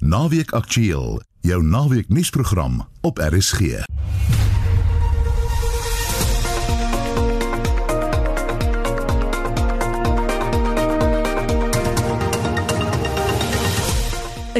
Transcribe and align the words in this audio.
Naweek 0.00 0.50
Aktueel, 0.50 1.20
jou 1.40 1.62
naweek 1.62 2.08
nuusprogram 2.08 2.88
op 3.00 3.18
RSG. 3.18 3.60
In 3.60 3.84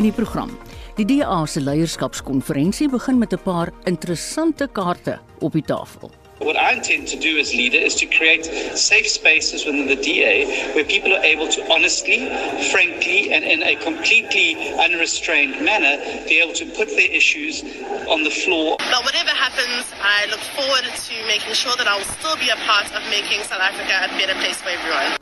die 0.03 0.13
program. 0.13 0.51
Die 0.95 1.07
DA 1.07 1.47
se 1.47 1.61
leierskapskonferensie 1.61 2.91
begin 2.91 3.19
met 3.19 3.33
'n 3.33 3.43
paar 3.43 3.72
interessante 3.85 4.69
kaarte 4.72 5.21
op 5.38 5.53
die 5.53 5.65
tafel. 5.65 6.20
What 6.41 6.57
I 6.57 6.72
intend 6.72 7.07
to 7.09 7.19
do 7.21 7.37
as 7.37 7.53
leader 7.53 7.77
is 7.77 7.95
to 7.97 8.06
create 8.06 8.47
safe 8.73 9.06
spaces 9.06 9.67
within 9.67 9.87
the 9.87 9.97
DA 9.97 10.73
where 10.73 10.87
people 10.87 11.13
are 11.13 11.23
able 11.23 11.47
to 11.49 11.61
honestly, 11.71 12.33
frankly, 12.73 13.31
and 13.31 13.45
in 13.45 13.63
a 13.63 13.77
completely 13.77 14.56
unrestrained 14.81 15.61
manner 15.61 16.01
be 16.24 16.41
able 16.41 16.55
to 16.55 16.65
put 16.65 16.88
their 16.97 17.12
issues 17.12 17.62
on 18.09 18.24
the 18.24 18.30
floor. 18.30 18.78
But 18.78 19.05
whatever 19.05 19.37
happens, 19.37 19.84
I 20.00 20.33
look 20.33 20.41
forward 20.56 20.88
to 20.88 21.14
making 21.28 21.52
sure 21.52 21.77
that 21.77 21.87
I 21.87 21.98
will 22.00 22.09
still 22.16 22.37
be 22.41 22.48
a 22.48 22.56
part 22.64 22.88
of 22.97 23.02
making 23.12 23.45
South 23.45 23.61
Africa 23.61 24.09
a 24.09 24.11
better 24.16 24.36
place 24.41 24.56
for 24.64 24.70
everyone. 24.72 25.20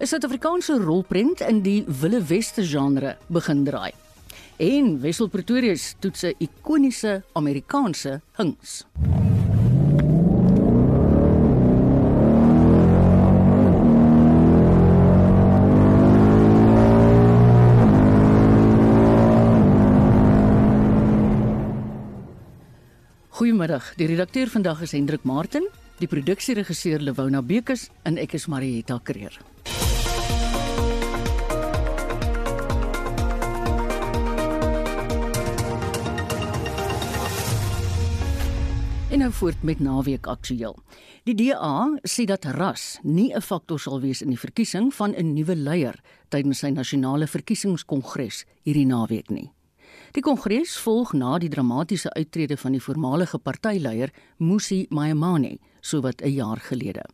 'n 0.00 0.06
Suid-Afrikaanse 0.06 0.80
rolprent 0.80 1.40
in 1.40 1.62
die 1.62 1.84
Wille 2.00 2.24
Weste 2.24 2.62
genre 2.64 3.18
begin 3.28 3.64
draai. 3.64 3.92
En 4.56 5.00
Wessel 5.00 5.28
Pretoria 5.28 5.76
toets 6.00 6.22
'n 6.24 6.34
ikoniese 6.38 7.22
Amerikaanse 7.32 8.20
hings. 8.36 8.84
Goeiemiddag. 23.66 23.96
Die 23.98 24.06
redakteur 24.06 24.46
vandag 24.46 24.80
is 24.80 24.92
Hendrik 24.92 25.24
Martin, 25.26 25.64
die 25.98 26.06
produksieregisseur 26.06 27.00
Lewona 27.02 27.40
Bekes 27.42 27.88
en 28.06 28.14
ek 28.14 28.36
is 28.38 28.46
Marieta 28.46 29.00
Kreer. 29.02 29.34
En 39.10 39.18
nou 39.18 39.32
voort 39.32 39.66
met 39.66 39.82
naweek 39.82 40.30
aktueel. 40.30 40.78
Die 41.26 41.34
DA 41.34 41.98
sê 42.06 42.22
dat 42.30 42.44
ras 42.44 43.00
nie 43.02 43.34
'n 43.34 43.42
faktor 43.42 43.80
sal 43.80 44.00
wees 44.00 44.22
in 44.22 44.30
die 44.30 44.38
verkiesing 44.38 44.94
van 44.94 45.10
'n 45.10 45.34
nuwe 45.34 45.56
leier 45.56 45.98
tydens 46.28 46.58
sy 46.58 46.70
nasionale 46.70 47.26
verkiesingskongres 47.26 48.44
hierdie 48.62 48.86
naweek 48.86 49.30
nie. 49.30 49.50
Die 50.16 50.24
kongres 50.24 50.78
volg 50.80 51.10
na 51.12 51.34
die 51.36 51.50
dramatiese 51.52 52.08
uittrede 52.16 52.56
van 52.56 52.72
die 52.72 52.80
voormalige 52.80 53.36
partyleier 53.36 54.08
Musi 54.40 54.86
Maimane 54.88 55.58
sowat 55.84 56.22
'n 56.22 56.32
jaar 56.32 56.56
gelede. 56.56 57.04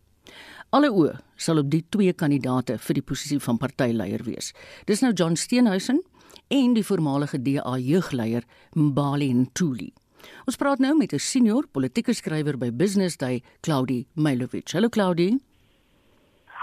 Alle 0.70 0.90
oë 0.90 1.18
sal 1.36 1.58
op 1.58 1.70
die 1.70 1.82
twee 1.90 2.12
kandidaate 2.12 2.78
vir 2.78 2.94
die 2.94 3.02
posisie 3.02 3.40
van 3.40 3.58
partyleier 3.58 4.22
wees. 4.22 4.54
Dis 4.86 5.00
nou 5.00 5.12
John 5.12 5.34
Steenhuisen 5.34 6.00
en 6.48 6.74
die 6.74 6.84
voormalige 6.84 7.42
DA 7.42 7.76
jeugleier 7.76 8.44
Mbali 8.76 9.32
Ntuli. 9.32 9.92
Ons 10.46 10.56
praat 10.56 10.78
nou 10.78 10.96
met 10.96 11.12
'n 11.12 11.18
senior 11.18 11.66
politieke 11.66 12.12
skrywer 12.12 12.56
by 12.56 12.70
Business 12.70 13.16
Day, 13.16 13.42
Claudie 13.60 14.06
Mailovic. 14.14 14.70
Hallo 14.70 14.88
Claudie. 14.88 15.40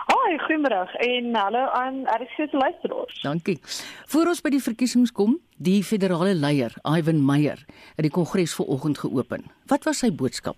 Hoi, 0.07 0.37
goeiemôre 0.37 0.97
en 0.97 1.35
hallo 1.35 1.67
aan 1.73 2.05
RSG 2.05 2.49
se 2.49 2.57
luisteraars. 2.57 3.21
Dankie. 3.21 3.59
Voor 4.05 4.27
ons 4.27 4.41
by 4.41 4.49
die 4.49 4.61
verkiesings 4.61 5.11
kom, 5.11 5.37
die 5.59 5.83
federale 5.83 6.33
leier, 6.35 6.73
Ivan 6.87 7.19
Meyer, 7.25 7.59
het 7.97 8.05
die 8.07 8.13
kongres 8.15 8.55
vanoggend 8.55 9.01
geopen. 9.03 9.45
Wat 9.67 9.83
was 9.87 10.03
sy 10.03 10.11
boodskap? 10.15 10.57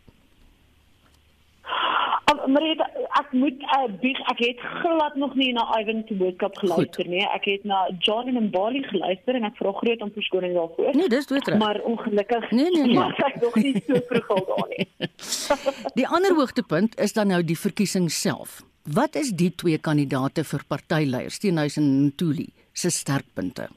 Maar 2.52 2.63
ek 3.19 3.34
moet 3.38 3.61
uh, 3.63 3.85
bieg, 4.01 4.17
ek 4.31 4.40
het 4.41 4.61
glad 4.81 5.16
nog 5.19 5.35
nie 5.40 5.51
na 5.56 5.63
Ivan 5.78 6.01
se 6.07 6.16
boodskap 6.19 6.56
geluister 6.59 7.07
nie. 7.07 7.22
Ek 7.35 7.45
het 7.47 7.66
na 7.69 7.84
John 8.03 8.34
en 8.35 8.50
Bali 8.53 8.81
geluister 8.88 9.38
en 9.38 9.45
ek 9.47 9.59
vra 9.59 9.73
groot 9.78 10.06
om 10.06 10.11
verskoning 10.16 10.56
daarvoor. 10.57 10.91
Nee, 10.97 11.11
dis 11.11 11.29
doodreg. 11.29 11.59
Maar 11.61 11.81
ongelukkig 11.88 12.50
Nee, 12.51 12.69
nee, 12.73 12.88
nee. 12.91 12.97
was 12.97 13.22
ek 13.28 13.38
nog 13.44 13.59
nie 13.61 13.75
so 13.85 14.01
vroeg 14.09 14.31
al 14.35 14.44
daar 14.50 14.73
nie. 14.73 14.88
Die 16.01 16.07
ander 16.07 16.35
hoogtepunt 16.38 16.97
is 17.00 17.13
dan 17.17 17.31
nou 17.31 17.41
die 17.45 17.57
verkiesing 17.59 18.09
self. 18.11 18.61
Wat 18.90 19.16
is 19.19 19.29
die 19.38 19.51
twee 19.56 19.78
kandidate 19.78 20.44
vir 20.47 20.66
partyleiers, 20.67 21.38
Steenhuisen 21.38 21.85
en 21.85 22.09
Ntuli, 22.09 22.50
se 22.73 22.90
sterkpunte? 22.90 23.69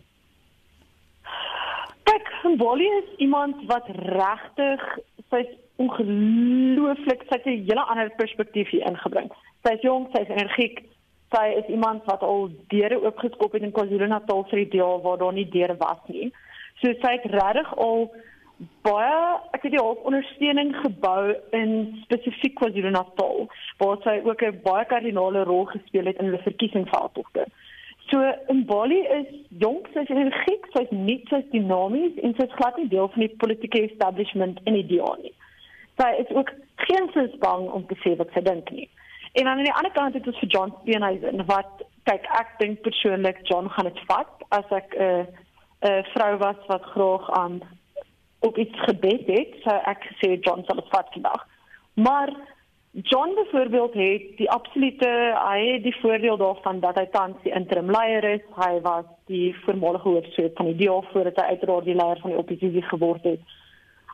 Kyk, 2.05 2.57
Bali 2.59 2.87
is 3.01 3.17
iemand 3.17 3.57
wat 3.67 3.89
regtig 3.89 4.83
sy's 5.33 5.53
ongelooflik 5.83 7.25
sy 7.29 7.39
het 7.39 7.47
'n 7.47 7.65
hele 7.69 7.85
ander 7.91 8.11
perspektief 8.17 8.69
hier 8.69 8.87
ingebring. 8.87 9.31
Sy's 9.65 9.81
jong, 9.81 10.09
sy's 10.13 10.29
energiek. 10.29 10.83
Sy 11.35 11.47
is 11.61 11.67
iemand 11.67 12.05
wat 12.05 12.23
al 12.23 12.51
deure 12.69 13.01
oopgeskop 13.05 13.53
het 13.53 13.63
in 13.63 13.73
KwaZulu-Natal 13.73 14.45
vir 14.51 14.59
die 14.65 14.79
dae 14.79 15.01
waar 15.03 15.19
daar 15.19 15.33
nie 15.33 15.49
deure 15.49 15.77
was 15.77 15.99
nie. 16.07 16.33
So 16.81 16.93
sy 16.93 17.13
het 17.17 17.25
regtig 17.25 17.75
al 17.77 18.11
baie 18.87 19.41
ek 19.57 19.63
het 19.67 19.73
die 19.75 19.83
hulp 19.83 20.05
ondersteuning 20.07 20.77
gebou 20.77 21.35
in 21.51 21.71
spesifiek 22.05 22.55
KwaZulu-Natal 22.61 23.49
waar 23.79 23.97
sy 24.05 24.21
ook 24.25 24.43
'n 24.43 24.61
baie 24.63 24.85
kardinale 24.85 25.45
rol 25.45 25.65
gespeel 25.65 26.07
het 26.07 26.19
in 26.19 26.27
hulle 26.27 26.43
verkiesingsveldtogte. 26.43 27.47
So 28.15 28.21
in 28.49 28.65
Bali 28.65 29.01
is 29.19 29.27
jonk, 29.59 29.89
sy's 29.91 30.11
energiek, 30.15 30.69
sy's 30.71 30.91
nuut, 30.95 31.25
sy's 31.33 31.47
dinamies 31.51 32.15
en 32.23 32.37
sy's 32.39 32.53
glad 32.61 32.77
nie 32.79 32.87
deel 32.93 33.09
van 33.11 33.25
die 33.25 33.33
politieke 33.41 33.81
establishment 33.89 34.61
in 34.71 34.77
die 34.79 34.85
DA 34.87 35.09
nie. 35.19 35.33
Sy 35.99 36.07
is 36.23 36.31
ook 36.39 36.53
geen 36.85 37.09
sins 37.17 37.35
bang 37.43 37.65
om 37.75 37.83
te 37.91 37.99
sê 38.05 38.13
wat 38.21 38.31
sy 38.37 38.45
dink 38.47 38.71
nie. 38.77 38.87
En 39.35 39.51
aan 39.51 39.65
die 39.67 39.75
ander 39.75 39.91
kant 39.99 40.15
het 40.15 40.29
ons 40.31 40.39
vir 40.45 40.53
John 40.55 40.75
Steenhuisen 40.77 41.43
wat 41.51 41.83
kyk 42.07 42.31
ek 42.39 42.55
dink 42.61 42.85
persoonlik 42.87 43.43
John 43.51 43.73
gaan 43.75 43.91
dit 43.91 43.99
vat 44.07 44.47
as 44.61 44.71
ek 44.79 44.95
'n 44.95 45.03
uh, 45.03 45.27
'n 45.83 45.91
uh, 45.91 46.07
vrou 46.15 46.33
was 46.47 46.61
wat 46.71 46.87
graag 46.95 47.27
aan 47.43 47.63
op 48.47 48.59
iets 48.59 48.79
gebed 48.87 49.27
het, 49.27 49.59
sou 49.67 49.79
ek 49.91 50.07
gesê 50.07 50.39
John 50.39 50.63
sal 50.69 50.79
dit 50.79 50.95
vat 50.95 51.11
vandag. 51.19 51.43
Maar 51.99 52.31
John 53.03 53.35
byvoorbeeld 53.35 53.95
het 53.95 54.37
die 54.37 54.51
absolute 54.51 55.09
hy 55.49 55.73
het 55.73 55.83
die 55.83 55.97
voordeel 56.01 56.37
daarvan 56.37 56.81
dat 56.81 56.95
hy 56.95 57.09
tans 57.11 57.41
die 57.43 57.51
interim 57.53 57.91
leier 57.91 58.25
is. 58.37 58.45
Hy 58.55 58.79
was 58.87 59.09
die 59.27 59.57
voormalige 59.65 60.09
hoofsweep 60.09 60.57
van 60.57 60.71
die 60.71 60.87
DA 60.87 61.01
voordat 61.11 61.41
hy 61.43 61.57
uiteraard 61.57 61.89
die 61.91 61.99
leier 61.99 62.23
van 62.23 62.31
die 62.31 62.39
oppositie 62.39 62.85
geword 62.93 63.27
het. 63.27 63.43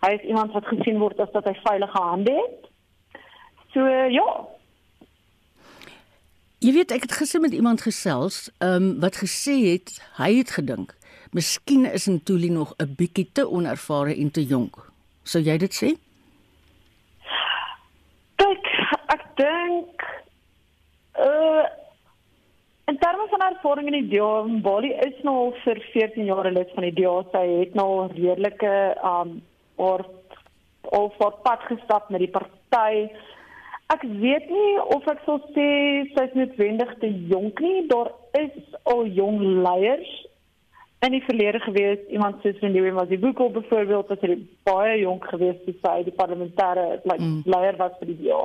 Hy 0.00 0.14
is 0.16 0.24
iemand 0.32 0.56
wat 0.56 0.72
gesien 0.72 0.96
word 0.98 1.20
as 1.20 1.32
dat 1.36 1.44
hy 1.44 1.54
veilige 1.60 2.02
hande 2.06 2.38
het. 2.40 2.72
So 3.76 3.84
ja, 4.16 4.30
Jy 6.60 6.72
weet 6.76 6.90
ek 6.92 7.04
het 7.06 7.12
gister 7.16 7.40
met 7.40 7.52
iemand 7.56 7.80
gesels, 7.80 8.50
ehm 8.58 8.82
um, 8.82 8.90
wat 9.00 9.16
gesê 9.16 9.54
het 9.70 9.96
hy 10.16 10.34
het 10.40 10.50
gedink, 10.56 10.92
miskien 11.32 11.84
is 11.88 12.08
Ntuli 12.08 12.48
nog 12.50 12.74
'n 12.76 12.94
bietjie 12.96 13.28
te 13.32 13.48
onervare 13.48 14.16
en 14.16 14.30
te 14.30 14.44
jonk. 14.44 14.76
Sou 15.22 15.42
jy 15.44 15.56
dit 15.56 15.74
sê? 15.74 15.96
kyk, 18.40 18.70
ek 19.14 19.24
dink 19.40 20.08
uh 21.18 21.66
in 22.90 22.96
terme 22.98 23.26
van 23.30 23.42
ervaring 23.46 23.86
in 23.86 23.94
die 24.00 24.08
DA, 24.18 24.30
Bali 24.64 24.88
is 25.06 25.18
nou 25.22 25.34
al 25.44 25.52
vir 25.62 25.78
14 25.92 26.24
jaar 26.26 26.48
lid 26.50 26.72
van 26.74 26.86
die 26.88 26.94
DA. 26.96 27.12
Sy 27.30 27.42
het 27.60 27.76
nou 27.78 28.08
redelike 28.10 28.72
um 29.06 29.36
oor 29.78 30.02
al 30.90 31.12
voor 31.18 31.36
pad 31.44 31.62
gestap 31.68 32.08
met 32.10 32.24
die 32.24 32.32
party. 32.34 33.04
Ek 33.94 34.02
weet 34.02 34.50
nie 34.50 34.72
of 34.96 35.06
ek 35.10 35.22
sou 35.26 35.38
sê 35.54 35.68
sy 36.16 36.24
is 36.28 36.34
noodwendig 36.38 36.90
te 37.02 37.12
jonk 37.30 37.62
nie. 37.62 37.86
Daar 37.92 38.10
is 38.40 38.58
al 38.90 39.06
jong 39.06 39.38
leiers 39.62 40.10
in 41.06 41.14
die 41.14 41.22
verlede 41.28 41.62
gewees. 41.64 42.02
Iemand 42.10 42.42
soos 42.42 42.58
Louis 42.60 42.92
Mazibuko 42.96 43.48
byvoorbeeld 43.54 44.10
was 44.12 44.26
hy 44.26 44.36
baie 44.68 44.98
jonk 45.04 45.30
geweest 45.30 45.62
toe 45.66 45.76
sy 45.78 45.96
die 46.10 46.16
parlementêre 46.18 46.88
like, 47.04 47.22
Mm. 47.22 47.42
leier 47.46 47.78
was 47.78 47.94
vir 48.02 48.12
die 48.12 48.18
DA. 48.26 48.42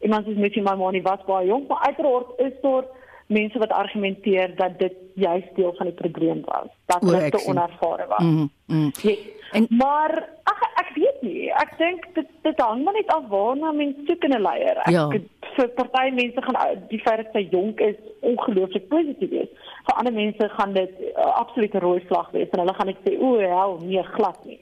Iemand 0.00 0.24
soos 0.26 0.36
Missy 0.36 0.60
Mamoni 0.60 1.02
was 1.02 1.24
baie 1.26 1.46
jonk, 1.46 1.68
maar 1.68 1.80
uiteraard 1.86 2.26
is 2.36 2.52
daar 2.62 2.84
mense 3.26 3.58
wat 3.58 3.70
argumenteer 3.72 4.56
dat 4.56 4.78
dit 4.78 4.92
juist 5.14 5.54
deel 5.56 5.72
van 5.76 5.86
die 5.86 5.94
probleem 5.94 6.40
was. 6.44 6.68
Dat 6.86 7.00
hulle 7.02 7.30
te 7.30 7.44
onervare 7.48 8.06
was. 8.08 8.18
Mm. 8.22 8.50
mm. 8.66 8.90
Yes. 9.02 9.18
En- 9.18 9.34
En, 9.52 9.66
maar 9.76 10.28
ag 10.42 10.60
ek 10.74 10.90
weet 10.94 11.22
nie. 11.22 11.50
Ek 11.52 11.78
dink 11.78 12.04
dit 12.14 12.26
dit 12.42 12.60
hang 12.60 12.84
maar 12.84 12.92
net 12.94 13.06
af 13.14 13.22
waarna 13.28 13.72
mens 13.72 13.96
soek 14.06 14.24
in 14.24 14.30
'n 14.34 14.42
leier. 14.42 14.76
Ek 14.76 14.90
Ja. 14.90 15.08
vir 15.56 15.68
party 15.68 16.10
mense 16.14 16.42
gaan 16.42 16.78
die 16.88 16.98
feit 17.00 17.16
dat 17.16 17.32
sy 17.32 17.48
jonk 17.50 17.80
is 17.80 17.94
ongelooflik 18.20 18.88
positief 18.88 19.30
wees. 19.30 19.48
Vir 19.86 19.94
ander 19.94 20.12
mense 20.12 20.48
gaan 20.48 20.72
dit 20.72 20.90
uh, 21.00 21.24
absolute 21.24 21.78
rooi 21.78 22.00
vlag 22.06 22.30
wees 22.30 22.48
en 22.50 22.58
hulle 22.58 22.74
gaan 22.74 22.86
net 22.86 22.96
sê 23.04 23.18
o, 23.20 23.38
hel, 23.38 23.78
nee 23.82 24.02
glad 24.02 24.44
nie. 24.44 24.58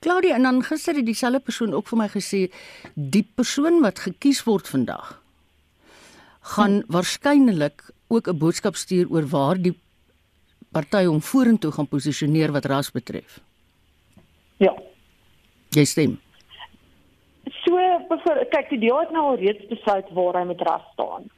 Claudia 0.00 0.34
en 0.34 0.42
dan 0.42 0.62
gister 0.62 0.94
het 0.94 1.06
dieselfde 1.06 1.40
persoon 1.40 1.74
ook 1.74 1.88
vir 1.88 1.98
my 1.98 2.08
gesê 2.08 2.50
die 2.94 3.26
persoon 3.34 3.80
wat 3.82 3.98
gekies 3.98 4.44
word 4.46 4.68
vandag 4.68 5.16
gaan 6.54 6.70
hmm. 6.70 6.84
waarskynlik 6.88 7.82
ook 8.08 8.28
'n 8.28 8.38
boodskap 8.38 8.74
stuur 8.74 9.10
oor 9.10 9.26
waar 9.28 9.56
die 9.62 9.76
party 10.72 11.04
hom 11.04 11.20
vorentoe 11.20 11.72
gaan 11.72 11.88
posisioneer 11.88 12.52
wat 12.52 12.64
ras 12.64 12.90
betref. 12.90 13.40
Ja. 14.56 14.74
Jy 15.68 15.84
stem. 15.84 16.20
So 17.64 17.76
byvoorbeeld 18.08 18.48
kyk 18.48 18.68
die 18.68 18.88
DA 18.88 19.00
het 19.00 19.10
nou 19.10 19.24
al 19.24 19.36
reeds 19.36 19.66
besluit 19.66 20.10
waar 20.12 20.40
hy 20.40 20.44
met 20.46 20.60
ras 20.60 20.82
staan. 20.92 21.28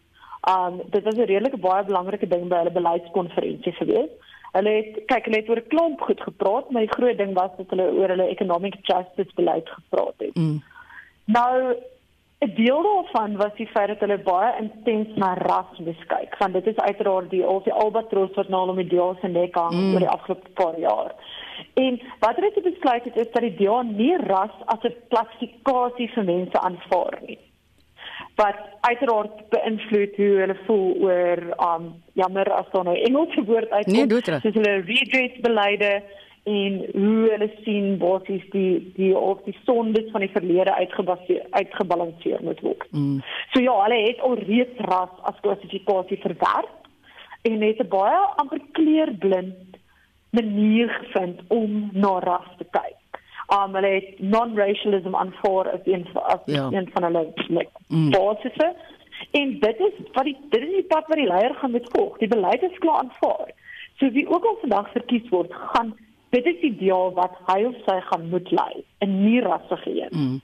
Um 0.53 0.81
dit 0.91 1.05
was 1.05 1.15
'n 1.15 1.31
redelike 1.33 1.57
baie 1.57 1.85
belangrike 1.85 2.27
ding 2.27 2.49
by 2.49 2.57
hulle 2.57 2.73
beleidskonferensie 2.73 3.73
gewees. 3.73 4.11
Hulle 4.53 4.71
het 4.71 5.05
kyk 5.07 5.25
hulle 5.25 5.41
het 5.41 5.49
oor 5.49 5.63
'n 5.63 5.69
klomp 5.69 6.01
goed 6.01 6.21
gepraat, 6.21 6.71
maar 6.71 6.83
die 6.83 6.97
groot 6.97 7.19
ding 7.19 7.35
was 7.35 7.51
dat 7.57 7.71
hulle 7.71 7.93
oor 7.93 8.09
hulle 8.09 8.29
economic 8.29 8.75
justice 8.83 9.35
beleid 9.35 9.69
gepraat 9.69 10.19
het. 10.19 10.35
Mm. 10.35 10.63
Nou 11.25 11.75
'n 12.41 12.55
deel 12.55 12.83
daarvan 12.83 13.37
was 13.37 13.55
die 13.57 13.67
feit 13.67 13.89
dat 13.89 14.01
hulle 14.01 14.19
baie 14.19 14.53
intens 14.61 15.09
na 15.15 15.35
ras 15.35 15.79
beskyk. 15.79 16.39
Want 16.39 16.53
dit 16.53 16.67
is 16.67 16.77
uiteraard 16.77 17.31
die 17.31 17.45
al 17.45 17.63
die 17.63 17.73
albatros 17.73 18.35
wat 18.35 18.49
nou 18.49 18.61
al 18.61 18.69
om 18.69 18.77
die 18.77 18.89
DA 18.97 19.15
se 19.21 19.29
nek 19.29 19.55
hang 19.55 19.75
mm. 19.75 19.93
oor 19.93 19.99
die 19.99 20.09
afgelope 20.09 20.51
paar 20.51 20.79
jaar. 20.79 21.15
En 21.75 22.01
wat 22.19 22.35
hulle 22.35 22.51
het 22.55 22.65
besluit 22.65 23.05
het 23.05 23.17
is 23.17 23.31
dat 23.33 23.43
die 23.43 23.57
DA 23.57 23.83
nie 23.83 24.17
ras 24.17 24.57
as 24.65 24.83
'n 24.83 24.97
klassifikasie 25.09 26.11
vir 26.15 26.25
mense 26.25 26.61
aanvaar 26.61 27.19
nie. 27.27 27.39
Wat 28.41 28.61
uiteraard 28.81 29.49
beïnvloed 29.49 30.17
hoe 30.17 30.33
hulle 30.43 30.57
voel 30.67 30.95
oor 31.05 31.43
um 31.67 31.93
jammer 32.13 32.53
as 32.53 32.71
daar 32.73 32.85
nou 32.85 32.97
Engelse 32.97 33.45
woord 33.45 33.71
uitkom. 33.71 33.93
Nee. 33.95 34.07
Dis 34.07 34.55
hulle 34.55 34.81
redress 34.87 35.41
beleide 35.41 36.03
en 36.43 36.79
hoe 36.93 37.29
hulle 37.31 37.51
sien 37.65 37.99
basies 38.01 38.45
die 38.55 38.93
die 38.97 39.13
of 39.17 39.43
die 39.45 39.57
sondes 39.65 40.09
van 40.13 40.25
die 40.25 40.33
verlede 40.33 40.75
uitgebaseer 40.75 41.47
uitgebalanseer 41.51 42.41
moet 42.43 42.61
word. 42.65 42.87
Mm. 42.91 43.21
So 43.53 43.61
ja, 43.61 43.75
hulle 43.85 44.01
het 44.07 44.23
al 44.25 44.39
reeds 44.39 44.85
ras 44.89 45.13
as 45.29 45.43
klassifikasie 45.45 46.21
verwerp 46.25 46.89
en 47.43 47.61
het 47.61 47.83
'n 47.85 47.89
baie 47.89 48.23
amper 48.43 48.61
kleurblind 48.73 49.77
manier 50.31 50.89
gevind 50.89 51.41
om 51.49 51.91
na 51.93 52.19
ras 52.19 52.49
te 52.59 52.65
kyk. 52.71 53.00
Um 53.51 53.75
hulle 53.75 53.89
het 53.99 54.21
non-racialism 54.21 55.15
aanvaar 55.15 55.71
as 55.73 55.81
een 55.85 56.07
as 56.15 56.41
Ja. 56.47 56.69
een 56.73 56.91
van 56.93 57.03
hulle 57.03 57.33
like, 57.49 57.71
Mm. 57.89 58.11
basisse. 58.11 58.75
En 59.31 59.59
dit 59.61 59.77
is 59.81 59.93
wat 60.13 60.25
die 60.25 60.37
dit 60.51 60.63
is 60.63 60.69
die 60.75 60.87
pad 60.89 61.05
wat 61.09 61.17
die 61.17 61.27
leier 61.27 61.55
gaan 61.55 61.71
moet 61.71 61.89
volg. 61.93 62.19
Die 62.19 62.29
beleid 62.29 62.63
is 62.63 62.79
klaar 62.79 62.99
aanvaar. 63.05 63.51
So 63.99 64.11
wie 64.11 64.29
ook 64.29 64.45
al 64.45 64.57
vandag 64.61 64.93
verkies 64.93 65.29
word, 65.29 65.53
gaan 65.53 65.95
dit 66.31 66.47
is 66.47 66.61
die 66.61 66.77
deel 66.77 67.13
wat 67.15 67.33
hy 67.47 67.65
of 67.65 67.75
sy 67.87 68.01
gaan 68.01 68.29
moet 68.31 68.51
lei, 68.51 68.85
'n 69.01 69.25
nie 69.25 69.41
rassige 69.41 69.91
een. 69.91 70.09
Mm. 70.11 70.41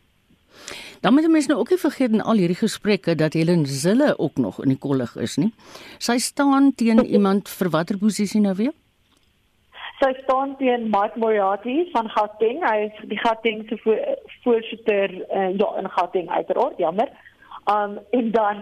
Dan 1.00 1.14
moet 1.14 1.28
mense 1.30 1.48
nou 1.48 1.60
ook 1.60 1.70
nie 1.70 1.78
vergeet 1.78 2.12
in 2.12 2.20
al 2.22 2.36
hierdie 2.36 2.56
gesprekke 2.56 3.14
dat 3.14 3.32
Helen 3.32 3.66
Zille 3.66 4.18
ook 4.18 4.36
nog 4.36 4.62
in 4.62 4.68
die 4.68 4.78
kollig 4.78 5.16
is 5.16 5.36
nie. 5.36 5.52
Sy 5.98 6.18
staan 6.18 6.72
teen 6.74 7.04
iemand 7.16 7.48
vir 7.48 7.70
watter 7.70 7.98
posisie 7.98 8.40
nou 8.40 8.54
weer? 8.54 8.72
Sy 9.96 10.12
staan 10.22 10.56
teen 10.60 10.90
Mike 10.92 11.16
Moriarty 11.16 11.86
van 11.92 12.08
Gauteng. 12.12 12.60
Hy 12.64 12.88
is 12.90 12.96
die 13.08 13.20
Gauteng 13.20 13.62
se 13.68 13.78
vo 13.80 13.96
voorsitter 14.44 15.14
uh, 15.24 15.52
ja 15.56 15.70
in 15.80 15.88
Gauteng 15.90 16.28
uiteraard, 16.30 16.76
jammer. 16.78 17.08
Um 17.64 17.98
en 18.10 18.30
dan 18.34 18.60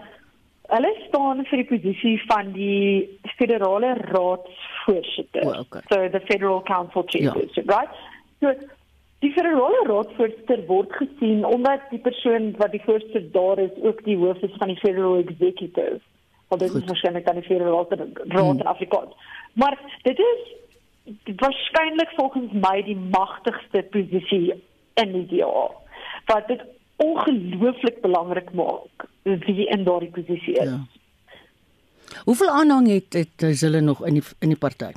hulle 0.72 0.92
staan 1.08 1.42
vir 1.50 1.60
die 1.60 1.68
posisie 1.72 2.14
van 2.28 2.54
die 2.54 3.18
federale 3.36 3.96
raadsvoorsitter. 4.14 5.44
O, 5.44 5.58
okay. 5.66 5.82
So 5.90 6.08
the 6.08 6.22
Federal 6.30 6.62
Council 6.62 7.04
Chairperson, 7.10 7.66
ja. 7.66 7.76
right? 7.76 8.00
So 8.40 8.54
die 9.24 9.32
federale 9.34 9.82
raadsvoorsitter 9.90 10.64
word 10.70 10.94
gesien 11.02 11.44
omdat 11.48 11.90
die 11.90 12.00
persoon 12.06 12.52
wat 12.62 12.72
die 12.76 12.82
voorsitter 12.86 13.30
daar 13.34 13.58
is 13.58 13.74
ook 13.82 14.04
die 14.06 14.16
hoof 14.22 14.42
is 14.46 14.58
van 14.62 14.70
die 14.70 14.80
Federal 14.80 15.18
Executive. 15.26 16.00
Want 16.48 16.62
dit 16.62 16.70
Goed. 16.70 16.82
is 16.82 16.90
waarskynlik 16.92 17.26
dan 17.26 17.40
die 17.42 17.48
Federale 17.48 17.86
Raad 18.28 18.54
in 18.54 18.66
Afrikaans. 18.66 19.32
Maar 19.52 19.78
dit 20.02 20.18
is 20.18 20.52
waarskynlik 21.36 22.12
volgens 22.16 22.52
my 22.52 22.82
die 22.82 22.96
magtigste 22.96 23.82
posisie 23.90 24.62
in 24.94 25.12
die 25.12 25.26
DA 25.26 25.70
wat 26.26 26.48
dit 26.48 26.62
ongelooflik 26.96 28.00
belangrik 28.00 28.52
maak 28.52 29.08
wie 29.22 29.66
in 29.66 29.84
daardie 29.84 30.10
posisie 30.10 30.54
is. 30.54 30.70
Ja. 30.70 30.80
Hoeveel 32.24 32.50
aanhang 32.50 32.88
het 32.88 33.12
het 33.12 33.56
Zille 33.56 33.80
nog 33.80 34.06
in 34.06 34.14
die 34.14 34.22
in 34.38 34.48
die 34.48 34.58
party? 34.58 34.92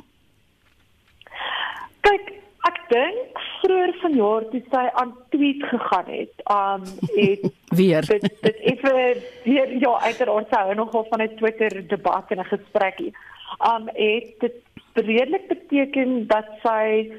Kyk, 2.00 2.32
ek 2.68 2.78
dink 2.88 3.40
vroeër 3.60 3.94
vanjaar 4.02 4.46
toe 4.52 4.60
sy 4.70 4.84
aan 5.02 5.14
tweet 5.32 5.64
gegaan 5.70 6.10
het, 6.12 6.44
um 6.52 6.84
het 7.16 7.48
Weer. 7.78 8.06
dit 8.06 8.28
dit 8.40 8.60
effe 8.72 8.94
weer 9.44 9.72
ja 9.80 9.98
uiteraard 10.00 10.48
sy 10.52 10.62
hou 10.68 10.74
nogal 10.74 11.06
van 11.10 11.22
'n 11.22 11.36
Twitter 11.36 11.88
debat 11.88 12.30
en 12.30 12.38
'n 12.38 12.52
gesprekkie. 12.52 13.12
Um 13.72 13.88
het 13.92 14.34
dit 14.40 14.56
redelik 14.94 15.48
beteken 15.48 16.26
dat 16.26 16.46
sy 16.62 17.10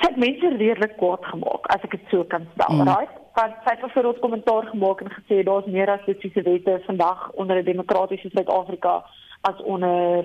sy 0.00 0.08
het 0.08 0.16
mense 0.16 0.48
redelik 0.56 0.96
kwaad 0.96 1.24
gemaak 1.24 1.66
as 1.66 1.82
ek 1.86 1.90
dit 1.90 2.00
so 2.10 2.24
kan 2.24 2.46
stel, 2.54 2.74
Mm. 2.76 2.88
right? 2.88 3.10
Want 3.34 3.54
sy 3.64 3.70
het 3.70 3.80
byvoorbeeld 3.80 4.18
kommentaar 4.18 4.62
gemaak 4.66 5.00
en 5.00 5.10
gesê 5.10 5.42
daar's 5.44 5.66
meer 5.66 5.86
rassistiese 5.86 6.42
wette 6.42 6.82
vandag 6.86 7.30
onder 7.34 7.56
'n 7.56 7.64
demokratiese 7.64 8.30
Suid-Afrika 8.30 9.04
as 9.40 9.58
onder 9.62 10.24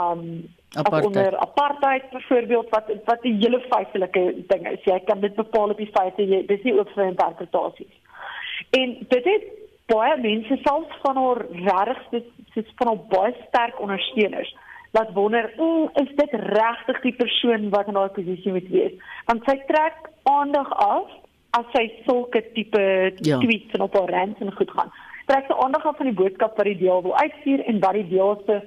um 0.00 0.48
as 0.74 0.84
Apartheid. 0.84 1.04
onder 1.06 1.36
apartheid 1.36 2.10
byvoorbeeld 2.10 2.68
wat 2.70 2.84
wat 3.04 3.22
'n 3.24 3.40
hele 3.42 3.60
feitelike 3.68 4.34
ding 4.46 4.68
is. 4.68 4.84
Jy 4.84 5.00
kan 5.04 5.20
dit 5.20 5.34
bepaal 5.34 5.70
op 5.70 5.76
die 5.76 5.90
feite, 5.92 6.22
jy 6.28 6.46
dis 6.46 6.62
nie 6.62 6.78
oop 6.78 6.88
vir 6.88 7.04
interpretasies. 7.04 7.94
En 8.70 8.96
dit 9.08 9.24
het 9.24 9.42
baie 9.86 10.16
mense 10.20 10.58
selfs 10.62 10.96
van 11.02 11.16
haar 11.16 11.46
regtig 11.50 12.22
soos 12.54 12.72
van 12.76 12.86
haar 12.86 13.06
baie 13.08 13.34
sterk 13.48 13.80
ondersteuners 13.80 14.56
wat 14.92 15.12
wonder, 15.16 15.52
mm, 15.56 15.88
is 16.04 16.10
dit 16.16 16.32
regtig 16.32 17.00
die 17.00 17.14
persoon 17.16 17.70
wat 17.72 17.88
in 17.88 17.96
daai 17.96 18.12
posisie 18.16 18.52
moet 18.52 18.68
wees? 18.68 18.92
Want 19.26 19.44
sy 19.48 19.56
trek 19.68 20.10
aandag 20.28 20.72
af 20.84 21.08
as 21.58 21.68
sy 21.72 21.86
sulke 22.06 22.42
tipe 22.54 22.84
Ja. 23.24 23.38
tweets 23.38 23.72
en 23.76 23.80
op 23.80 23.94
haar 23.96 24.10
rants 24.10 24.40
en 24.40 24.52
goed 24.52 24.70
gaan. 24.70 24.92
Trek 25.26 25.44
sy 25.48 25.56
aandag 25.64 25.86
af 25.86 25.96
van 25.96 26.06
die 26.06 26.16
boodskap 26.20 26.56
wat 26.56 26.68
die 26.68 26.78
deel 26.78 27.02
wil 27.02 27.16
uitstuur 27.16 27.64
en 27.66 27.80
wat 27.80 27.92
die 27.92 28.08
deel 28.08 28.42
se 28.46 28.60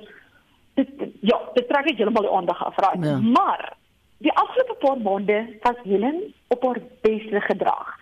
dit 0.76 0.90
ja, 1.22 1.40
dit 1.54 1.68
trek 1.70 1.86
net 1.86 1.98
heeltemal 1.98 2.28
die 2.28 2.36
aandag 2.38 2.64
af, 2.66 2.78
right? 2.84 3.06
Ja. 3.06 3.18
Maar 3.20 3.74
die 4.18 4.34
afgelope 4.34 4.76
paar 4.80 4.98
maande 4.98 5.40
was 5.62 5.80
Helen 5.84 6.34
op 6.48 6.64
haar 6.64 6.82
beste 7.02 7.42
gedrag. 7.42 7.94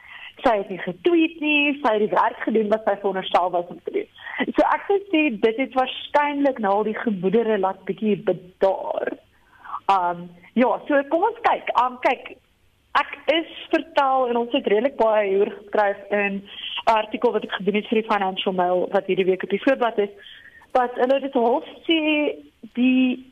Sy 0.44 0.58
het 0.58 0.70
nie 0.70 0.80
getweet 0.82 1.40
nie, 1.40 1.80
sy 1.84 1.92
het 1.96 2.04
die 2.08 2.14
werk 2.16 2.40
gedoen 2.48 2.72
wat 2.74 2.88
sy 2.88 2.96
veronderstel 3.00 3.52
was 3.54 3.68
om 3.68 3.80
te 3.84 3.92
doen. 3.92 4.10
So 4.52 4.66
ek 4.68 4.88
sou 4.88 5.00
sê 5.12 5.26
dit 5.40 5.60
het 5.62 5.76
waarskynlik 5.78 6.60
nou 6.64 6.80
al 6.80 6.88
die 6.90 6.98
gemoedere 7.00 7.58
laat 7.62 7.84
bietjie 7.88 8.18
bedaar. 8.28 9.14
Um 9.92 10.28
ja, 10.60 10.72
so 10.88 11.00
kom 11.12 11.24
ons 11.30 11.40
kyk. 11.48 11.72
Um 11.80 11.96
kyk, 12.04 12.36
ek 13.00 13.14
is 13.34 13.52
vertel 13.72 14.30
en 14.30 14.42
ons 14.44 14.56
het 14.56 14.68
redelik 14.68 14.98
baie 15.00 15.30
hieroor 15.30 15.54
geskryf 15.62 16.02
in 16.12 16.42
'n 16.44 16.96
artikel 16.98 17.32
wat 17.32 17.44
ek 17.44 17.56
gedoen 17.60 17.80
het 17.80 17.88
vir 17.88 18.02
die 18.02 18.12
Financial 18.12 18.54
Mail 18.54 18.88
wat 18.92 19.06
hierdie 19.08 19.30
week 19.32 19.44
op 19.44 19.50
die 19.50 19.64
voorblad 19.64 19.98
is. 19.98 20.14
Wat 20.72 20.92
hulle 20.96 21.20
dit 21.20 21.34
half 21.34 21.66
sê 21.88 22.00
die 22.74 23.32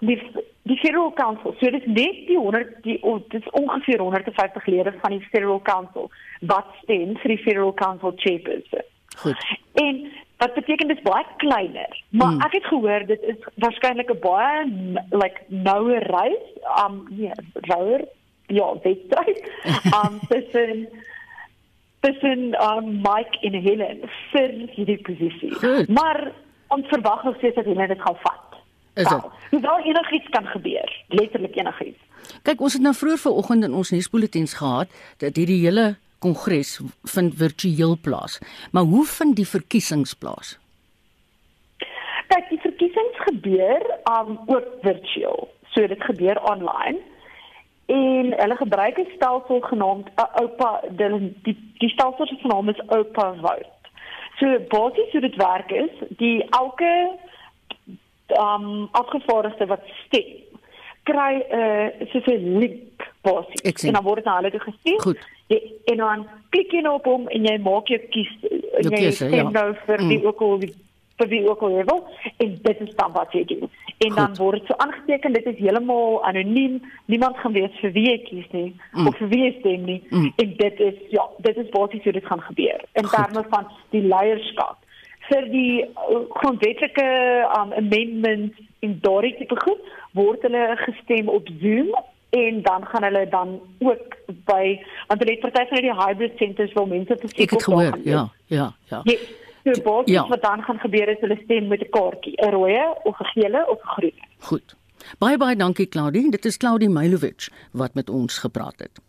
die 0.00 0.18
die 0.62 0.78
Federal 0.78 1.12
Council, 1.12 1.54
so 1.58 1.70
dit 1.70 1.82
is 1.82 1.86
net 1.86 2.26
die 2.26 2.38
100 2.38 2.82
die 2.82 2.98
oh, 3.02 3.20
dit 3.28 3.42
is 3.42 3.50
ongeveer 3.50 4.00
150 4.00 4.66
lede 4.66 4.92
van 5.02 5.10
die 5.10 5.26
Federal 5.32 5.60
Council 5.62 6.10
wat 6.40 6.66
stem 6.82 7.16
vir 7.16 7.28
die 7.28 7.42
Federal 7.44 7.74
Council 7.74 8.12
chairperson. 8.16 8.86
Goed. 9.16 9.36
En 9.72 10.10
wat 10.40 10.54
beteken 10.56 10.88
dit 10.88 10.96
is 10.96 11.02
baie 11.04 11.24
kleiner. 11.36 11.92
Maar 12.08 12.32
Hmm. 12.32 12.40
ek 12.46 12.52
het 12.58 12.64
gehoor 12.72 13.06
dit 13.06 13.22
is 13.32 13.36
waarskynlik 13.62 14.10
'n 14.10 14.20
baie 14.20 14.64
like 15.22 15.40
noue 15.48 15.98
reis, 15.98 16.46
um 16.84 17.04
nee, 17.10 17.30
rouer 17.68 18.00
ja, 18.46 18.68
wedstryd. 18.82 19.40
Um 20.00 20.18
tussen 20.28 20.88
tussen 22.00 22.40
um 22.68 22.86
Mike 23.04 23.36
en 23.40 23.54
Helen 23.62 23.98
vir 24.32 24.50
hierdie 24.76 25.00
posisie. 25.02 25.52
Goed. 25.54 25.88
Maar 25.88 26.32
ons 26.68 26.86
verwag 26.88 27.24
nog 27.24 27.36
steeds 27.36 27.54
dat 27.54 27.64
Helen 27.64 27.88
dit 27.88 28.00
gaan 28.00 28.16
vat. 28.22 28.48
Is 28.94 29.02
dit? 29.04 29.20
Wel, 29.20 29.30
Hoewel 29.50 29.78
enigiets 29.84 30.28
kan 30.28 30.46
gebeur, 30.46 31.02
letterlik 31.08 31.56
enigiets. 31.56 31.98
Kyk, 32.42 32.60
ons 32.60 32.72
het 32.72 32.82
nou 32.82 32.94
vroeër 32.94 33.18
vanoggend 33.18 33.64
in 33.64 33.74
ons 33.74 33.90
nuusbulletins 33.90 34.54
gehad 34.54 34.88
dat 35.18 35.36
hierdie 35.36 35.60
hele 35.64 35.96
kongres 36.20 36.80
vind 37.14 37.34
virtueel 37.34 37.96
plaas. 38.02 38.38
Maar 38.72 38.82
hoe 38.82 39.04
vind 39.04 39.36
die 39.36 39.48
verkiesings 39.48 40.14
plaas? 40.14 40.58
Kyk, 42.30 42.48
die 42.48 42.60
verkiesings 42.62 43.22
gebeur 43.26 43.86
um 44.12 44.36
ook 44.46 44.68
virtueel. 44.82 45.48
So 45.72 45.86
dit 45.86 46.04
gebeur 46.04 46.42
online. 46.52 46.98
En 47.86 48.34
hulle 48.42 48.56
gebruik 48.56 48.98
'n 48.98 49.10
stelsel 49.16 49.60
genaamd 49.60 50.06
'n 50.08 50.42
OPA, 50.42 50.80
die 50.90 51.32
die, 51.42 51.56
die 51.78 51.88
stelsel 51.88 52.26
se 52.26 52.46
naam 52.46 52.68
is 52.68 52.82
OPA 52.86 53.34
Vote. 53.40 53.72
So 54.38 54.46
basies 54.68 55.12
hoe 55.12 55.20
dit 55.20 55.36
werk 55.36 55.70
is, 55.70 55.90
die 56.08 56.44
elke 56.50 57.18
um 58.26 58.88
afgevaardigde 58.92 59.66
wat 59.66 59.82
stem 60.06 60.48
kry 61.02 61.34
'n 61.50 62.06
uh, 62.14 62.38
'n 62.38 62.58
link 62.58 63.09
basies 63.22 63.84
en 63.84 63.92
dan 63.98 64.04
word 64.04 64.24
na 64.24 64.36
hulle 64.38 64.50
toe 64.50 64.60
gestuur. 64.60 65.00
Goed. 65.02 65.18
Jy, 65.50 65.58
en 65.92 65.96
dan 65.96 66.26
klik 66.54 66.72
jy 66.72 66.80
nou 66.86 66.94
op 67.00 67.04
hom 67.10 67.26
en 67.28 67.44
jy 67.44 67.56
maak 67.64 67.88
jou 67.90 67.98
kies 68.14 68.30
en 68.50 68.86
jy 68.90 68.96
keuse, 68.96 69.26
stem 69.26 69.34
ja. 69.34 69.50
nou 69.50 69.74
vir 69.86 69.98
die 70.08 70.18
Mm. 70.18 70.26
ook 70.26 70.40
al 70.46 70.58
die 70.58 70.72
vir 71.20 71.28
wie 71.28 71.42
ook 71.50 71.60
al 71.62 71.70
jy 71.76 71.84
wil 71.84 72.06
en 72.40 72.52
dit 72.62 72.80
is 72.80 72.94
dan 72.96 73.12
wat 73.12 73.32
jy 73.32 73.44
doen. 73.44 73.68
En 73.98 74.14
dan 74.14 74.28
Goed. 74.28 74.38
word 74.38 74.58
dit 74.60 74.66
so 74.70 74.74
aangeteken 74.80 75.32
dit 75.32 75.46
is 75.46 75.58
heeltemal 75.58 76.24
anoniem. 76.24 76.78
Niemand 77.06 77.36
gaan 77.36 77.52
weet 77.52 77.74
vir 77.80 77.92
wie 77.92 78.06
jy 78.10 78.18
kies 78.28 78.46
nie 78.52 78.74
Mm. 78.92 79.06
of 79.06 79.16
vir 79.18 79.28
wie 79.28 79.42
jy 79.44 79.56
stem 79.58 79.84
nie. 79.84 80.02
Mm. 80.10 80.32
En 80.36 80.54
dit 80.56 80.80
is 80.80 80.94
ja, 81.10 81.26
dit 81.38 81.56
is 81.56 81.68
basies 81.68 82.02
hoe 82.04 82.12
dit 82.12 82.24
gaan 82.26 82.40
gebeur 82.40 82.80
in 82.94 83.04
terme 83.04 83.44
van 83.50 83.66
die 83.90 84.02
leierskap 84.02 84.78
vir 85.30 85.44
die 85.50 85.84
uh, 85.84 86.22
grondwetlike 86.40 87.04
um, 87.58 87.72
amendments 87.72 88.56
en 88.80 88.96
daardie 89.02 89.34
tipe 89.38 89.56
goed 89.60 89.82
word 90.18 90.42
hulle 90.42 90.64
gestem 90.86 91.28
op 91.28 91.48
Zoom 91.60 91.92
en 92.30 92.62
dan 92.62 92.86
gaan 92.86 93.02
hulle 93.02 93.28
dan 93.28 93.60
ook 93.78 94.16
by 94.44 94.78
want 95.06 95.20
hulle 95.20 95.32
het 95.36 95.40
party 95.40 95.68
van 95.68 95.82
die 95.82 95.94
hybrid 96.04 96.36
centers 96.36 96.72
wil 96.72 96.86
mense 96.86 97.16
te 97.16 97.28
Ek 97.42 97.50
het 97.50 97.62
gehoor, 97.62 97.98
ja, 98.04 98.28
ja, 98.46 98.72
ja. 98.86 99.00
Ja, 99.04 99.74
so 99.74 99.82
basies 99.82 100.14
Ja. 100.14 100.28
wat 100.28 100.42
dan 100.42 100.62
gaan 100.62 100.78
gebeur 100.78 101.08
is 101.08 101.20
hulle 101.20 101.38
stem 101.44 101.68
met 101.68 101.80
'n 101.80 101.90
kaartjie, 101.90 102.34
'n 102.42 102.50
rooi 102.50 102.78
of 103.04 103.20
'n 103.20 103.24
gele 103.34 103.66
of 103.68 103.78
'n 103.82 103.88
groen. 103.96 104.18
Goed. 104.38 104.76
Baie 105.18 105.36
baie 105.36 105.56
dankie 105.56 105.88
Claudie. 105.88 106.30
Dit 106.30 106.44
is 106.44 106.56
Claudie 106.56 106.88
Mailovic 106.88 107.48
wat 107.72 107.94
met 107.94 108.10
ons 108.10 108.38
gepraat 108.38 108.78
het. 108.78 109.00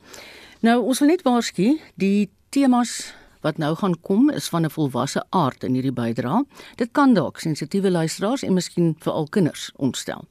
Nou, 0.62 0.82
ons 0.84 1.00
wil 1.00 1.08
net 1.08 1.22
waarsku, 1.22 1.80
die 1.96 2.30
temas 2.50 3.13
wat 3.42 3.58
nou 3.58 3.75
gaan 3.75 4.00
kom 4.01 4.30
is 4.30 4.50
van 4.50 4.66
'n 4.66 4.70
volwasse 4.70 5.24
aard 5.30 5.63
in 5.63 5.74
hierdie 5.74 5.92
bydrae. 5.94 6.44
Dit 6.75 6.90
kan 6.92 7.13
dalk 7.13 7.40
sensitiewe 7.40 7.92
luisteraars 7.92 8.44
en 8.44 8.54
miskien 8.54 8.96
veral 9.00 9.28
kinders 9.30 9.72
ontstel. 9.75 10.24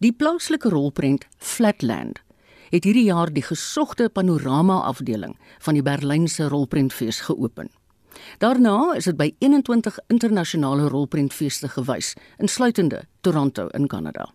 Die 0.00 0.12
plaaslike 0.16 0.70
rolprent 0.72 1.26
Flatland 1.36 2.22
het 2.70 2.86
hierdie 2.88 3.04
jaar 3.10 3.28
die 3.28 3.42
gesogte 3.44 4.06
panorama 4.08 4.78
afdeling 4.88 5.34
van 5.60 5.76
die 5.76 5.82
Berlynse 5.84 6.46
rolprentfees 6.48 7.18
geopen. 7.26 7.68
Daarna 8.40 8.94
is 8.96 9.04
dit 9.10 9.18
by 9.18 9.26
21 9.44 9.98
internasionale 10.08 10.86
rolprentfeeste 10.88 11.68
gewys, 11.74 12.14
insluitende 12.38 13.02
Toronto 13.20 13.66
in 13.76 13.90
Kanada. 13.92 14.30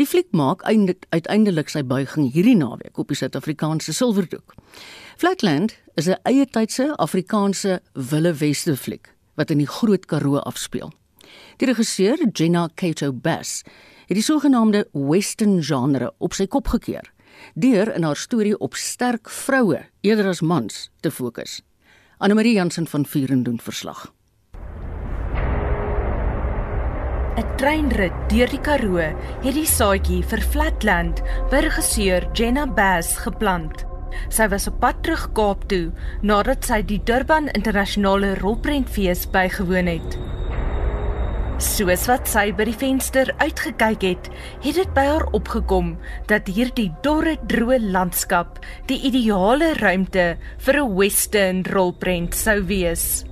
Die 0.00 0.06
fliek 0.06 0.32
maak 0.32 0.64
einde- 0.64 0.96
uiteindelik 1.12 1.68
sy 1.68 1.82
buiging 1.84 2.32
hierdie 2.32 2.56
naweek 2.56 2.96
op 2.96 3.12
die 3.12 3.16
Suid-Afrikaanse 3.20 3.92
silwerdoek. 3.92 4.54
Flatland 5.20 5.76
is 6.00 6.08
'n 6.08 6.16
eie 6.24 6.46
tydse 6.46 6.96
Afrikaanse 6.96 7.82
Wille 7.92 8.32
Weste 8.32 8.76
fliek 8.76 9.12
wat 9.36 9.50
in 9.50 9.58
die 9.58 9.68
Groot 9.68 10.06
Karoo 10.06 10.38
afspeel. 10.38 10.92
Die 11.58 11.66
regisseur, 11.66 12.16
Jenna 12.32 12.68
Kato 12.74 13.12
Bass, 13.12 13.62
het 14.08 14.16
die 14.16 14.24
sogenaamde 14.24 14.86
western 14.92 15.58
genre 15.62 16.12
op 16.18 16.32
sy 16.36 16.46
kop 16.48 16.70
gekeer 16.72 17.10
deur 17.54 17.90
in 17.94 18.02
haar 18.02 18.16
storie 18.16 18.56
op 18.58 18.74
sterk 18.74 19.28
vroue 19.30 19.84
eerder 20.02 20.30
as 20.32 20.40
mans 20.40 20.88
te 21.04 21.10
fokus. 21.10 21.60
Anne-Marie 22.18 22.56
Jansen 22.56 22.88
van 22.90 23.04
Vuren 23.06 23.42
doen 23.42 23.60
verslag. 23.62 24.08
'n 27.38 27.46
Treinrit 27.56 28.16
deur 28.28 28.50
die 28.50 28.60
Karoo 28.60 28.98
het 29.44 29.54
die 29.54 29.66
saadjie 29.66 30.24
vir 30.26 30.40
Flatland 30.40 31.22
by 31.50 31.60
regisseur 31.68 32.26
Jenna 32.32 32.66
Bass 32.66 33.14
geplant. 33.22 33.84
Sy 34.28 34.48
was 34.48 34.66
op 34.66 34.80
pad 34.80 35.02
terug 35.02 35.28
Kaap 35.36 35.68
toe 35.68 35.92
nadat 36.22 36.64
sy 36.64 36.82
die 36.82 36.98
Durban 37.04 37.46
Internasionale 37.54 38.34
Rolprentfees 38.40 39.28
bygewoon 39.30 39.86
het. 39.86 40.37
Soos 41.58 42.04
wat 42.06 42.28
sy 42.30 42.52
by 42.54 42.68
die 42.68 42.76
venster 42.78 43.32
uitgekyk 43.40 44.04
het, 44.06 44.28
het 44.62 44.76
dit 44.78 44.90
by 44.94 45.02
haar 45.08 45.24
opgekom 45.34 45.96
dat 46.30 46.46
hierdie 46.54 46.92
dorre 47.02 47.32
droë 47.50 47.80
landskap 47.82 48.60
die 48.86 49.00
ideale 49.10 49.72
ruimte 49.80 50.36
vir 50.62 50.78
'n 50.78 50.94
western 50.94 51.64
rolprent 51.66 52.38
sou 52.38 52.62
wees. 52.62 53.24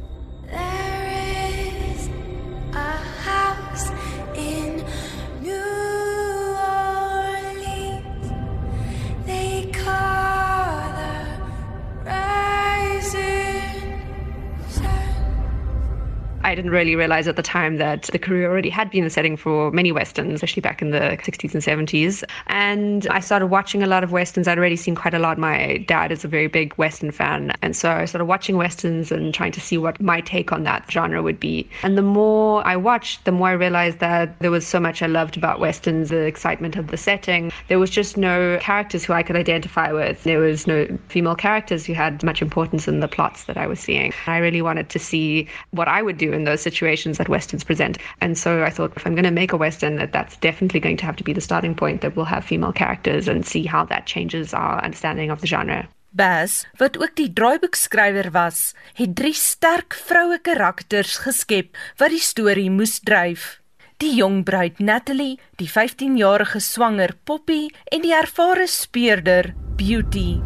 Didn't 16.57 16.73
really 16.73 16.97
realize 16.97 17.29
at 17.29 17.37
the 17.37 17.43
time 17.43 17.77
that 17.77 18.05
the 18.05 18.19
career 18.19 18.51
already 18.51 18.71
had 18.71 18.91
been 18.91 19.05
the 19.05 19.11
setting 19.11 19.37
for 19.37 19.71
many 19.71 19.93
westerns, 19.93 20.33
especially 20.33 20.63
back 20.63 20.83
in 20.83 20.91
the 20.91 20.99
60s 20.99 21.55
and 21.55 21.63
70s. 21.63 22.25
And 22.49 23.07
I 23.09 23.21
started 23.21 23.49
watching 23.49 23.83
a 23.83 23.87
lot 23.87 24.03
of 24.03 24.11
westerns. 24.11 24.49
I'd 24.49 24.59
already 24.59 24.77
seen 24.77 24.97
quite 24.97 25.15
a 25.15 25.19
lot. 25.19 25.39
My 25.39 25.85
dad 25.87 26.11
is 26.11 26.25
a 26.25 26.29
very 26.29 26.49
big 26.49 26.73
western 26.75 27.13
fan, 27.13 27.53
and 27.63 27.77
so 27.77 27.91
I 27.91 28.07
started 28.07 28.25
watching 28.25 28.57
westerns 28.57 29.13
and 29.13 29.33
trying 29.33 29.53
to 29.53 29.61
see 29.61 29.79
what 29.79 30.01
my 30.01 30.21
take 30.21 30.51
on 30.51 30.65
that 30.65 30.91
genre 30.91 31.23
would 31.23 31.39
be. 31.39 31.69
And 31.83 31.97
the 31.97 32.03
more 32.03 32.67
I 32.67 32.75
watched, 32.75 33.25
the 33.27 33.33
more 33.33 33.49
I 33.49 33.53
realized 33.53 33.99
that 33.99 34.39
there 34.41 34.51
was 34.51 34.67
so 34.67 34.81
much 34.81 35.03
I 35.03 35.07
loved 35.07 35.37
about 35.37 35.61
westerns, 35.61 36.09
the 36.09 36.25
excitement 36.25 36.77
of 36.77 36.89
the 36.89 36.97
setting. 36.97 37.53
There 37.69 37.79
was 37.79 37.91
just 37.91 38.17
no 38.17 38.59
characters 38.63 39.05
who 39.05 39.13
I 39.13 39.23
could 39.23 39.37
identify 39.37 39.93
with. 39.93 40.25
There 40.25 40.39
was 40.39 40.67
no 40.67 40.87
female 41.09 41.37
characters 41.37 41.85
who 41.85 41.93
had 41.93 42.23
much 42.23 42.41
importance 42.41 42.89
in 42.89 43.01
the 43.01 43.09
plots 43.09 43.45
that 43.45 43.59
I 43.59 43.67
was 43.67 43.79
seeing. 43.79 44.15
I 44.27 44.39
really 44.39 44.63
wanted 44.63 44.89
to 44.89 44.99
see 44.99 45.47
what 45.73 45.87
I 45.87 46.01
would 46.01 46.17
do 46.17 46.33
in 46.33 46.46
those 46.47 46.63
situations 46.63 47.19
that 47.19 47.29
westerns 47.29 47.65
present. 47.65 47.99
And 48.21 48.39
so 48.39 48.65
I 48.65 48.71
thought 48.71 48.97
if 48.97 49.07
I'm 49.07 49.15
going 49.15 49.25
to 49.25 49.31
make 49.31 49.53
a 49.53 49.59
western 49.59 49.97
that 49.97 50.13
that's 50.13 50.37
definitely 50.39 50.81
going 50.81 50.97
to 50.97 51.05
have 51.05 51.17
to 51.17 51.25
be 51.25 51.35
the 51.35 51.41
starting 51.41 51.75
point 51.75 52.01
that 52.01 52.17
we'll 52.17 52.25
have 52.25 52.45
female 52.45 52.73
characters 52.73 53.29
and 53.29 53.45
see 53.45 53.67
how 53.67 53.85
that 53.87 54.07
changes 54.07 54.55
our 54.55 54.83
understanding 54.83 55.31
of 55.31 55.41
the 55.43 55.47
genre. 55.47 55.87
Bass, 56.17 56.65
wat 56.81 56.97
ook 56.97 57.13
die 57.19 57.29
draaiboekskrywer 57.29 58.31
was, 58.33 58.73
het 58.97 59.13
drie 59.19 59.35
sterk 59.37 59.93
vroue 60.09 60.39
karakters 60.41 61.19
geskep 61.27 61.77
wat 62.01 62.15
die 62.15 62.23
storie 62.25 62.71
moes 62.73 62.97
dryf. 63.05 63.59
Die 64.01 64.15
jong 64.17 64.43
bruid 64.45 64.81
Natalie, 64.81 65.37
die 65.61 65.69
15-jarige 65.69 66.61
swanger 66.61 67.13
Poppy 67.29 67.67
en 67.93 68.05
die 68.05 68.15
ervare 68.17 68.65
speurder 68.69 69.53
Beauty. 69.77 70.41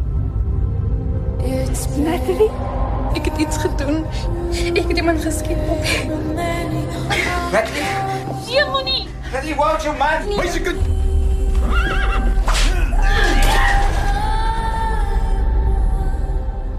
It's 1.39 1.87
Natalie, 1.95 2.51
ek 3.15 3.25
het 3.25 3.37
iets 3.37 3.57
gedoen. 3.57 4.05
Ek 4.51 4.87
het 4.87 4.97
iemand 4.97 5.21
geskiet. 5.21 5.57
been 5.67 6.35
many 6.35 6.85
Jemony. 8.47 9.07
Natalie, 9.31 9.55
what's 9.55 9.83
your 9.85 9.97
man? 9.97 10.27
Where's 10.35 10.55
your 10.55 10.65
good? 10.65 10.79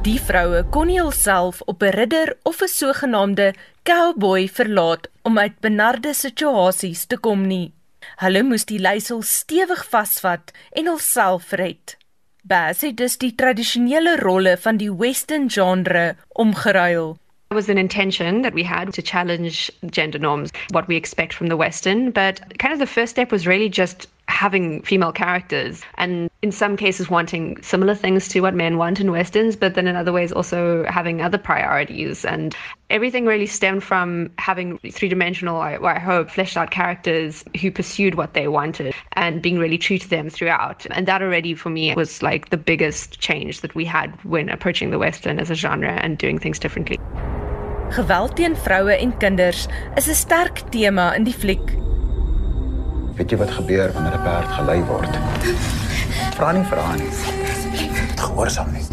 Die 0.03 0.19
vroue 0.19 0.65
kon 0.75 0.89
nie 0.91 0.99
hulself 0.99 1.61
op 1.71 1.83
'n 1.83 1.95
ridder 1.95 2.37
of 2.43 2.61
'n 2.63 2.69
sogenaamde 2.69 3.55
cowboy 3.83 4.49
verlaat 4.49 5.09
om 5.23 5.39
uit 5.39 5.61
benarde 5.61 6.15
situasies 6.15 7.05
te 7.07 7.17
kom 7.17 7.47
nie. 7.47 7.73
Hulle 8.17 8.43
moes 8.43 8.65
die 8.65 8.79
leiersel 8.79 9.23
stewig 9.23 9.87
vasvat 9.89 10.51
en 10.73 10.87
hulself 10.87 11.51
red. 11.51 12.02
Bass 12.45 12.81
het 12.81 12.97
dus 12.97 13.19
die 13.19 13.35
tradisionele 13.35 14.17
rolle 14.17 14.57
van 14.59 14.77
die 14.77 14.91
western 14.91 15.51
genre 15.51 16.17
omgeruil. 16.29 17.17
It 17.51 17.55
was 17.55 17.69
an 17.69 17.79
intention 17.79 18.43
that 18.43 18.55
we 18.55 18.65
had 18.65 18.93
to 18.95 19.03
challenge 19.03 19.71
gender 19.91 20.19
norms, 20.19 20.51
what 20.73 20.87
we 20.89 20.97
expect 20.97 21.35
from 21.35 21.49
the 21.49 21.57
Western. 21.57 22.11
But 22.11 22.41
kind 22.59 22.73
of 22.73 22.79
the 22.79 22.87
first 22.87 23.11
step 23.11 23.31
was 23.31 23.47
really 23.47 23.69
just 23.69 24.09
having 24.33 24.81
female 24.83 25.13
characters 25.13 25.83
and 25.97 26.31
in 26.41 26.51
some 26.51 26.75
cases 26.75 27.11
wanting 27.11 27.61
similar 27.63 27.95
things 27.95 28.29
to 28.29 28.41
what 28.41 28.55
men 28.55 28.79
want 28.79 28.99
in 28.99 29.11
westerns 29.11 29.57
but 29.57 29.75
then 29.75 29.87
in 29.87 29.95
other 29.95 30.11
ways 30.11 30.33
also 30.33 30.85
having 30.89 31.21
other 31.21 31.37
priorities 31.37 32.25
and 32.25 32.57
everything 32.89 33.27
really 33.27 33.47
stemmed 33.47 33.85
from 33.85 34.31
having 34.39 34.79
three-dimensional 34.91 35.61
I, 35.61 35.77
I 35.77 35.99
hope 35.99 36.31
fleshed 36.31 36.57
out 36.57 36.71
characters 36.71 37.45
who 37.61 37.71
pursued 37.71 38.15
what 38.15 38.33
they 38.33 38.49
wanted 38.49 38.95
and 39.13 39.43
being 39.43 39.59
really 39.59 39.79
true 39.79 39.99
to 39.99 40.09
them 40.09 40.31
throughout 40.31 40.87
and 40.91 41.07
that 41.07 41.21
already 41.21 41.55
for 41.55 41.69
me 41.69 41.95
was 41.95 42.23
like 42.23 42.49
the 42.49 42.57
biggest 42.57 43.21
change 43.21 43.61
that 43.61 43.75
we 43.75 43.85
had 43.85 44.11
when 44.25 44.49
approaching 44.49 44.91
the 44.91 44.99
western 44.99 45.39
as 45.39 45.51
a 45.51 45.55
genre 45.55 45.93
and 46.03 46.17
doing 46.17 46.39
things 46.39 46.59
differently 46.59 46.99
Geweld 47.93 48.37
teen 48.37 48.55
vroue 48.57 48.97
en 48.97 49.13
kinders 49.19 49.69
is 49.99 50.09
'n 50.09 50.15
sterk 50.15 50.71
tema 50.71 51.13
in 51.15 51.25
die 51.25 51.33
fliek. 51.33 51.92
Weet 53.17 53.31
jy 53.31 53.37
wat 53.41 53.51
gebeur 53.51 53.93
wanneer 53.93 54.17
'n 54.17 54.23
perd 54.25 54.51
gelei 54.57 54.81
word? 54.89 55.15
Vra 56.37 56.53
nie 56.53 56.65
vir 56.65 56.79
haar 56.79 56.97
nie. 56.97 57.13
Gehoorsaam 58.17 58.73
net. 58.73 58.89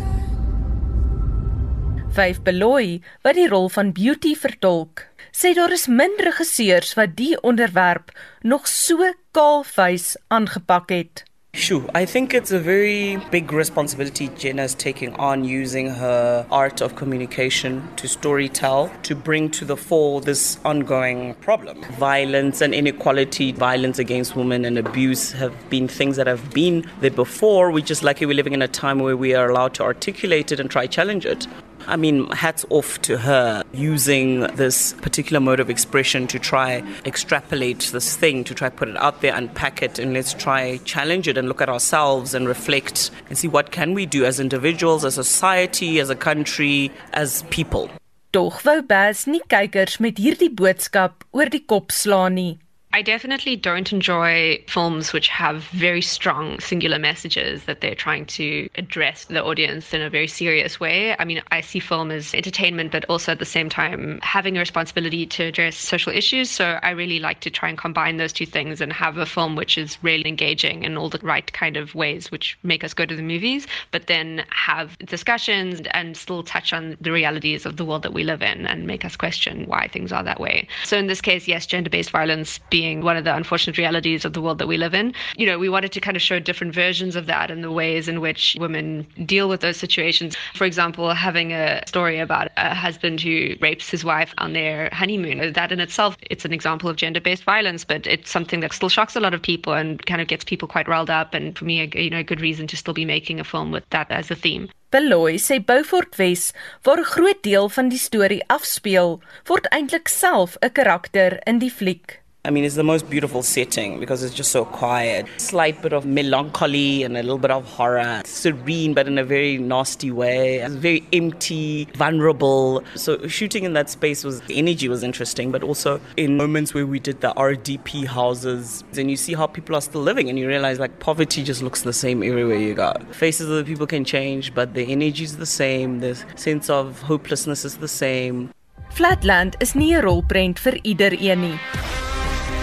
Vyf 2.09 2.41
Beloy, 2.41 3.01
wat 3.23 3.35
die 3.35 3.47
rol 3.47 3.69
van 3.69 3.93
Beauty 3.93 4.35
vertolk, 4.35 5.05
sê 5.31 5.53
daar 5.53 5.71
is 5.71 5.88
min 5.88 6.11
regisseurs 6.17 6.93
wat 6.97 7.15
die 7.15 7.41
onderwerp 7.41 8.11
nog 8.41 8.67
so 8.67 9.13
kaalvuis 9.31 10.17
aangepak 10.27 10.89
het. 10.89 11.28
Sure, 11.53 11.84
I 11.96 12.06
think 12.06 12.34
it's 12.34 12.51
a 12.51 12.60
very 12.60 13.18
big 13.32 13.51
responsibility 13.51 14.29
Jenna's 14.29 14.75
taking 14.75 15.13
on 15.15 15.44
using 15.44 15.89
her 15.89 16.46
art 16.51 16.79
of 16.79 16.96
communication 16.96 17.88
to 17.96 18.08
storytell 18.08 18.89
to 19.03 19.15
bring 19.15 19.50
to 19.51 19.65
the 19.65 19.75
fore 19.75 20.22
this 20.22 20.60
ongoing 20.63 21.34
problem. 21.36 21.82
Violence 21.94 22.62
and 22.62 22.74
inequality, 22.74 23.51
violence 23.51 23.98
against 23.98 24.36
women 24.36 24.63
and 24.63 24.77
abuse 24.77 25.32
have 25.32 25.53
been 25.70 25.88
things 25.88 26.18
that 26.18 26.27
have 26.27 26.51
been 26.51 26.89
there 27.01 27.12
before. 27.12 27.72
We're 27.72 27.84
just 27.84 28.03
lucky 28.03 28.25
we're 28.27 28.36
living 28.36 28.53
in 28.53 28.62
a 28.62 28.68
time 28.68 29.00
where 29.00 29.18
we 29.18 29.34
are 29.34 29.50
allowed 29.50 29.74
to 29.75 29.84
articulate 29.84 30.51
it 30.51 30.60
and 30.60 30.70
try 30.70 30.86
challenge 30.86 31.25
it. 31.25 31.48
I 31.89 31.96
mean, 31.96 32.29
hats 32.29 32.65
off 32.69 33.01
to 33.01 33.17
her 33.17 33.63
using 33.74 34.41
this 34.55 34.93
particular 34.93 35.39
mode 35.39 35.60
of 35.60 35.72
expression 35.72 36.27
to 36.27 36.38
try 36.38 36.84
extrapolate 37.03 37.89
this 37.91 38.15
thing, 38.15 38.43
to 38.43 38.53
try 38.53 38.69
put 38.69 38.89
it 38.89 38.98
out 38.98 39.22
there, 39.22 39.36
unpack 39.36 39.81
it, 39.81 39.98
and 39.98 40.13
let's 40.13 40.34
try 40.34 40.77
challenge 40.86 41.27
it 41.27 41.36
and 41.36 41.48
look 41.48 41.62
at 41.62 41.69
ourselves 41.69 42.36
and 42.36 42.48
reflect 42.48 43.10
and 43.27 43.39
see 43.39 43.48
what 43.48 43.72
can 43.72 43.96
we 43.96 44.05
do 44.05 44.24
as 44.24 44.39
individuals, 44.39 45.03
as 45.03 45.17
a 45.17 45.24
society, 45.24 46.00
as 46.00 46.12
a 46.12 46.15
country, 46.15 46.91
as 47.13 47.41
people. 47.50 47.89
Tog 48.31 48.62
wou 48.62 48.84
Bas 48.86 49.25
nie 49.25 49.41
kykers 49.50 49.98
met 50.00 50.22
hierdie 50.22 50.53
boodskap 50.53 51.25
oor 51.34 51.50
die 51.50 51.65
kop 51.65 51.89
slaan 51.89 52.38
nie. 52.38 52.60
I 52.91 53.03
definitely 53.03 53.55
don't 53.55 53.93
enjoy 53.93 54.63
films 54.67 55.13
which 55.13 55.27
have 55.27 55.62
very 55.65 56.01
strong 56.01 56.60
singular 56.60 56.98
messages 56.98 57.65
that 57.65 57.81
they're 57.81 57.93
trying 57.93 58.25
to 58.25 58.67
address 58.75 59.25
the 59.25 59.43
audience 59.43 59.93
in 59.93 60.01
a 60.01 60.10
very 60.10 60.27
serious 60.27 60.79
way. 60.79 61.15
I 61.19 61.24
mean, 61.24 61.43
I 61.51 61.62
see 61.62 61.79
film 61.79 62.10
as 62.10 62.34
entertainment, 62.34 62.91
but 62.91 63.05
also 63.05 63.31
at 63.31 63.38
the 63.38 63.46
same 63.46 63.69
time 63.69 64.19
having 64.24 64.58
a 64.58 64.60
responsibility 64.60 65.27
to 65.27 65.43
address 65.43 65.77
social 65.77 66.12
issues. 66.12 66.50
So 66.50 66.79
I 66.81 66.89
really 66.89 67.19
like 67.19 67.41
to 67.41 67.51
try 67.51 67.69
and 67.69 67.77
combine 67.77 68.17
those 68.17 68.34
two 68.34 68.48
things 68.48 68.81
and 68.81 68.91
have 68.91 69.17
a 69.17 69.25
film 69.27 69.55
which 69.55 69.77
is 69.77 70.00
really 70.01 70.27
engaging 70.27 70.84
in 70.84 70.98
all 70.98 71.10
the 71.10 71.19
right 71.19 71.53
kind 71.53 71.77
of 71.77 71.93
ways 71.93 72.31
which 72.31 72.58
make 72.63 72.84
us 72.84 72.96
go 72.96 73.05
to 73.05 73.15
the 73.15 73.22
movies, 73.22 73.67
but 73.91 74.08
then 74.08 74.43
have 74.50 74.98
discussions 74.98 75.79
and 75.91 76.17
still 76.17 76.41
touch 76.41 76.74
on 76.74 76.98
the 77.00 77.12
realities 77.12 77.67
of 77.67 77.77
the 77.77 77.86
world 77.86 78.01
that 78.01 78.13
we 78.13 78.24
live 78.24 78.41
in 78.41 78.65
and 78.65 78.88
make 78.88 79.05
us 79.05 79.15
question 79.15 79.67
why 79.67 79.88
things 79.88 80.12
are 80.12 80.24
that 80.24 80.39
way. 80.39 80.67
So 80.86 80.98
in 80.98 81.05
this 81.05 81.22
case, 81.22 81.48
yes, 81.48 81.67
gender 81.67 81.91
based 81.91 82.10
violence 82.10 82.60
being 82.79 83.01
one 83.01 83.17
of 83.17 83.25
the 83.25 83.36
unfortunate 83.36 83.77
realities 83.77 84.24
of 84.24 84.31
the 84.33 84.41
world 84.41 84.57
that 84.59 84.69
we 84.71 84.77
live 84.77 84.95
in. 85.01 85.07
You 85.36 85.45
know, 85.48 85.59
we 85.59 85.69
wanted 85.75 85.91
to 85.95 86.00
kind 86.07 86.15
of 86.15 86.24
show 86.29 86.39
different 86.39 86.74
versions 86.74 87.15
of 87.19 87.25
that 87.25 87.51
and 87.51 87.62
the 87.62 87.75
ways 87.81 88.07
in 88.07 88.21
which 88.25 88.55
women 88.57 89.05
deal 89.25 89.50
with 89.50 89.59
those 89.59 89.79
situations. 89.86 90.38
For 90.59 90.65
example, 90.65 91.13
having 91.13 91.51
a 91.51 91.81
story 91.88 92.19
about 92.19 92.48
a 92.55 92.74
husband 92.74 93.19
who 93.19 93.55
rapes 93.59 93.89
his 93.89 94.05
wife 94.05 94.33
on 94.38 94.53
their 94.53 94.89
honeymoon. 94.93 95.51
That 95.59 95.74
in 95.74 95.81
itself, 95.81 96.15
it's 96.33 96.45
an 96.45 96.53
example 96.53 96.89
of 96.89 96.95
gender 96.95 97.19
based 97.19 97.43
violence, 97.43 97.83
but 97.83 98.07
it's 98.07 98.31
something 98.31 98.62
that 98.62 98.74
still 98.74 98.89
shocks 98.89 99.15
a 99.17 99.19
lot 99.19 99.33
of 99.33 99.41
people 99.41 99.74
and 99.74 100.05
kind 100.05 100.21
of 100.21 100.27
gets 100.27 100.45
people 100.45 100.67
quite 100.67 100.88
riled 100.88 101.09
up. 101.09 101.33
And 101.33 101.57
for 101.57 101.65
me, 101.65 101.75
you 101.95 102.09
know, 102.09 102.19
a 102.19 102.29
good 102.31 102.41
reason 102.41 102.65
to 102.67 102.77
still 102.77 102.93
be 102.93 103.05
making 103.05 103.39
a 103.39 103.43
film 103.43 103.71
with 103.71 103.83
that 103.89 104.09
as 104.09 104.31
a 104.31 104.36
theme. 104.36 104.69
Beloy 104.91 105.38
sê 105.38 105.59
Beaufort 105.59 106.17
Wes, 106.17 106.53
waar 106.86 106.98
'n 106.98 107.12
groot 107.13 107.43
deel 107.43 107.69
van 107.69 107.89
die 107.89 107.98
storie 107.98 108.41
afspeel, 108.48 109.21
word 109.45 109.67
eintlik 109.69 110.07
self 110.07 110.57
'n 110.62 110.71
karakter 110.71 111.39
in 111.45 111.59
die 111.59 111.69
fliek. 111.69 112.18
I 112.46 112.51
mean, 112.51 112.63
it's 112.63 112.75
the 112.75 112.86
most 112.86 113.10
beautiful 113.10 113.43
setting 113.43 114.00
because 114.00 114.24
it's 114.24 114.34
just 114.34 114.50
so 114.50 114.63
quiet. 114.63 115.27
Slight 115.36 115.81
bit 115.81 115.91
of 115.91 116.05
melancholy 116.05 117.03
and 117.03 117.17
a 117.17 117.22
little 117.22 117.38
bit 117.38 117.51
of 117.51 117.65
horror. 117.65 118.22
Serene, 118.24 118.93
but 118.93 119.08
in 119.08 119.17
a 119.17 119.25
very 119.25 119.58
nasty 119.58 120.10
way. 120.10 120.60
It's 120.60 120.74
very 120.75 121.05
empty, 121.12 121.89
vulnerable. 121.96 122.81
So 122.96 123.27
shooting 123.27 123.65
in 123.65 123.74
that 123.74 123.89
space 123.89 124.24
was 124.24 124.39
the 124.41 124.58
energy 124.58 124.88
was 124.88 125.03
interesting, 125.03 125.51
but 125.51 125.63
also 125.63 126.00
in 126.15 126.38
moments 126.38 126.74
where 126.74 126.88
we 126.88 126.98
did 126.98 127.19
the 127.19 127.34
RDP 127.34 128.05
houses, 128.05 128.86
and 128.96 129.12
you 129.12 129.17
see 129.17 129.34
how 129.34 129.46
people 129.46 129.75
are 129.75 129.81
still 129.81 130.01
living, 130.01 130.29
and 130.29 130.39
you 130.39 130.48
realize 130.48 130.79
like 130.79 130.98
poverty 131.00 131.43
just 131.43 131.62
looks 131.62 131.81
the 131.81 131.91
same 131.91 132.24
everywhere 132.24 132.58
you 132.58 132.74
go. 132.74 132.93
Faces 133.12 133.50
of 133.50 133.58
the 133.58 133.65
people 133.65 133.86
can 133.86 134.05
change, 134.05 134.53
but 134.53 134.75
the 134.75 134.89
energy 134.89 135.25
is 135.25 135.36
the 135.36 135.46
same. 135.46 136.00
The 136.00 136.15
sense 136.36 136.69
of 136.69 137.01
hopelessness 137.01 137.65
is 137.65 137.79
the 137.79 137.89
same. 137.89 138.50
Flatland 138.91 139.58
is 139.60 139.75
nie 139.75 139.93
'n 139.93 140.01
rolprent 140.01 140.58
vir 140.58 140.79
iedereen 140.86 141.41
nie. 141.41 141.60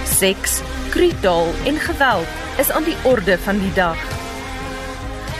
Seks, 0.06 0.60
kruitaal 0.90 1.50
en 1.66 1.76
geweld 1.82 2.26
is 2.62 2.70
aan 2.70 2.84
die 2.86 2.96
orde 3.04 3.38
van 3.38 3.58
die 3.58 3.72
dag. 3.72 3.98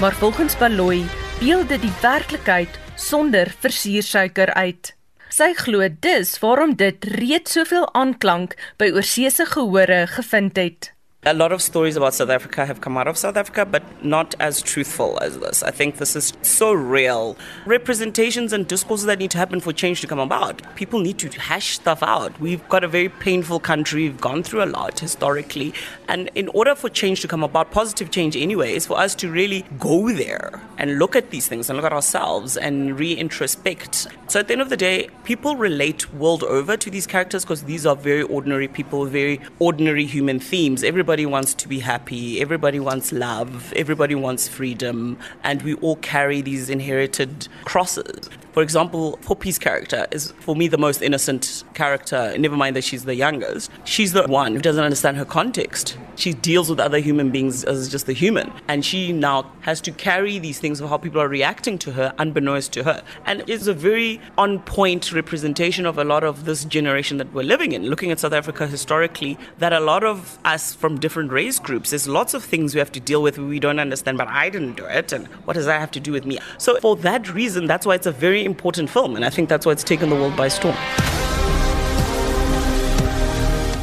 Maar 0.01 0.13
volgens 0.13 0.57
Baloy 0.59 1.05
beeld 1.39 1.69
dit 1.69 1.81
die 1.81 1.95
werklikheid 2.03 2.79
sonder 2.95 3.55
versuursuiker 3.59 4.55
uit. 4.55 4.93
Sy 5.29 5.53
glo 5.55 5.89
dis 6.01 6.35
waarom 6.43 6.75
dit 6.77 7.05
reeds 7.05 7.57
soveel 7.57 7.87
aanklank 7.95 8.59
by 8.77 8.91
oorseese 8.93 9.47
gehore 9.47 10.07
gevind 10.07 10.57
het. 10.57 10.96
A 11.29 11.35
lot 11.35 11.51
of 11.51 11.61
stories 11.61 11.97
about 11.97 12.15
South 12.15 12.31
Africa 12.31 12.65
have 12.65 12.81
come 12.81 12.97
out 12.97 13.09
of 13.09 13.19
South 13.19 13.37
Africa, 13.37 13.67
but 13.67 13.83
not 14.05 14.37
as 14.39 14.63
truthful 14.63 15.19
as 15.21 15.37
this. 15.41 15.61
I 15.65 15.73
think 15.73 15.97
this 15.97 16.15
is 16.15 16.33
so 16.43 16.73
real. 16.73 17.37
Representations 17.65 18.53
and 18.53 18.69
discourses 18.69 19.07
that 19.07 19.19
need 19.19 19.33
to 19.33 19.39
happen 19.39 19.59
for 19.59 19.73
change 19.73 20.01
to 20.03 20.07
come 20.07 20.21
about. 20.21 20.63
People 20.77 21.01
need 21.01 21.19
to 21.19 21.29
hash 21.41 21.81
stuff 21.81 22.01
out. 22.01 22.39
We've 22.41 22.67
got 22.69 22.85
a 22.85 22.89
very 22.89 23.09
painful 23.09 23.59
country. 23.59 24.05
We've 24.05 24.21
gone 24.21 24.45
through 24.45 24.63
a 24.63 24.71
lot 24.71 25.01
historically. 25.01 25.75
And 26.07 26.31
in 26.37 26.47
order 26.51 26.77
for 26.77 26.89
change 26.89 27.23
to 27.23 27.27
come 27.27 27.43
about, 27.43 27.73
positive 27.73 28.13
change 28.13 28.37
anyway, 28.37 28.75
is 28.75 28.87
for 28.87 28.97
us 28.97 29.17
to 29.17 29.29
really 29.29 29.65
go 29.81 30.13
there 30.13 30.63
and 30.79 31.01
look 31.01 31.17
at 31.17 31.31
these 31.31 31.49
things 31.49 31.69
and 31.69 31.77
look 31.77 31.87
at 31.87 31.93
ourselves 31.93 32.57
and 32.57 33.01
re 33.01 33.17
introspect. 33.17 34.07
So 34.29 34.39
at 34.39 34.47
the 34.47 34.53
end 34.53 34.63
of 34.63 34.71
the 34.71 34.77
day, 34.77 35.09
people 35.25 35.57
relate 35.57 36.13
world 36.15 36.45
over 36.45 36.77
to 36.77 36.89
these 36.89 37.09
characters 37.09 37.45
because 37.45 37.65
these 37.65 37.85
are 37.85 37.97
very 37.97 38.23
ordinary 38.23 38.69
people, 38.69 39.07
very 39.07 39.41
ordinary 39.59 40.05
human 40.05 40.39
themes. 40.39 40.85
Everybody 40.85 41.16
everybody 41.17 41.33
wants 41.33 41.55
to 41.55 41.67
be 41.67 41.79
happy, 41.79 42.43
everybody 42.43 42.79
wants 42.79 43.11
love, 43.11 43.73
everybody 43.73 44.15
wants 44.15 44.49
freedom, 44.49 45.17
and 45.45 45.63
we 45.63 45.73
all 45.77 45.97
carry 45.97 46.43
these 46.43 46.69
inherited 46.69 47.49
crosses. 47.65 48.29
For 48.57 48.63
example, 48.63 49.19
Poppy's 49.19 49.59
character 49.59 50.07
is, 50.11 50.31
for 50.41 50.57
me, 50.57 50.67
the 50.67 50.79
most 50.79 51.03
innocent 51.03 51.63
character, 51.75 52.35
never 52.39 52.57
mind 52.57 52.75
that 52.77 52.85
she's 52.85 53.05
the 53.05 53.15
youngest. 53.15 53.71
She's 53.85 54.15
the 54.15 54.23
one 54.23 54.55
who 54.55 54.63
doesn't 54.63 54.83
understand 54.83 55.19
her 55.19 55.27
context. 55.27 55.99
She 56.15 56.33
deals 56.33 56.71
with 56.71 56.81
other 56.81 56.99
human 56.99 57.31
beings 57.31 57.65
as 57.65 57.91
just 57.91 58.09
a 58.09 58.15
human, 58.15 58.51
and 58.67 58.83
she 58.83 59.13
now 59.13 59.53
has 59.61 59.83
to 59.83 59.93
carry 59.93 60.39
these 60.39 60.59
things 60.59 60.81
of 60.81 60.89
how 60.89 60.97
people 60.97 61.21
are 61.21 61.29
reacting 61.29 61.77
to 61.81 61.93
her, 61.93 62.15
unbeknownst 62.17 62.73
to 62.73 62.85
her. 62.85 63.03
And 63.27 63.45
it's 63.47 63.67
a 63.67 63.75
very 63.75 64.23
on 64.39 64.61
point 64.61 65.13
representation 65.13 65.85
of 65.85 65.99
a 65.99 66.05
lot 66.05 66.25
of 66.25 66.47
this 66.47 66.65
generation 66.65 67.19
that 67.19 67.35
we're 67.35 67.43
living 67.43 67.73
in. 67.73 67.83
Looking 67.91 68.11
at 68.11 68.21
South 68.21 68.33
Africa 68.33 68.67
historically, 68.67 69.37
that 69.59 69.75
a 69.75 69.81
lot 69.81 70.03
of 70.03 70.39
us 70.47 70.75
from 70.75 70.99
different 70.99 71.31
race 71.31 71.59
groups, 71.59 71.91
there's 71.91 72.09
lots 72.09 72.33
of 72.33 72.43
things 72.43 72.75
we 72.75 72.79
have 72.79 72.93
to 72.93 73.01
deal 73.01 73.21
with 73.21 73.37
we 73.37 73.61
don't 73.61 73.79
understand, 73.79 74.17
but 74.17 74.29
I 74.29 74.49
didn't 74.49 74.79
do 74.79 74.87
it, 74.87 75.13
and 75.13 75.27
what 75.45 75.53
does 75.53 75.67
that 75.67 75.79
have 75.79 75.91
to 75.91 76.01
do 76.01 76.13
with 76.13 76.25
me? 76.25 76.39
So, 76.57 76.81
for 76.81 76.97
that 76.97 77.35
reason, 77.35 77.67
that's 77.67 77.85
why 77.85 77.97
it's 77.97 78.07
a 78.07 78.13
very 78.13 78.46
important 78.47 78.91
film, 78.91 79.15
and 79.17 79.25
I 79.25 79.31
think 79.31 79.49
that's 79.49 79.67
why 79.67 79.73
it's 79.73 79.85
taken 79.85 80.09
the 80.09 80.17
world 80.17 80.37
by 80.37 80.49
storm. 80.49 80.77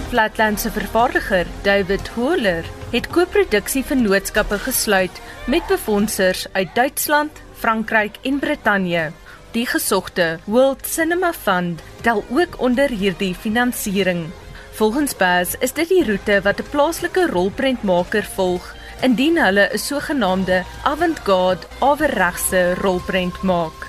Flatland 0.10 0.60
se 0.60 0.72
vervaardiger, 0.72 1.48
David 1.62 2.08
Holler, 2.08 2.66
het 2.92 3.08
koproduksie 3.08 3.84
vennootskappe 3.84 4.60
gesluit 4.60 5.22
met 5.46 5.66
befondsers 5.68 6.46
uit 6.52 6.76
Duitsland, 6.76 7.42
Frankryk 7.54 8.16
en 8.22 8.40
Brittanje. 8.40 9.12
Die 9.52 9.66
gesogte 9.66 10.40
World 10.46 10.86
Cinema 10.88 11.34
Fund 11.34 11.82
tel 12.02 12.24
ook 12.30 12.62
onder 12.62 12.90
hierdie 12.90 13.36
finansiering. 13.36 14.30
Volgens 14.72 15.16
Baz 15.16 15.54
is 15.60 15.74
dit 15.74 15.90
die 15.90 16.06
roete 16.06 16.42
wat 16.42 16.60
'n 16.60 16.70
plaaslike 16.70 17.28
rolprentmaker 17.30 18.24
volg 18.36 18.76
indien 19.02 19.38
hulle 19.38 19.70
'n 19.74 19.78
sogenaamde 19.78 20.64
avant-garde 20.84 21.68
awerregse 21.80 22.74
rolprent 22.74 23.42
maak. 23.42 23.83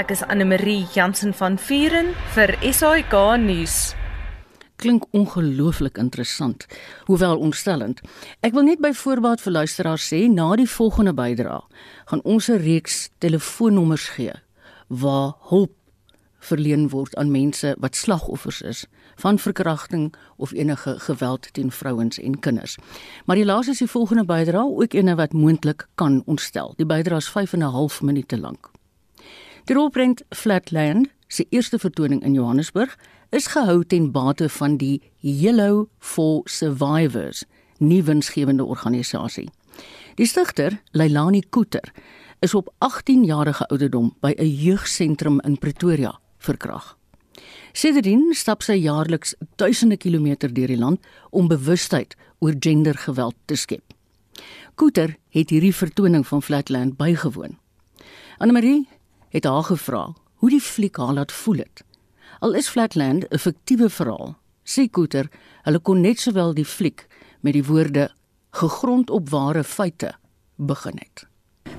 Ek 0.00 0.14
is 0.14 0.22
Anne 0.24 0.46
Marie 0.48 0.86
Jansen 0.94 1.34
van 1.36 1.58
Vuren 1.60 2.14
vir 2.32 2.54
SAK 2.64 3.12
nuus. 3.42 3.74
Klink 4.80 5.04
ongelooflik 5.12 5.98
interessant, 6.00 6.64
hoewel 7.04 7.36
ontstellend. 7.36 8.00
Ek 8.40 8.54
wil 8.56 8.64
net 8.64 8.80
by 8.80 8.94
voorbaat 8.96 9.44
vir 9.44 9.58
luisteraars 9.58 10.06
sê 10.08 10.22
na 10.32 10.46
die 10.56 10.68
volgende 10.72 11.12
bydrae 11.18 11.60
gaan 12.08 12.24
ons 12.24 12.48
'n 12.48 12.62
reeks 12.64 13.10
telefoonnommers 13.18 14.08
gee 14.16 14.32
waar 14.88 15.36
hulp 15.52 15.76
verleen 16.48 16.88
word 16.88 17.12
aan 17.16 17.30
mense 17.30 17.76
wat 17.76 17.96
slagoffers 17.96 18.62
is 18.62 18.86
van 19.20 19.38
verkrachting 19.38 20.14
of 20.36 20.52
enige 20.52 20.96
geweld 20.98 21.52
teen 21.52 21.70
vrouens 21.70 22.18
en 22.18 22.40
kinders. 22.40 22.78
Maar 23.26 23.36
die 23.36 23.44
laaste 23.44 23.72
is 23.72 23.84
die 23.84 23.94
volgende 23.96 24.24
bydrae, 24.24 24.64
ook 24.64 24.94
eene 24.94 25.14
wat 25.14 25.32
moontlik 25.32 25.88
kan 25.94 26.22
ontstel. 26.24 26.72
Die 26.76 26.86
bydrae 26.86 27.18
is 27.18 27.28
5 27.28 27.52
en 27.52 27.58
'n 27.58 27.72
half 27.76 28.02
minute 28.02 28.38
lank. 28.38 28.69
Die 29.64 29.74
rolprent 29.74 30.22
Flatland 30.30 31.08
se 31.28 31.46
eerste 31.50 31.78
vertoning 31.78 32.22
in 32.24 32.34
Johannesburg 32.34 32.96
is 33.30 33.46
gehou 33.46 33.84
ten 33.84 34.10
bate 34.12 34.48
van 34.48 34.76
die 34.76 35.00
Yellow 35.20 35.88
for 35.98 36.42
Survivors, 36.44 37.44
nie 37.78 38.02
winsgewende 38.04 38.64
organisasie. 38.64 39.48
Die 40.14 40.26
stigter, 40.26 40.80
Leilani 40.92 41.42
Koeter, 41.50 41.92
is 42.40 42.54
op 42.54 42.72
18 42.78 43.24
jarige 43.24 43.66
ouderdom 43.68 44.14
by 44.20 44.34
'n 44.36 44.48
jeugsentrum 44.48 45.40
in 45.40 45.58
Pretoria 45.58 46.18
verkrag. 46.38 46.96
Sedertdien 47.72 48.34
stap 48.34 48.62
sy 48.62 48.72
jaarliks 48.72 49.34
duisende 49.56 49.96
kilometer 49.96 50.54
deur 50.54 50.66
die 50.66 50.78
land 50.78 51.06
om 51.30 51.48
bewustheid 51.48 52.16
oor 52.38 52.54
gendergeweld 52.58 53.34
te 53.44 53.56
skep. 53.56 53.94
Koeter 54.74 55.16
het 55.28 55.50
hierdie 55.50 55.74
vertoning 55.74 56.26
van 56.26 56.42
Flatland 56.42 56.96
bygewoon. 56.96 57.58
Anne-Marie 58.38 58.88
het 59.30 59.44
haar 59.44 59.66
gevra 59.70 60.04
hoe 60.40 60.50
die 60.50 60.60
fliek 60.60 60.96
haar 60.96 61.14
laat 61.14 61.32
voel 61.32 61.62
het. 61.64 61.84
Al 62.40 62.54
is 62.54 62.68
Flatland 62.68 63.26
'n 63.30 63.38
fiktiewe 63.38 63.90
verhaal, 63.90 64.36
sê 64.64 64.90
Koeter, 64.90 65.28
hulle 65.62 65.78
kon 65.78 66.00
net 66.00 66.20
sowel 66.20 66.54
die 66.54 66.64
fliek 66.64 67.06
met 67.40 67.52
die 67.52 67.64
woorde 67.64 68.10
gegrond 68.50 69.10
op 69.10 69.28
ware 69.28 69.64
feite 69.64 70.12
begin 70.56 70.98
het. 70.98 71.26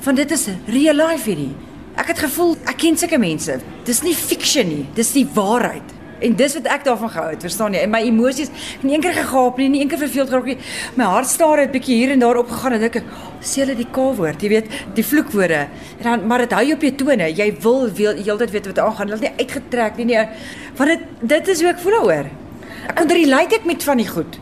Want 0.03 0.17
dit 0.17 0.31
is 0.31 0.47
real 0.65 0.95
life 0.95 1.29
hierdie. 1.29 1.55
Ek 1.95 2.07
het 2.07 2.19
gevoel 2.19 2.55
ek 2.65 2.77
ken 2.77 2.97
sulke 2.97 3.17
mense. 3.17 3.59
Dis 3.85 4.01
nie 4.01 4.15
fiction 4.15 4.67
nie, 4.67 4.85
dis 4.95 5.11
die 5.11 5.27
waarheid. 5.33 6.00
En 6.21 6.35
dis 6.37 6.53
wat 6.57 6.67
ek 6.69 6.83
daarvan 6.85 7.09
gehou 7.09 7.29
het, 7.31 7.43
verstaan 7.47 7.73
jy? 7.75 7.81
En 7.85 7.93
my 7.93 8.01
emosies, 8.05 8.51
ek 8.53 8.81
het 8.81 8.83
nie 8.85 8.97
eendag 8.97 9.15
gegaap 9.17 9.57
nie, 9.61 9.69
nie 9.73 9.81
eendag 9.81 10.01
verveeld 10.03 10.29
geraak 10.29 10.49
nie. 10.51 10.57
My 10.99 11.07
hartstare 11.09 11.65
het 11.65 11.73
bietjie 11.73 11.97
hier 11.97 12.13
en 12.13 12.21
daar 12.21 12.41
opgegaan 12.43 12.77
en 12.77 12.85
dink 12.85 12.99
ek, 13.01 13.09
sê 13.41 13.63
hulle 13.63 13.75
die 13.79 13.87
K-woord, 13.89 14.45
jy 14.45 14.51
weet, 14.53 14.69
die 14.97 15.05
vloekwoorde. 15.05 15.63
En 15.97 16.05
dan 16.09 16.27
maar 16.29 16.45
dit 16.45 16.53
hou 16.57 16.61
jou 16.67 16.77
op 16.77 16.85
jou 16.85 16.93
tone. 17.01 17.31
Jy 17.41 17.49
wil 17.63 17.89
wil 17.97 18.21
heeltyd 18.21 18.53
weet 18.53 18.69
wat 18.71 18.83
aangaan. 18.85 19.11
Hulle 19.11 19.19
het 19.19 19.27
nie 19.27 19.45
uitgetrek 19.47 19.97
nie, 19.97 20.07
nie. 20.13 20.21
Want 20.77 20.93
dit 20.93 21.27
dit 21.33 21.51
is 21.55 21.65
hoe 21.65 21.73
ek 21.73 21.81
voel 21.81 21.97
daaroor. 21.99 22.31
Ek 22.87 22.95
kon 23.01 23.13
relate 23.17 23.57
ek 23.57 23.67
met 23.69 23.83
van 23.89 24.01
die 24.01 24.09
goed. 24.09 24.39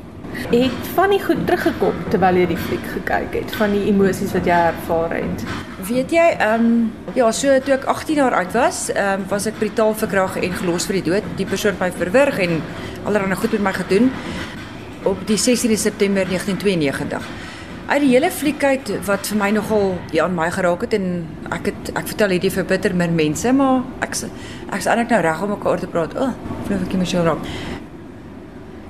Het 0.52 0.94
van 0.96 1.12
die 1.16 1.24
goed 1.24 1.42
teruggekom 1.48 2.06
terwyl 2.14 2.38
jy 2.44 2.46
die 2.52 2.62
fliek 2.68 2.86
gekyk 2.94 3.42
het, 3.42 3.58
van 3.60 3.74
die 3.76 3.88
emosies 3.92 4.36
wat 4.36 4.48
jy 4.48 4.62
ervaar 4.70 5.18
het. 5.18 5.69
Weet 5.90 6.12
jy, 6.14 6.24
ehm 6.38 6.66
um, 6.66 7.14
ja, 7.18 7.32
so 7.34 7.50
toe 7.66 7.74
ek 7.74 7.88
18 7.90 8.20
jaar 8.20 8.36
oud 8.38 8.52
was, 8.54 8.92
ehm 8.94 9.24
um, 9.24 9.28
was 9.32 9.48
ek 9.50 9.56
brutaal 9.58 9.96
verkragt 9.98 10.38
en 10.38 10.52
gelos 10.54 10.86
vir 10.86 11.00
die 11.00 11.06
dood. 11.08 11.30
Die 11.40 11.48
persoon 11.50 11.74
het 11.74 11.82
my 11.82 11.88
verwrig 11.96 12.38
en 12.44 12.60
allerlei 13.10 13.38
goed 13.40 13.56
met 13.58 13.64
my 13.66 13.74
gedoen 13.74 14.12
op 15.10 15.24
die 15.26 15.38
16de 15.38 15.78
September 15.82 16.28
1992. 16.30 17.26
Uit 17.88 18.04
die 18.04 18.12
hele 18.12 18.30
fliek 18.32 18.64
uit 18.64 18.92
wat 19.08 19.32
vir 19.32 19.40
my 19.40 19.50
nogal 19.56 19.96
ja 20.14 20.28
aan 20.28 20.36
my 20.38 20.52
geraak 20.54 20.86
het 20.86 20.94
en 21.00 21.08
ek 21.58 21.72
het 21.72 21.92
ek 21.96 22.12
vertel 22.12 22.36
hierdie 22.38 22.54
vir 22.54 22.70
bitter 22.70 22.96
min 23.02 23.18
mense, 23.18 23.56
maar 23.58 23.82
ek 24.06 24.14
ek's 24.14 24.86
eintlik 24.86 25.10
nou 25.10 25.24
reg 25.26 25.42
om 25.42 25.54
mekaar 25.56 25.82
te 25.82 25.90
praat. 25.90 26.14
O, 26.14 26.30
oh, 26.30 26.62
vloek 26.68 26.86
ek 26.86 26.96
emosioneel 27.00 27.32
raak. 27.32 27.50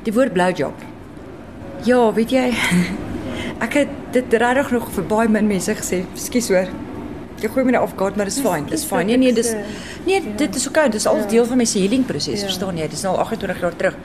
Die 0.04 0.18
woord 0.20 0.36
blowjob. 0.36 0.84
Ja, 1.88 2.04
weet 2.12 2.36
jy, 2.36 2.46
ek 3.66 3.82
het 3.86 3.98
dit 4.12 4.40
regtig 4.44 4.76
nog 4.76 4.92
vir 5.00 5.10
baie 5.16 5.32
min 5.32 5.48
mense 5.56 5.80
gesê. 5.80 6.04
Ekskuus 6.20 6.52
hoor. 6.52 6.78
Ek 7.43 7.54
gooi 7.56 7.65
my 7.65 7.71
nou 7.71 7.84
afgaat, 7.86 8.15
maar 8.19 8.25
dis 8.30 8.39
fyn. 8.43 8.65
Dis 8.69 8.84
fyn. 8.88 9.06
Nee, 9.08 9.17
nee, 9.17 9.34
dis 9.34 9.54
nee, 10.06 10.21
dit 10.38 10.56
is 10.56 10.67
oukei. 10.67 10.89
Dis 10.91 11.08
al 11.08 11.21
deel 11.32 11.45
van 11.45 11.58
my 11.58 11.67
healing 11.69 12.06
proses, 12.06 12.43
verstaan 12.43 12.78
jy? 12.78 12.88
Dis 12.91 13.04
nou 13.06 13.15
al 13.15 13.23
28 13.25 13.62
jaar 13.62 13.75
terug. 13.75 13.99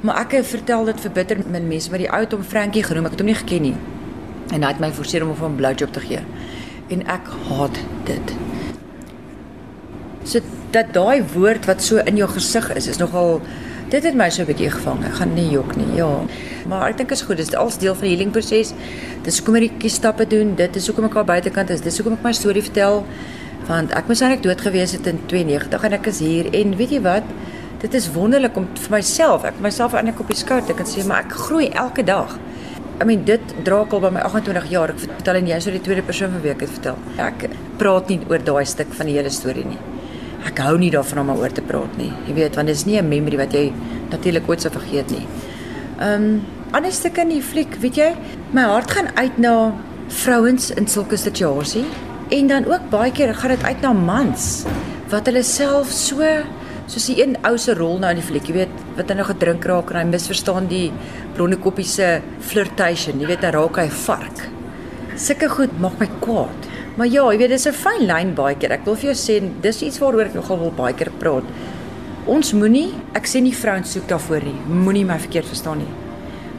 Maar 0.00 0.20
ek 0.22 0.36
het 0.38 0.46
vertel 0.46 0.84
dit 0.92 1.00
vir 1.00 1.14
bitter 1.16 1.40
min 1.46 1.66
mense, 1.68 1.90
maar 1.90 1.98
die 1.98 2.10
ou 2.10 2.20
het 2.22 2.34
hom 2.36 2.44
Frankie 2.46 2.84
genoem. 2.86 3.08
Ek 3.10 3.16
het 3.16 3.24
hom 3.24 3.30
nie 3.32 3.38
geken 3.38 3.62
nie. 3.62 3.74
En 4.54 4.62
hy 4.62 4.70
het 4.70 4.82
my 4.82 4.92
forceer 4.94 5.26
om 5.26 5.34
hom 5.34 5.52
'n 5.52 5.56
blowjob 5.56 5.92
te 5.92 6.00
gee. 6.00 6.22
En 6.88 7.06
ek 7.06 7.26
haat 7.48 7.78
dit. 8.04 8.34
So 10.24 10.40
dat 10.70 10.92
daai 10.92 11.24
woord 11.34 11.66
wat 11.66 11.82
so 11.82 11.96
in 11.96 12.16
jou 12.16 12.28
gesig 12.28 12.74
is, 12.76 12.86
is 12.86 12.98
nogal 12.98 13.40
dit 13.90 14.04
het 14.04 14.14
my 14.14 14.28
so 14.30 14.42
'n 14.42 14.46
bietjie 14.46 14.70
gevang. 14.70 15.04
Ek 15.04 15.14
gaan 15.14 15.34
nie 15.34 15.48
jok 15.50 15.76
nie. 15.76 15.96
Ja. 15.96 16.24
Maar 16.68 16.88
ek 16.88 16.96
dink 16.96 17.10
is 17.10 17.22
goed. 17.22 17.36
Dit 17.36 17.48
is 17.48 17.54
als 17.54 17.78
deel 17.78 17.94
van 17.94 18.04
die 18.04 18.10
healing 18.10 18.30
proses. 18.30 18.72
Dis 19.22 19.38
hoekom 19.38 19.54
ek 19.54 19.80
die 19.80 19.90
stappe 19.90 20.26
doen. 20.26 20.54
Dit 20.54 20.76
is 20.76 20.86
hoekom 20.86 21.04
ek 21.04 21.14
al 21.14 21.24
buitekant 21.24 21.70
is. 21.70 21.80
Dis 21.80 21.96
hoekom 21.96 22.12
ek 22.12 22.22
my 22.22 22.32
storie 22.32 22.62
vertel. 22.62 23.04
Want 23.66 23.92
ek 23.92 24.06
moes 24.06 24.20
eintlik 24.20 24.42
dood 24.42 24.60
gewees 24.60 24.92
het 24.92 25.06
in 25.06 25.20
92 25.26 25.84
en 25.84 25.92
ek 25.92 26.06
is 26.06 26.18
hier 26.18 26.46
en 26.54 26.76
weet 26.76 26.90
jy 26.90 27.00
wat? 27.00 27.22
Dit 27.78 27.94
is 27.94 28.08
wonderlik 28.12 28.56
om 28.56 28.66
vir 28.74 28.90
myself, 28.90 29.44
ek 29.44 29.60
myself 29.60 29.92
eintlik 29.94 30.20
op 30.20 30.28
die 30.28 30.74
kan 30.74 30.86
sê, 30.86 31.04
maar 31.06 31.24
ek 31.24 31.32
groei 31.32 31.68
elke 31.68 32.02
dag. 32.02 32.38
I 33.00 33.04
mean 33.04 33.24
dit 33.24 33.40
dra 33.64 33.84
ek 33.84 33.92
al 33.92 34.00
by 34.00 34.10
my 34.10 34.20
28 34.26 34.70
jaar. 34.72 34.90
Ek 34.90 34.98
vertel 34.98 35.36
en 35.36 35.46
jy 35.46 35.60
sou 35.60 35.70
die 35.70 35.82
tweede 35.84 36.02
persoon 36.02 36.32
van 36.34 36.42
wie 36.42 36.50
ek 36.50 36.64
dit 36.64 36.72
vertel. 36.72 36.98
Ek 37.22 37.46
praat 37.78 38.08
nie 38.10 38.18
oor 38.26 38.42
daai 38.42 38.64
stuk 38.66 38.90
van 38.98 39.06
die 39.06 39.14
hele 39.14 39.30
storie 39.30 39.64
nie. 39.68 39.78
Ek 40.46 40.58
hou 40.58 40.76
nie 40.78 40.90
daarvan 40.90 41.18
om 41.24 41.30
oor 41.36 41.52
te 41.52 41.62
praat 41.62 41.96
nie. 41.98 42.12
Jy 42.28 42.34
weet, 42.34 42.54
want 42.56 42.66
dit 42.66 42.76
is 42.76 42.86
nie 42.86 42.98
'n 42.98 43.08
memory 43.08 43.36
wat 43.36 43.52
jy 43.52 43.72
natuurlik 44.10 44.48
ooit 44.48 44.60
sou 44.60 44.70
vergeet 44.70 45.10
nie. 45.10 45.26
Ehm 46.00 46.22
um, 46.22 46.42
ander 46.72 46.92
stukke 46.92 47.20
in 47.20 47.28
die 47.28 47.42
fliek, 47.42 47.80
weet 47.80 47.96
jy, 47.96 48.14
my 48.52 48.62
hart 48.62 48.90
gaan 48.90 49.08
uit 49.16 49.38
na 49.38 49.72
vrouens 50.08 50.70
in 50.70 50.86
sulke 50.86 51.16
situasie 51.16 51.84
en 52.30 52.46
dan 52.46 52.64
ook 52.64 52.90
baie 52.90 53.12
keer 53.12 53.34
gaan 53.34 53.50
dit 53.50 53.64
uit 53.64 53.80
na 53.82 53.92
mans 53.92 54.64
wat 55.08 55.26
hulle 55.26 55.42
self 55.42 55.90
so 55.92 56.24
soos 56.88 57.06
die 57.10 57.18
een 57.20 57.36
ou 57.44 57.56
se 57.60 57.74
rol 57.76 57.98
nou 58.00 58.10
in 58.14 58.20
die 58.20 58.24
fliek, 58.24 58.46
jy 58.48 58.54
weet, 58.62 58.76
wat 58.96 59.10
hy 59.10 59.16
nou 59.18 59.26
gedrink 59.28 59.66
raak 59.68 59.90
en 59.92 60.00
hy 60.00 60.04
misverstaan 60.08 60.68
die 60.70 60.86
blonde 61.36 61.58
koppie 61.60 61.84
se 61.84 62.22
flirtation, 62.48 63.20
jy 63.20 63.28
weet, 63.28 63.44
hy 63.44 63.52
raak 63.52 63.80
hy 63.82 63.88
vark. 64.06 64.40
Sulke 65.18 65.50
goed 65.52 65.74
maak 65.82 65.98
my 66.00 66.08
kwaad. 66.22 66.68
Maar 66.98 67.06
ja, 67.06 67.22
jy 67.30 67.38
weet, 67.38 67.52
dis 67.54 67.66
'n 67.68 67.72
fyn 67.78 68.06
lyn 68.06 68.34
baie 68.34 68.56
keer. 68.56 68.72
Ek 68.72 68.84
wil 68.84 68.96
vir 68.96 69.14
jou 69.14 69.14
sê, 69.14 69.42
dis 69.62 69.82
iets 69.82 69.98
waaroor 69.98 70.26
ek 70.26 70.34
nogal 70.34 70.58
wil 70.58 70.72
baie 70.76 70.94
keer 70.94 71.10
praat. 71.18 71.44
Ons 72.26 72.52
moenie, 72.52 72.92
ek 73.14 73.26
sê 73.26 73.40
nie 73.40 73.54
vrouens 73.54 73.92
soek 73.92 74.08
daarvoor 74.08 74.42
nie. 74.42 74.58
Moenie 74.66 75.04
my 75.04 75.18
verkeerd 75.18 75.46
verstaan 75.46 75.78
nie. 75.78 75.92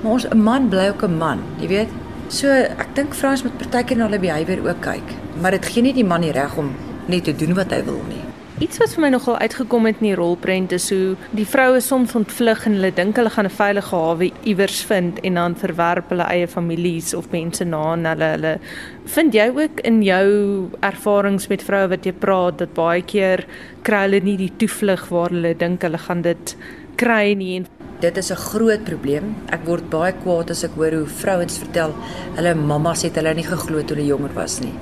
Maar 0.01 0.11
ons 0.11 0.25
'n 0.25 0.41
man 0.41 0.69
bly 0.69 0.87
ook 0.89 1.03
'n 1.03 1.17
man, 1.17 1.39
jy 1.59 1.67
weet. 1.67 1.89
So 2.29 2.47
ek 2.47 2.95
dink 2.95 3.13
vrouens 3.13 3.43
moet 3.43 3.57
partykeer 3.57 3.97
na 3.97 4.05
hulle 4.05 4.19
behavior 4.19 4.67
ook 4.67 4.81
kyk, 4.81 5.07
maar 5.41 5.51
dit 5.51 5.65
gee 5.65 5.81
nie 5.81 5.93
die 5.93 6.05
man 6.05 6.21
die 6.21 6.31
reg 6.31 6.57
om 6.57 6.71
net 7.07 7.23
te 7.23 7.33
doen 7.35 7.53
wat 7.55 7.71
hy 7.71 7.83
wil 7.83 8.01
nie. 8.07 8.28
Iets 8.59 8.75
wat 8.75 8.91
vir 8.91 9.05
my 9.05 9.09
nogal 9.13 9.37
uitgekom 9.39 9.85
het 9.87 10.01
in 10.01 10.09
die 10.09 10.15
rolprent 10.19 10.73
is 10.75 10.89
hoe 10.91 11.13
die 11.31 11.45
vroue 11.47 11.79
soms 11.79 12.11
ontvlug 12.19 12.65
en 12.67 12.73
hulle 12.75 12.89
dink 12.91 13.15
hulle 13.15 13.31
gaan 13.31 13.47
'n 13.47 13.55
veilige 13.55 13.95
hawe 13.95 14.27
iewers 14.43 14.81
vind 14.89 15.21
en 15.23 15.33
dan 15.39 15.55
verwerp 15.55 16.09
hulle 16.11 16.27
eie 16.27 16.47
families 16.47 17.13
of 17.13 17.31
mense 17.31 17.63
na 17.63 17.77
aan 17.93 18.03
hulle. 18.05 18.29
Hulle 18.35 18.59
vind 19.05 19.33
jy 19.33 19.47
ook 19.55 19.79
in 19.79 20.03
jou 20.03 20.69
ervarings 20.81 21.47
met 21.47 21.63
vroue 21.63 21.87
wat 21.87 22.05
jy 22.05 22.11
praat 22.11 22.57
dat 22.57 22.73
baie 22.73 23.01
keer 23.01 23.45
kry 23.81 24.01
hulle 24.01 24.19
nie 24.19 24.37
die 24.37 24.51
toevlug 24.57 25.07
waar 25.07 25.29
hulle 25.29 25.55
dink 25.57 25.81
hulle 25.81 25.97
gaan 25.97 26.21
dit 26.21 26.55
kry 26.97 27.33
nie 27.33 27.55
en 27.55 27.67
Dit 28.01 28.17
is 28.17 28.31
'n 28.31 28.35
groot 28.35 28.83
probleem. 28.83 29.35
Ek 29.51 29.65
word 29.65 29.89
baie 29.89 30.13
kwaad 30.13 30.51
as 30.51 30.63
ek 30.63 30.71
hoor 30.75 30.91
hoe 30.91 31.05
vrouens 31.05 31.57
vertel 31.57 31.93
hulle 32.35 32.55
mammas 32.55 33.03
het 33.03 33.15
hulle 33.15 33.33
nie 33.33 33.43
geglo 33.43 33.83
toe 33.83 33.95
hulle 33.95 34.07
jonger 34.07 34.33
was 34.33 34.59
nie. 34.59 34.73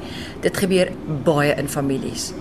Dit 0.42 0.58
gebeur 0.58 0.90
baie 1.24 1.56
in 1.58 1.68
families 1.68 2.34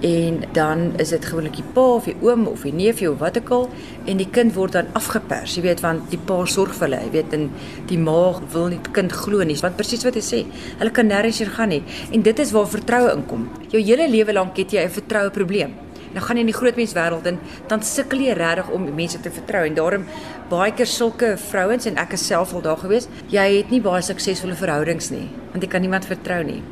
en 0.00 0.42
dan 0.52 0.92
is 0.96 1.08
dit 1.12 1.24
gewoonlik 1.24 1.58
die 1.60 1.66
pa 1.74 1.84
of 1.96 2.06
die 2.08 2.16
oom 2.24 2.46
of 2.48 2.62
die 2.64 2.72
neefie 2.72 3.10
of 3.10 3.18
wat 3.20 3.36
ook 3.38 3.50
al 3.56 3.66
en 4.08 4.20
die 4.20 4.28
kind 4.30 4.54
word 4.54 4.72
dan 4.78 4.88
afgepers. 4.98 5.56
Jy 5.56 5.66
weet 5.68 5.82
want 5.84 6.08
die 6.12 6.20
pa 6.30 6.38
sorg 6.48 6.72
vir 6.78 6.88
hulle. 6.88 7.02
Jy 7.04 7.12
weet 7.18 7.36
en 7.36 7.50
die 7.90 7.98
ma 8.00 8.16
wil 8.54 8.70
nie 8.72 8.80
die 8.80 8.94
kind 8.96 9.12
glo 9.12 9.44
nie. 9.44 9.58
Want 9.60 9.76
presies 9.76 10.06
wat 10.08 10.16
hy 10.16 10.24
sê 10.24 10.44
hulle 10.80 10.94
kan 10.96 11.10
nêrens 11.10 11.42
hier 11.42 11.52
gaan 11.52 11.74
nie. 11.74 11.82
En 12.12 12.24
dit 12.24 12.42
is 12.46 12.54
waar 12.56 12.68
vertroue 12.70 13.12
inkom 13.12 13.48
jou 13.70 13.82
hele 13.82 14.08
lewe 14.08 14.32
lank 14.32 14.56
het 14.56 14.72
jy 14.72 14.84
'n 14.84 14.90
vertroue 14.90 15.30
probleem. 15.30 15.76
Nou 16.10 16.24
gaan 16.24 16.36
jy 16.36 16.40
in 16.40 16.50
die 16.50 16.56
groot 16.56 16.76
mens 16.76 16.92
wêreld 16.96 17.26
en 17.26 17.38
dan 17.70 17.82
sukkel 17.86 18.18
jy 18.24 18.32
regtig 18.34 18.70
om 18.74 18.88
mense 18.94 19.20
te 19.22 19.30
vertrou 19.30 19.62
en 19.66 19.74
daarom 19.74 20.06
baie 20.50 20.72
keer 20.74 20.86
sulke 20.90 21.36
vrouens 21.38 21.86
en 21.86 22.00
ek 22.02 22.16
is 22.18 22.26
self 22.26 22.54
al 22.54 22.64
daar 22.64 22.80
gewees 22.80 23.06
jy 23.30 23.46
het 23.58 23.70
nie 23.70 23.80
baie 23.84 24.02
suksesvolle 24.02 24.58
verhoudings 24.58 25.12
nie 25.14 25.28
want 25.52 25.62
jy 25.62 25.70
kan 25.70 25.80
niemand 25.80 26.08
vertrou 26.10 26.42
nie 26.42 26.62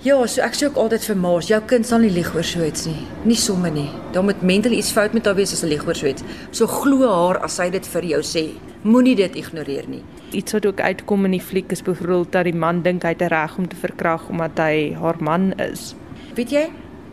Ja, 0.00 0.14
so 0.24 0.40
ek 0.40 0.54
sê 0.56 0.64
ook 0.64 0.78
altyd 0.80 1.02
vir 1.10 1.16
ma's, 1.20 1.48
jou 1.50 1.58
kind 1.68 1.84
sal 1.84 2.00
nie 2.00 2.08
lieg 2.14 2.30
oor 2.32 2.46
so 2.46 2.64
iets 2.64 2.86
nie. 2.88 3.02
Nie 3.28 3.36
somme 3.36 3.68
nie. 3.68 3.90
Daar 4.14 4.24
moet 4.24 4.40
mentaal 4.40 4.72
iets 4.72 4.94
fout 4.96 5.12
met 5.12 5.26
haar 5.28 5.34
wees 5.36 5.50
as 5.52 5.60
sy 5.60 5.68
lieg 5.68 5.82
oor 5.84 5.98
so 5.98 6.08
iets. 6.08 6.24
So 6.56 6.64
glo 6.72 7.04
haar 7.04 7.36
as 7.44 7.58
sy 7.60 7.66
dit 7.74 7.84
vir 7.92 8.06
jou 8.14 8.20
sê. 8.24 8.46
Moenie 8.80 9.12
dit 9.18 9.34
ignoreer 9.36 9.90
nie. 9.92 10.00
Iets 10.32 10.56
wat 10.56 10.64
ook 10.70 10.80
uitkom 10.80 11.28
in 11.28 11.34
die 11.36 11.42
fliek 11.44 11.74
is 11.76 11.84
byvoorbeeld 11.84 12.30
dat 12.32 12.48
die 12.48 12.56
man 12.56 12.80
dink 12.86 13.04
hy 13.04 13.12
het 13.12 13.26
reg 13.28 13.58
om 13.60 13.66
te 13.68 13.76
verkrag 13.76 14.24
omdat 14.32 14.62
hy 14.64 14.94
haar 14.96 15.20
man 15.20 15.50
is. 15.60 15.90
Weet 16.38 16.54
jy? 16.56 16.62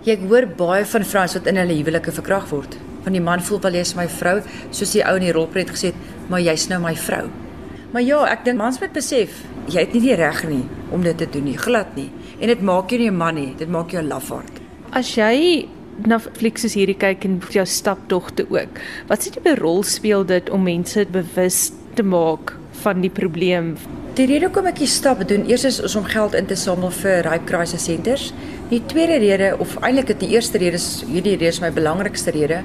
Jy 0.07 0.15
hoor 0.23 0.47
baie 0.55 0.85
van 0.87 1.07
vrouens 1.11 1.35
wat 1.35 1.51
in 1.51 1.59
hulle 1.59 1.75
huwelike 1.81 2.13
verkrag 2.15 2.47
word. 2.53 2.79
Van 3.03 3.19
die 3.19 3.23
man 3.25 3.43
voel 3.43 3.59
wel 3.67 3.81
jy's 3.81 3.97
my 3.99 4.07
vrou, 4.07 4.37
soos 4.71 4.95
die 4.95 5.03
ou 5.03 5.17
in 5.19 5.27
die 5.27 5.35
rolpret 5.35 5.75
gesê 5.75 5.91
het, 5.91 6.07
maar 6.31 6.39
jy's 6.39 6.69
nou 6.71 6.79
my 6.87 6.95
vrou. 6.95 7.25
Maar 7.91 8.07
ja, 8.07 8.23
ek 8.31 8.47
dink 8.47 8.63
mans 8.63 8.79
moet 8.79 8.95
besef, 8.95 9.43
jy 9.67 9.83
het 9.83 9.91
nie 9.95 10.05
die 10.07 10.15
reg 10.15 10.45
nie 10.47 10.63
om 10.95 11.03
dit 11.03 11.19
te 11.19 11.27
doen 11.35 11.49
nie, 11.49 11.59
glad 11.59 11.91
nie. 11.99 12.13
En 12.37 12.51
dit 12.51 12.61
maak 12.61 12.91
jou 12.91 12.99
nie 13.01 13.09
'n 13.09 13.17
man 13.17 13.35
nie, 13.35 13.53
dit 13.57 13.69
maak 13.69 13.91
jou 13.91 14.01
'n 14.01 14.07
lafaard. 14.07 14.61
As 14.91 15.15
jy 15.15 15.67
na 16.05 16.19
flieks 16.19 16.61
soos 16.61 16.73
hierdie 16.73 16.97
kyk 16.97 17.25
en 17.25 17.41
jou 17.49 17.65
staptogte 17.65 18.45
ook, 18.49 18.79
wat 19.07 19.19
sê 19.19 19.35
jy 19.35 19.41
by 19.43 19.55
rol 19.59 19.83
speel 19.83 20.23
dit 20.23 20.49
om 20.49 20.63
mense 20.63 21.05
bewus 21.11 21.71
te 21.95 22.03
maak 22.03 22.53
van 22.83 23.01
die 23.01 23.09
probleem? 23.09 23.75
Die 24.13 24.25
rede 24.25 24.45
hoekom 24.45 24.65
ek 24.65 24.79
die 24.79 24.87
stap 24.87 25.27
doen, 25.27 25.49
eers 25.49 25.63
is 25.63 25.95
om 25.95 26.03
geld 26.03 26.33
in 26.33 26.45
te 26.45 26.55
samel 26.55 26.89
vir 26.89 27.23
Rape 27.23 27.45
Crisis 27.45 27.83
Centers. 27.83 28.33
Die 28.69 28.81
tweede 28.85 29.17
rede 29.17 29.57
of 29.59 29.77
eintlik 29.81 30.19
die 30.19 30.29
eerste 30.29 30.57
rede 30.57 30.75
is 30.75 31.03
hierdie 31.07 31.31
rede 31.31 31.47
is 31.47 31.61
my 31.61 31.71
belangrikste 31.71 32.31
rede 32.31 32.63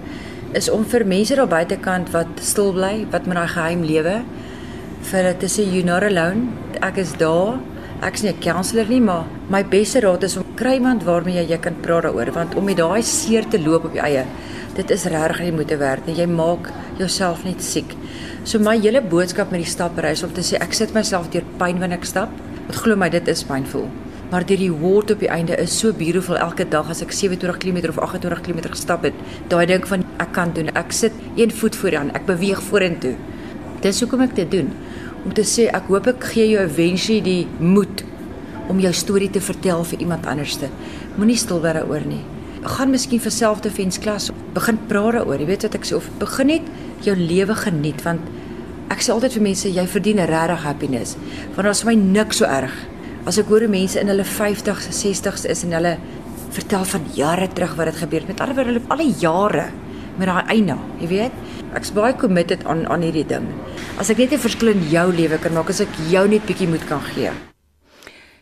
is 0.53 0.69
om 0.69 0.85
vir 0.85 1.05
mense 1.09 1.37
daar 1.37 1.49
buitekant 1.49 2.11
wat 2.13 2.41
stil 2.41 2.73
bly, 2.73 3.07
wat 3.11 3.27
met 3.27 3.37
daai 3.37 3.49
geheim 3.49 3.85
lewe, 3.89 4.17
vir 5.03 5.19
hulle 5.19 5.35
te 5.41 5.47
sê 5.47 5.65
you 5.65 5.83
not 5.85 6.03
alone. 6.03 6.49
Ek 6.83 6.99
is 7.01 7.13
daar 7.19 7.59
Ek 8.03 8.17
is 8.19 8.23
nie 8.25 8.33
'n 8.33 8.41
counselor 8.43 8.89
nie, 8.89 9.01
maar 9.01 9.27
my 9.49 9.63
beste 9.63 10.01
raad 10.01 10.25
is 10.25 10.37
om 10.37 10.45
kry 10.57 10.75
iemand 10.75 11.05
waarmee 11.05 11.35
jy, 11.35 11.51
jy 11.51 11.59
kan 11.59 11.77
praat 11.81 12.03
daaroor, 12.03 12.33
want 12.33 12.55
om 12.57 12.65
met 12.65 12.77
daai 12.77 13.01
seer 13.03 13.45
te 13.49 13.61
loop 13.63 13.85
op 13.85 13.95
jou 13.95 14.05
eie, 14.05 14.25
dit 14.75 14.91
is 14.91 15.05
regtig 15.05 15.41
nie 15.41 15.53
moeite 15.53 15.77
werd 15.77 16.07
nie. 16.07 16.17
Jy 16.17 16.27
maak 16.27 16.73
jouself 16.99 17.45
net 17.45 17.63
siek. 17.63 17.95
So 18.45 18.59
my 18.59 18.77
hele 18.77 19.01
boodskap 19.01 19.53
met 19.53 19.61
die 19.61 19.71
stapreis 19.71 20.25
om 20.25 20.33
te 20.33 20.41
sê 20.41 20.59
ek 20.61 20.73
sit 20.73 20.95
myself 20.95 21.31
deur 21.31 21.45
pyn 21.59 21.79
wanneer 21.79 21.99
ek 21.99 22.05
stap. 22.05 22.29
Want 22.67 22.77
glo 22.77 22.97
my, 22.97 23.09
dit 23.09 23.29
is 23.29 23.45
pynvol. 23.45 23.89
Maar 24.31 24.47
die 24.47 24.57
reward 24.57 25.11
op 25.11 25.21
die 25.21 25.31
einde 25.31 25.57
is 25.57 25.79
so 25.79 25.93
beautiful 25.93 26.37
elke 26.37 26.69
dag 26.69 26.91
as 26.91 27.03
ek 27.03 27.13
27 27.13 27.59
km 27.59 27.89
of 27.89 27.99
28 27.99 28.41
km 28.43 28.69
gestap 28.69 29.05
het. 29.05 29.15
Daai 29.49 29.67
dink 29.67 29.87
van 29.87 30.03
ek 30.19 30.33
kan 30.33 30.51
doen. 30.53 30.75
Ek 30.75 30.91
sit 30.91 31.13
een 31.37 31.51
voet 31.53 31.77
voor 31.77 31.97
ander. 31.97 32.17
Ek 32.17 32.27
beweeg 32.27 32.63
vorentoe. 32.63 33.15
Dis 33.81 34.01
hoekom 34.01 34.23
ek 34.23 34.35
dit 34.35 34.51
doen 34.51 34.73
om 35.25 35.33
te 35.35 35.45
sê 35.47 35.69
ek 35.71 35.89
hoop 35.91 36.09
ek 36.11 36.25
gee 36.33 36.49
jou 36.53 36.63
eventually 36.65 37.21
die 37.23 37.47
moed 37.61 38.05
om 38.71 38.81
jou 38.83 38.93
storie 38.95 39.31
te 39.31 39.43
vertel 39.43 39.85
vir 39.87 40.05
iemand 40.05 40.27
anderste. 40.31 40.71
Moenie 41.17 41.39
stil 41.39 41.61
bly 41.63 41.75
daaroor 41.79 42.07
nie. 42.07 42.23
Gaan 42.63 42.93
miskien 42.95 43.23
vir 43.23 43.35
selfdefens 43.35 43.99
klas 44.03 44.31
begin 44.55 44.79
praat 44.91 45.19
daaroor. 45.19 45.43
Jy 45.43 45.51
weet 45.51 45.67
wat 45.67 45.77
ek 45.79 45.87
sê 45.89 45.99
of 45.99 46.09
begin 46.23 46.53
net 46.55 46.73
jou 47.07 47.15
lewe 47.19 47.55
geniet 47.59 48.03
want 48.07 48.27
ek 48.93 49.03
sê 49.03 49.15
altyd 49.15 49.39
vir 49.39 49.47
mense 49.49 49.71
jy 49.71 49.85
verdien 49.91 50.23
regtig 50.31 50.67
happiness. 50.67 51.17
Want 51.55 51.69
daar's 51.69 51.83
vir 51.85 51.93
my 51.93 51.99
niks 52.03 52.43
so 52.43 52.49
erg 52.49 52.75
as 53.27 53.39
ek 53.39 53.51
hoor 53.53 53.63
hoe 53.63 53.71
mense 53.71 54.01
in 54.01 54.11
hulle 54.11 54.27
50s, 54.27 54.89
60s 54.99 55.47
is 55.51 55.63
en 55.63 55.77
hulle 55.77 55.95
vertel 56.53 56.85
van 56.91 57.05
jare 57.15 57.47
terug 57.55 57.77
wat 57.79 57.93
dit 57.93 58.01
gebeur 58.03 58.25
het. 58.25 58.33
Met 58.33 58.43
ander 58.43 58.59
woorde, 58.59 58.73
hulle 58.73 58.91
al 58.91 59.03
die 59.05 59.15
jare 59.23 59.69
met 60.19 60.29
daai 60.29 60.45
eina, 60.53 60.77
jy 61.01 61.07
weet. 61.09 61.33
Ek's 61.77 61.93
baie 61.97 62.15
committed 62.17 62.65
aan 62.65 62.87
aan 62.91 63.03
hierdie 63.03 63.27
ding. 63.27 63.47
As 63.99 64.11
ek 64.11 64.19
net 64.19 64.33
'n 64.33 64.39
verskil 64.39 64.69
in 64.69 64.91
jou 64.91 65.13
lewe 65.13 65.39
kan 65.39 65.53
maak, 65.53 65.71
as 65.71 65.81
ek 65.81 65.89
jou 66.11 66.29
net 66.29 66.47
bietjie 66.47 66.69
moed 66.69 66.87
kan 66.89 67.01
gee. 67.01 67.31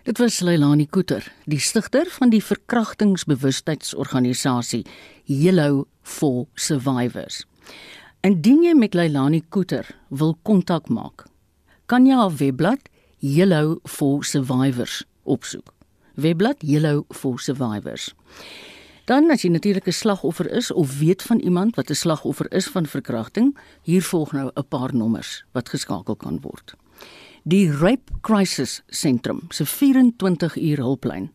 Dit 0.04 0.18
was 0.18 0.40
Leilani 0.40 0.86
Koeter, 0.86 1.32
die 1.46 1.60
stigter 1.60 2.06
van 2.08 2.30
die 2.30 2.42
verkrachtingsbewustheidsorganisasie 2.42 4.84
Yellow 5.24 5.84
for 6.02 6.46
Survivors. 6.54 7.44
Indien 8.22 8.62
jy 8.64 8.74
met 8.74 8.94
Leilani 8.94 9.42
Koeter 9.48 9.86
wil 10.08 10.36
kontak 10.42 10.88
maak, 10.88 11.24
kan 11.86 12.06
jy 12.06 12.14
haar 12.14 12.36
webblad 12.36 12.78
Yellow 13.18 13.78
for 13.84 14.24
Survivors 14.24 15.04
opsoek. 15.24 15.72
Webblad 16.16 16.56
Yellow 16.60 17.04
for 17.10 17.38
Survivors. 17.38 18.14
Dan 19.04 19.30
as 19.30 19.42
jy 19.42 19.50
natuurlik 19.50 19.86
'n 19.86 19.92
slagoffer 19.92 20.50
is 20.50 20.70
of 20.70 20.98
weet 20.98 21.22
van 21.22 21.38
iemand 21.38 21.76
wat 21.76 21.90
'n 21.90 21.94
slagoffer 21.94 22.52
is 22.52 22.66
van 22.66 22.86
verkrachting, 22.86 23.58
hier 23.82 24.02
volg 24.02 24.32
nou 24.32 24.50
'n 24.54 24.68
paar 24.68 24.94
nommers 24.94 25.44
wat 25.52 25.68
geskakel 25.68 26.16
kan 26.16 26.40
word. 26.40 26.74
Die 27.42 27.72
Rape 27.72 28.12
Crisis 28.20 28.82
Sentrum 28.88 29.40
se 29.48 29.66
24 29.66 30.56
uur 30.56 30.76
hulplyn 30.76 31.32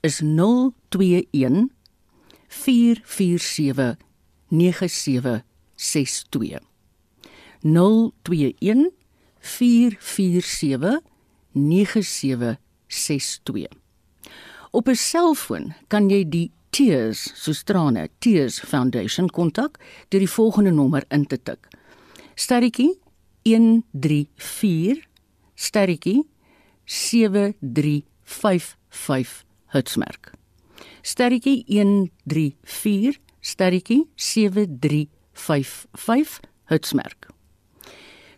is 0.00 0.20
021 0.20 1.68
447 2.48 3.96
9762. 4.48 6.60
021 7.62 8.90
447 9.38 11.00
9762. 11.52 13.66
Op 14.70 14.88
'n 14.88 14.94
selfoon 14.94 15.74
kan 15.88 16.08
jy 16.08 16.28
die 16.28 16.50
Tears 16.76 17.32
soos 17.32 17.62
trane 17.64 18.10
Tears 18.20 18.60
Foundation 18.60 19.32
kontak 19.32 19.80
deur 20.12 20.20
die 20.20 20.28
volgende 20.28 20.76
nommer 20.76 21.08
in 21.08 21.24
te 21.24 21.40
tik. 21.40 21.72
Sterretjie 22.36 23.00
134 23.48 25.00
sterretjie 25.56 26.28
7355 26.84 29.48
hitsmerk. 29.72 30.36
Sterretjie 31.00 31.64
134 31.64 33.16
sterretjie 33.40 34.04
7355 34.16 36.40
hitsmerk. 36.68 37.32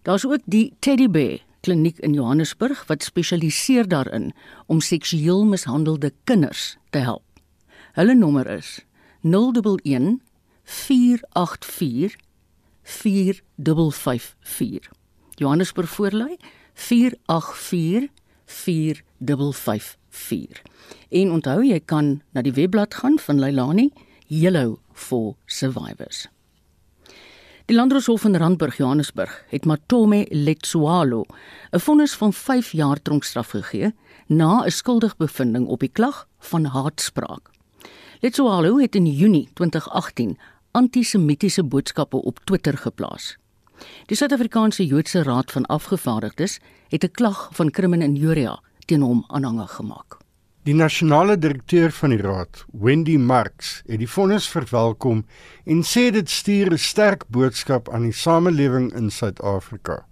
Daar's 0.07 0.23
ook 0.27 0.43
die 0.47 0.75
Teddy 0.79 1.11
Bear 1.11 1.43
kliniek 1.67 1.99
in 2.07 2.15
Johannesburg 2.15 2.87
wat 2.87 3.03
spesialiseer 3.03 3.91
daarin 3.91 4.31
om 4.67 4.81
seksueel 4.81 5.45
mishandelde 5.45 6.13
kinders 6.25 6.79
te 6.91 6.99
help. 7.03 7.28
Hulle 7.93 8.15
nommer 8.15 8.47
is 8.47 8.85
011 9.21 10.21
484 10.65 12.17
4554. 12.83 14.91
Johannesburg 15.35 15.89
voorlei 15.89 16.37
484 16.75 18.09
4554. 18.45 20.63
En 21.09 21.31
onthou 21.31 21.65
jy 21.65 21.81
kan 21.85 22.23
na 22.33 22.43
die 22.43 22.53
webblad 22.53 22.95
gaan 22.95 23.19
van 23.19 23.39
Leilani 23.39 23.91
Yellow 24.27 24.77
for 24.93 25.37
Survivors. 25.47 26.29
Die 27.69 27.77
Landdroshof 27.77 28.25
in 28.25 28.37
Randburg, 28.37 28.79
Johannesburg, 28.81 29.45
het 29.49 29.67
Matome 29.69 30.27
Letsoalo 30.31 31.27
'n 31.73 31.79
vonnis 31.79 32.17
van 32.17 32.33
5 32.33 32.73
jaar 32.73 33.03
tronkstraf 33.03 33.51
gegee 33.51 33.93
na 34.27 34.65
'n 34.65 34.71
skuldigbevinding 34.71 35.67
op 35.67 35.81
die 35.81 35.93
klag 35.93 36.29
van 36.39 36.65
haatspraak. 36.65 37.58
Letsoalo 38.21 38.79
het 38.79 38.95
in 38.95 39.07
Junie 39.07 39.49
2018 39.53 40.39
antisemitiese 40.71 41.65
boodskappe 41.65 42.17
op 42.17 42.39
Twitter 42.45 42.79
geplaas. 42.79 43.37
Die 44.11 44.17
Suid-Afrikaanse 44.17 44.87
Joodse 44.87 45.23
Raad 45.23 45.53
van 45.53 45.67
Afgevaardigdes 45.67 46.59
het 46.89 47.05
'n 47.05 47.11
klag 47.11 47.49
van 47.53 47.71
krimin 47.71 48.03
injuria 48.03 48.59
teen 48.87 49.01
hom 49.01 49.25
aanhangig 49.27 49.71
gemaak. 49.71 50.17
Die 50.63 50.75
nasionale 50.75 51.39
direkteur 51.39 51.91
van 51.91 52.11
die 52.11 52.21
raad, 52.21 52.67
Wendy 52.73 53.17
Marks, 53.17 53.83
het 53.87 53.99
die 53.99 54.11
vonnis 54.11 54.49
verwelkom 54.49 55.25
en 55.65 55.83
sê 55.83 56.11
dit 56.11 56.31
stuur 56.31 56.73
'n 56.73 56.79
sterk 56.79 57.25
boodskap 57.29 57.89
aan 57.89 58.03
die 58.03 58.13
samelewing 58.13 58.95
in 58.95 59.11
Suid-Afrika. 59.11 60.07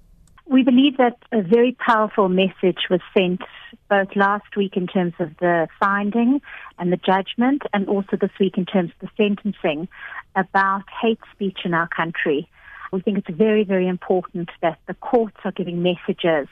We 0.45 0.62
believe 0.62 0.97
that 0.97 1.16
a 1.35 1.42
very 1.42 1.75
powerful 1.87 2.29
message 2.29 2.87
was 2.88 3.03
sent 3.14 3.42
both 3.89 4.15
last 4.17 4.57
week 4.57 4.77
in 4.77 4.87
terms 4.87 5.15
of 5.19 5.31
the 5.39 5.69
finding 5.79 6.41
and 6.79 6.93
the 6.93 6.97
judgment, 6.97 7.62
and 7.73 7.89
also 7.89 8.17
this 8.21 8.31
week 8.39 8.57
in 8.57 8.67
terms 8.67 8.91
of 8.91 9.09
the 9.09 9.12
sentencing 9.17 9.89
about 10.35 10.85
hate 11.03 11.21
speech 11.33 11.61
in 11.65 11.75
our 11.75 11.89
country. 11.89 12.49
We 12.93 13.01
think 13.01 13.19
it's 13.19 13.37
very, 13.37 13.65
very 13.65 13.89
important 13.89 14.51
that 14.62 14.79
the 14.87 14.95
courts 14.95 15.37
are 15.45 15.53
giving 15.53 15.83
messages 15.83 16.49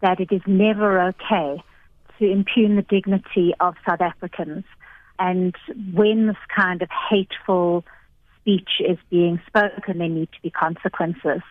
that 0.00 0.20
it 0.20 0.30
is 0.32 0.42
never 0.46 1.00
okay 1.08 1.62
to 2.18 2.30
impugn 2.30 2.76
the 2.76 2.82
dignity 2.82 3.54
of 3.60 3.74
South 3.86 4.00
Africans. 4.00 4.64
And 5.18 5.54
when 5.92 6.26
this 6.26 6.36
kind 6.54 6.82
of 6.82 6.88
hateful 7.10 7.84
speech 8.40 8.80
is 8.80 8.98
being 9.10 9.40
spoken, 9.46 9.98
there 9.98 10.08
need 10.08 10.30
to 10.32 10.40
be 10.42 10.50
consequences. 10.50 11.42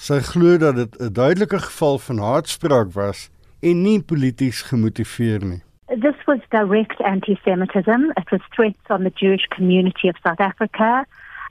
Sy 0.00 0.20
glo 0.24 0.56
dat 0.56 0.76
dit 0.76 0.96
'n 0.96 1.12
duidelike 1.12 1.58
geval 1.58 1.98
van 1.98 2.18
haatspraak 2.18 2.92
was 2.92 3.30
en 3.60 3.82
nie 3.82 4.00
polities 4.02 4.62
gemotiveer 4.62 5.44
nie. 5.44 5.60
This 5.90 6.16
was 6.26 6.38
direct 6.50 7.00
anti 7.00 7.38
Semitism. 7.44 8.12
It 8.16 8.30
was 8.30 8.40
threats 8.54 8.90
on 8.90 9.04
the 9.04 9.10
Jewish 9.10 9.46
community 9.50 10.08
of 10.08 10.16
South 10.24 10.40
Africa. 10.40 11.04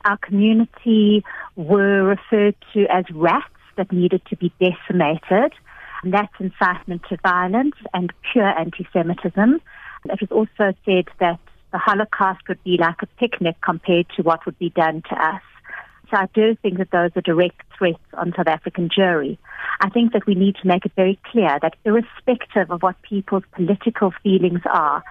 Our 0.06 0.18
community 0.18 1.26
were 1.56 2.04
referred 2.04 2.56
to 2.74 2.86
as 2.90 3.04
rats 3.12 3.60
that 3.76 3.92
needed 3.92 4.22
to 4.30 4.38
be 4.38 4.52
decimated. 4.60 5.52
And 6.04 6.14
that's 6.14 6.34
incitement 6.40 7.02
to 7.10 7.18
violence 7.22 7.76
and 7.94 8.14
pure 8.32 8.58
anti 8.58 8.88
Semitism. 8.94 9.60
It 10.06 10.22
was 10.22 10.32
also 10.32 10.74
said 10.86 11.10
that 11.20 11.40
the 11.72 11.78
Holocaust 11.78 12.48
would 12.48 12.64
be 12.64 12.78
like 12.80 13.02
a 13.02 13.08
picnic 13.20 13.58
compared 13.62 14.08
to 14.16 14.24
what 14.24 14.46
would 14.46 14.58
be 14.58 14.70
done 14.70 15.04
to 15.10 15.16
us. 15.16 15.42
So 16.10 16.18
I 16.18 16.28
do 16.34 16.56
think 16.62 16.78
that 16.80 16.92
those 16.92 17.12
are 17.16 17.22
direct 17.22 17.62
threats 17.78 18.00
on 18.14 18.34
South 18.36 18.48
African 18.48 18.90
jury. 18.94 19.38
I 19.80 19.90
think 19.90 20.14
that 20.14 20.26
we 20.26 20.36
need 20.36 20.56
to 20.62 20.68
make 20.68 20.86
it 20.86 20.92
very 20.96 21.20
clear 21.32 21.60
that 21.62 21.76
irrespective 21.86 22.72
of 22.72 22.82
what 22.82 23.02
people's 23.04 23.44
political 23.52 24.12
feelings 24.24 24.62
are, 24.66 25.04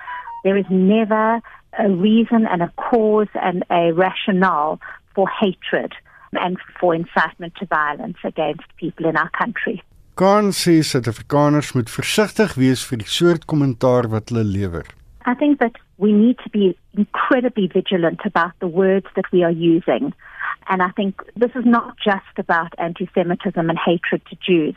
there 0.44 0.56
is 0.56 0.66
never 0.70 1.40
a 1.78 1.88
reason 1.88 2.46
and 2.46 2.62
a 2.62 2.72
cause 2.76 3.28
and 3.34 3.64
a 3.70 3.92
rationale 3.92 4.80
for 5.14 5.28
hatred 5.28 5.92
and 6.32 6.58
for 6.80 6.94
incitement 6.94 7.54
to 7.60 7.66
violence 7.66 8.18
against 8.24 8.64
people 8.76 9.06
in 9.06 9.16
our 9.16 9.30
country. 9.30 9.82
Kan 10.18 10.50
sê 10.50 10.80
Suid-Afrikaners 10.82 11.76
moet 11.76 11.90
versigtig 11.94 12.56
wees 12.58 12.82
vir 12.90 13.04
die 13.04 13.06
soort 13.06 13.44
kommentaar 13.46 14.08
wat 14.10 14.32
hulle 14.32 14.42
lewer. 14.42 14.88
I 15.28 15.34
think 15.34 15.58
that 15.58 15.72
we 15.98 16.10
need 16.10 16.38
to 16.44 16.48
be 16.48 16.74
incredibly 16.96 17.66
vigilant 17.66 18.20
about 18.24 18.52
the 18.60 18.66
words 18.66 19.04
that 19.14 19.30
we 19.30 19.44
are 19.44 19.50
using. 19.50 20.14
And 20.70 20.80
I 20.80 20.88
think 20.88 21.20
this 21.36 21.50
is 21.54 21.66
not 21.66 21.98
just 22.02 22.38
about 22.38 22.72
anti 22.78 23.10
Semitism 23.14 23.68
and 23.68 23.78
hatred 23.78 24.22
to 24.30 24.36
Jews. 24.36 24.74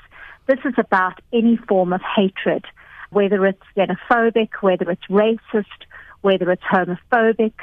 This 0.47 0.59
is 0.65 0.73
about 0.77 1.21
any 1.31 1.55
form 1.55 1.93
of 1.93 2.01
hatred, 2.01 2.65
whether 3.11 3.45
it's 3.45 3.63
xenophobic, 3.77 4.49
whether 4.59 4.91
it's 4.91 5.05
racist, 5.09 5.85
whether 6.19 6.51
it's 6.51 6.63
homophobic, 6.63 7.53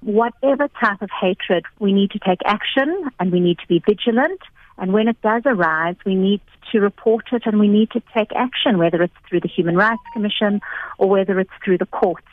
whatever 0.00 0.68
type 0.80 1.02
of 1.02 1.10
hatred, 1.20 1.66
we 1.80 1.92
need 1.92 2.12
to 2.12 2.18
take 2.18 2.40
action 2.46 3.10
and 3.20 3.30
we 3.30 3.40
need 3.40 3.58
to 3.58 3.66
be 3.66 3.82
vigilant. 3.86 4.40
And 4.78 4.94
when 4.94 5.06
it 5.06 5.20
does 5.20 5.42
arise, 5.44 5.96
we 6.06 6.14
need 6.14 6.40
to 6.72 6.80
report 6.80 7.26
it 7.32 7.42
and 7.44 7.58
we 7.58 7.68
need 7.68 7.90
to 7.90 8.02
take 8.16 8.32
action, 8.34 8.78
whether 8.78 9.02
it's 9.02 9.14
through 9.28 9.40
the 9.40 9.48
Human 9.48 9.76
Rights 9.76 10.00
Commission 10.14 10.62
or 10.96 11.10
whether 11.10 11.38
it's 11.40 11.50
through 11.62 11.76
the 11.76 11.86
courts. 11.86 12.24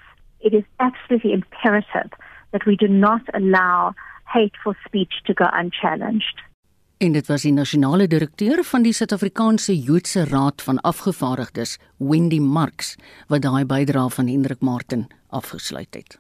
It 0.46 0.54
is 0.54 0.64
absolutely 0.78 1.34
imperative 1.34 2.12
that 2.52 2.66
we 2.66 2.76
do 2.76 2.88
not 2.88 3.22
allow 3.34 3.96
hateful 4.26 4.76
speech 4.86 5.14
to 5.26 5.34
go 5.34 5.46
unchallenged. 5.62 6.44
En 6.98 7.12
dit 7.12 7.28
was 7.28 7.42
die 7.42 7.54
nasionale 7.54 8.08
direkteur 8.08 8.64
van 8.64 8.86
die 8.86 8.94
Suid-Afrikaanse 8.94 9.74
Joodse 9.80 10.24
Raad 10.30 10.62
van 10.62 10.80
Afgevaardigdes, 10.82 11.80
Wendy 11.98 12.40
Marks, 12.40 12.96
wat 13.28 13.42
daai 13.42 13.66
bydrae 13.66 14.10
van 14.10 14.28
Hendrik 14.28 14.62
Martin 14.62 15.08
afgesluit 15.30 15.94
het. 15.98 16.20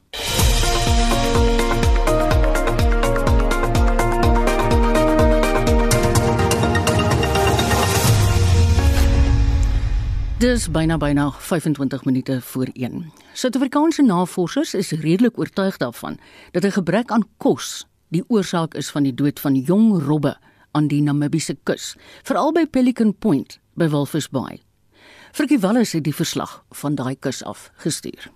Dis 10.45 10.67
byna 10.69 10.97
byna 11.01 11.31
25 11.31 12.05
minute 12.05 12.41
voor 12.41 12.67
1. 12.73 13.11
Suid-Afrikaanse 13.33 14.03
navorsers 14.03 14.73
is 14.73 14.91
redelik 14.91 15.39
oortuig 15.39 15.77
daarvan 15.77 16.19
dat 16.51 16.63
'n 16.65 16.71
gebrek 16.71 17.11
aan 17.11 17.27
kos 17.37 17.87
die 18.07 18.23
oorsaak 18.27 18.73
is 18.73 18.91
van 18.91 19.03
die 19.03 19.13
dood 19.13 19.39
van 19.39 19.55
jong 19.55 20.03
robbe 20.03 20.37
aan 20.71 20.87
die 20.87 21.01
Namibiese 21.01 21.57
kus, 21.63 21.95
veral 22.23 22.51
by 22.51 22.65
Pelican 22.65 23.17
Point 23.17 23.59
by 23.73 23.87
Walvis 23.87 24.29
Bay. 24.29 24.61
Frikkie 25.31 25.59
Wallis 25.59 25.91
het 25.91 26.03
die 26.03 26.15
verslag 26.15 26.65
van 26.69 26.95
daai 26.95 27.15
kus 27.15 27.43
af 27.43 27.71
gestuur. 27.75 28.31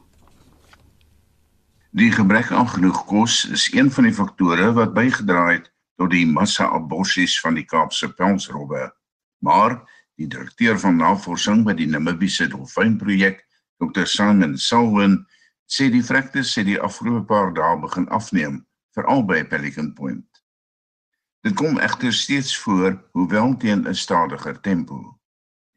Die 1.89 2.11
gebrek 2.11 2.51
aan 2.51 2.69
genoeg 2.69 3.05
kos 3.05 3.45
is 3.45 3.73
een 3.73 3.91
van 3.91 4.03
die 4.03 4.13
faktore 4.13 4.73
wat 4.73 4.93
bygedra 4.93 5.51
het 5.51 5.71
tot 5.95 6.09
die 6.09 6.27
massa-aborsies 6.27 7.39
van 7.39 7.53
die 7.53 7.65
Kaapse 7.65 8.13
pelsrobbe. 8.13 8.93
Maar 9.39 9.98
die 10.19 10.27
direkteur 10.27 10.79
van 10.79 10.99
navorsing 10.99 11.63
by 11.63 11.73
die 11.79 11.87
Namibiese 11.87 12.49
dolfynprojek, 12.51 13.39
Dr. 13.79 14.05
Simon 14.07 14.57
Selwyn, 14.59 15.21
sê 15.69 15.87
die 15.93 16.03
vrektes 16.03 16.51
het 16.59 16.67
die 16.67 16.79
afgelope 16.81 17.23
paar 17.29 17.53
dae 17.55 17.77
begin 17.79 18.07
afneem, 18.15 18.59
veral 18.97 19.23
by 19.23 19.43
Pelican 19.47 19.93
Point. 19.95 20.25
Dit 21.47 21.55
kom 21.55 21.79
egter 21.79 22.11
steeds 22.11 22.51
voor, 22.59 22.97
hoewel 23.15 23.55
teen 23.57 23.87
'n 23.87 23.95
stadiger 23.95 24.59
tempo. 24.59 25.15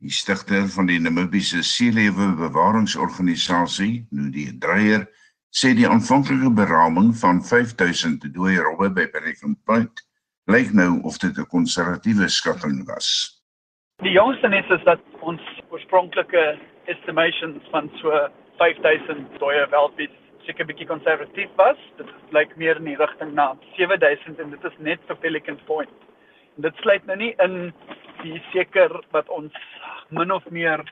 Die 0.03 0.11
stigter 0.11 0.67
van 0.69 0.87
die 0.87 0.99
Namibiese 0.99 1.63
seelewe 1.63 2.35
bewaringsorganisasie, 2.35 4.07
Nudi 4.11 4.59
Dreyer, 4.59 5.07
sê 5.55 5.75
die 5.75 5.87
aanvanklike 5.87 6.51
beraming 6.51 7.13
van 7.17 7.45
5000 7.45 8.27
dooie 8.35 8.59
robbe 8.59 8.91
by 8.91 9.07
Pelican 9.07 9.55
Point 9.65 10.03
lyk 10.51 10.73
nou 10.73 11.01
of 11.03 11.19
dit 11.19 11.39
'n 11.39 11.47
konservatiewe 11.47 12.29
skatting 12.29 12.85
was. 12.85 13.42
Die 14.03 14.11
jongste 14.11 14.49
net 14.51 14.71
is 14.75 14.83
dat 14.83 15.03
ons 15.23 15.43
oorspronklike 15.71 16.41
estimations 16.91 17.69
van 17.71 17.87
so 18.01 18.17
5000 18.59 19.37
dooie 19.38 19.62
welpies 19.71 20.17
seker 20.43 20.67
bietjie 20.67 20.88
konservatief 20.91 21.53
was. 21.61 21.79
Dit 22.01 22.11
lyk 22.35 22.57
meer 22.59 22.81
in 22.81 22.88
die 22.91 22.97
rigting 22.99 23.31
na 23.38 23.53
7000 23.77 24.43
en 24.43 24.51
dit 24.57 24.67
is 24.67 24.81
net 24.83 25.07
vir 25.07 25.21
Pelican 25.23 25.61
Point. 25.69 25.95
En 26.57 26.67
dit 26.67 26.83
sluit 26.83 27.07
nou 27.07 27.21
nie 27.21 27.31
in 27.47 27.57
die 28.25 28.43
seker 28.51 28.97
wat 29.15 29.31
ons 29.31 29.55
min 30.11 30.35
of 30.35 30.51
meer 30.51 30.83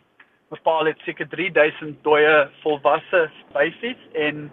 bepaal 0.55 0.87
het 0.93 1.03
seker 1.03 1.27
3000 1.35 1.99
dooie 2.07 2.37
volwasse 2.63 3.27
spesies 3.41 4.07
en 4.15 4.47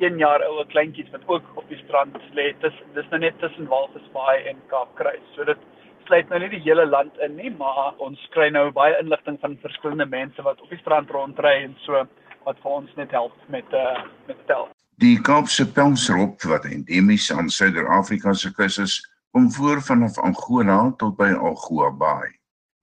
1 0.00 0.16
jaar 0.22 0.40
oue 0.48 0.64
kleintjies 0.72 1.12
wat 1.12 1.28
ook 1.28 1.44
op 1.60 1.68
die 1.68 1.82
strand 1.84 2.16
lê. 2.32 2.54
Dis 2.64 2.84
dis 2.96 3.12
nou 3.12 3.20
net 3.20 3.36
tussen 3.44 3.68
Walvisbaai 3.68 4.48
en 4.48 4.64
Kaapkruis. 4.72 5.28
So 5.36 5.44
dit 5.44 5.60
sluit 6.08 6.30
nou 6.32 6.40
nie 6.40 6.50
die 6.54 6.64
hele 6.64 6.86
land 6.88 7.18
in 7.24 7.36
nie, 7.36 7.50
maar 7.60 7.92
ons 8.04 8.20
kry 8.34 8.48
nou 8.54 8.70
baie 8.72 8.96
inligting 9.02 9.36
van 9.42 9.58
verskillende 9.62 10.08
mense 10.08 10.42
wat 10.46 10.60
op 10.64 10.72
die 10.72 10.80
strand 10.80 11.12
rondry 11.12 11.54
en 11.66 11.76
so 11.84 12.00
wat 12.46 12.60
vir 12.64 12.74
ons 12.80 12.94
net 12.96 13.12
help 13.12 13.34
met 13.52 13.76
uh 13.76 14.00
met 14.28 14.40
tel. 14.48 14.68
Die 14.98 15.16
Kaapse 15.22 15.66
pelsrop 15.76 16.42
wat 16.50 16.64
endemies 16.66 17.28
aan 17.32 17.52
Suider-Afrika 17.52 18.32
se 18.34 18.50
kus 18.56 18.78
is, 18.82 18.96
kom 19.36 19.50
voor 19.52 19.82
vanaf 19.84 20.16
Angola 20.24 20.78
tot 20.98 21.16
by 21.20 21.28
Algoa 21.36 21.90
Baai. 22.00 22.32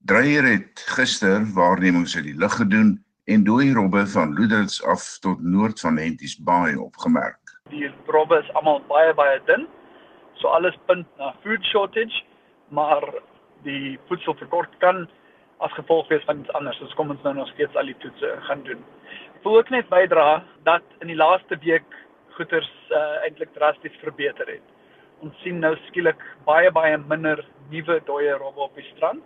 Dreyer 0.06 0.46
het 0.46 0.84
gister 0.96 1.42
waarnemings 1.56 2.14
uit 2.16 2.28
die 2.30 2.38
lug 2.38 2.54
gedoen 2.60 2.94
en 3.26 3.44
dooi 3.44 3.72
robbe 3.74 4.06
van 4.06 4.36
Loederts 4.38 4.78
af 4.86 5.02
tot 5.20 5.42
noord 5.42 5.80
van 5.82 5.98
Henties 5.98 6.38
Baai 6.38 6.76
opgemerk. 6.76 7.42
Die 7.74 7.90
robbe 8.06 8.38
is 8.38 8.52
almal 8.54 8.80
baie 8.88 9.12
baie 9.18 9.40
dun. 9.50 9.66
So 10.38 10.48
alles 10.48 10.78
punt 10.86 11.06
na 11.18 11.34
food 11.42 11.64
shortage, 11.64 12.22
maar 12.68 13.04
die 13.62 13.98
voedseltekort 14.08 14.78
kan 14.78 15.06
as 15.58 15.72
gevolg 15.72 16.08
wees 16.08 16.24
van 16.24 16.40
iets 16.40 16.52
anders. 16.52 16.78
Dus 16.78 16.94
kom 16.94 17.10
ons 17.10 17.22
nou 17.22 17.34
nog 17.34 17.48
steeds 17.48 17.76
al 17.76 17.88
die 17.88 17.96
toetse 18.02 18.34
gaan 18.48 18.62
doen. 18.62 18.82
Ek 19.36 19.44
wil 19.46 19.58
ook 19.60 19.70
net 19.70 19.88
bydra 19.88 20.42
dat 20.68 20.84
in 21.00 21.12
die 21.12 21.18
laaste 21.18 21.58
week 21.64 21.86
goeders 22.36 22.70
uh, 22.90 23.22
eintlik 23.24 23.52
drasties 23.54 23.96
verbeter 24.02 24.48
het. 24.50 24.74
Ons 25.24 25.36
sien 25.40 25.60
nou 25.62 25.72
skielik 25.86 26.20
baie 26.44 26.70
baie 26.70 26.98
minder 26.98 27.40
nuwe 27.72 28.00
dooie 28.04 28.34
robbe 28.36 28.66
op 28.66 28.74
die 28.76 28.84
strand, 28.90 29.24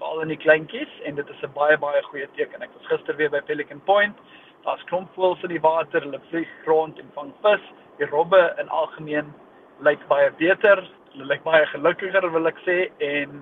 veral 0.00 0.22
in 0.24 0.32
die 0.32 0.40
kleintjies 0.40 0.92
en 1.04 1.18
dit 1.18 1.28
is 1.28 1.42
'n 1.44 1.52
baie 1.52 1.76
baie 1.76 2.02
goeie 2.08 2.28
teken. 2.36 2.62
Ek 2.62 2.72
was 2.78 2.86
gister 2.88 3.16
weer 3.16 3.30
by 3.30 3.40
Pelican 3.40 3.80
Point. 3.84 4.16
Daar's 4.64 4.84
klomp 4.84 5.12
voëls 5.14 5.42
in 5.42 5.52
die 5.52 5.60
water, 5.60 6.00
hulle 6.00 6.20
vlieg 6.30 6.48
rond 6.64 6.98
en 6.98 7.10
vang 7.14 7.32
vis. 7.42 7.64
Die 7.98 8.06
robbe 8.06 8.54
in 8.58 8.68
algemeen 8.68 9.34
lyk 9.80 10.00
baie 10.08 10.30
beter. 10.38 10.88
Hulle 11.10 11.26
lyk 11.26 11.42
baie 11.42 11.66
gelukkiger 11.72 12.26
wil 12.30 12.46
ek 12.46 12.58
sê 12.62 12.76
en 13.02 13.40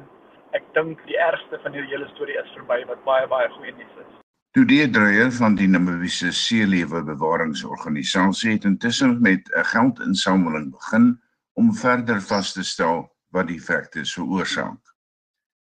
ek 0.56 0.64
dink 0.76 1.02
die 1.08 1.18
ergste 1.20 1.58
van 1.62 1.74
hierdie 1.76 1.92
hele 1.92 2.08
storie 2.14 2.38
is 2.40 2.54
verby 2.56 2.80
wat 2.88 3.02
baie 3.04 3.26
baie 3.28 3.50
goeie 3.56 3.74
nuus 3.76 3.98
is. 4.02 4.14
Tudee 4.56 4.86
Dreyer 4.88 5.28
van 5.36 5.58
die 5.58 5.68
Namibiese 5.68 6.32
Seelewe 6.32 7.02
Bewaringsorganisasie 7.04 8.54
het 8.54 8.64
intussen 8.64 9.20
met 9.20 9.52
'n 9.52 9.64
geldinsameling 9.74 10.70
begin 10.72 11.20
om 11.60 11.74
verder 11.74 12.20
vas 12.30 12.52
te 12.52 12.64
stel 12.64 13.04
wat 13.36 13.46
die 13.52 13.60
vektes 13.60 14.14
veroorsaak. 14.16 14.80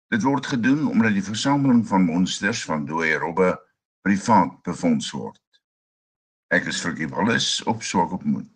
Dit 0.10 0.24
word 0.24 0.46
gedoen 0.46 0.88
omdat 0.88 1.14
die 1.14 1.30
versameling 1.30 1.88
van 1.88 2.10
monsters 2.10 2.66
van 2.66 2.86
dooie 2.86 3.18
robbe 3.18 3.54
privaat 4.02 4.58
befonds 4.64 5.12
word. 5.12 5.40
Ek 6.50 6.66
is 6.66 6.82
vir 6.82 6.96
Gibalus 6.96 7.64
op 7.64 7.84
swak 7.84 8.12
op 8.12 8.24
moed. 8.24 8.50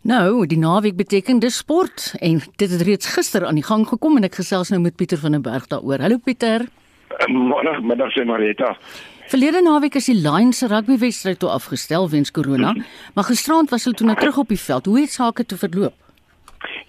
Nou, 0.00 0.46
die 0.48 0.56
naweek 0.56 0.94
beteken 0.96 1.42
dis 1.42 1.58
sport 1.60 2.14
en 2.24 2.38
dit 2.56 2.70
het 2.72 2.82
reeds 2.88 3.06
gister 3.12 3.44
aan 3.44 3.58
die 3.58 3.64
gang 3.64 3.82
gekom 3.84 4.16
en 4.16 4.24
ek 4.24 4.38
gesels 4.40 4.70
nou 4.72 4.78
met 4.80 4.96
Pieter 4.96 5.20
van 5.20 5.36
der 5.36 5.42
Berg 5.44 5.66
daaroor. 5.68 6.00
Hallo 6.00 6.16
Pieter. 6.24 6.64
Môre 7.28 7.74
middag 7.84 8.08
sê 8.16 8.24
Marita. 8.24 8.70
Verlede 9.28 9.60
naweek 9.60 9.98
is 10.00 10.08
die 10.08 10.16
Lions 10.16 10.62
se 10.62 10.70
rugbywedstryd 10.72 11.42
toe 11.44 11.50
afgestel 11.52 12.08
weens 12.08 12.32
corona, 12.32 12.72
maar 13.12 13.28
gisterand 13.28 13.68
was 13.70 13.84
hulle 13.84 13.98
toe 14.00 14.08
nou 14.08 14.16
terug 14.16 14.40
op 14.40 14.48
die 14.48 14.58
veld. 14.58 14.88
Hoe 14.88 15.02
het 15.02 15.12
sake 15.12 15.44
toe 15.44 15.60
verloop? 15.60 16.09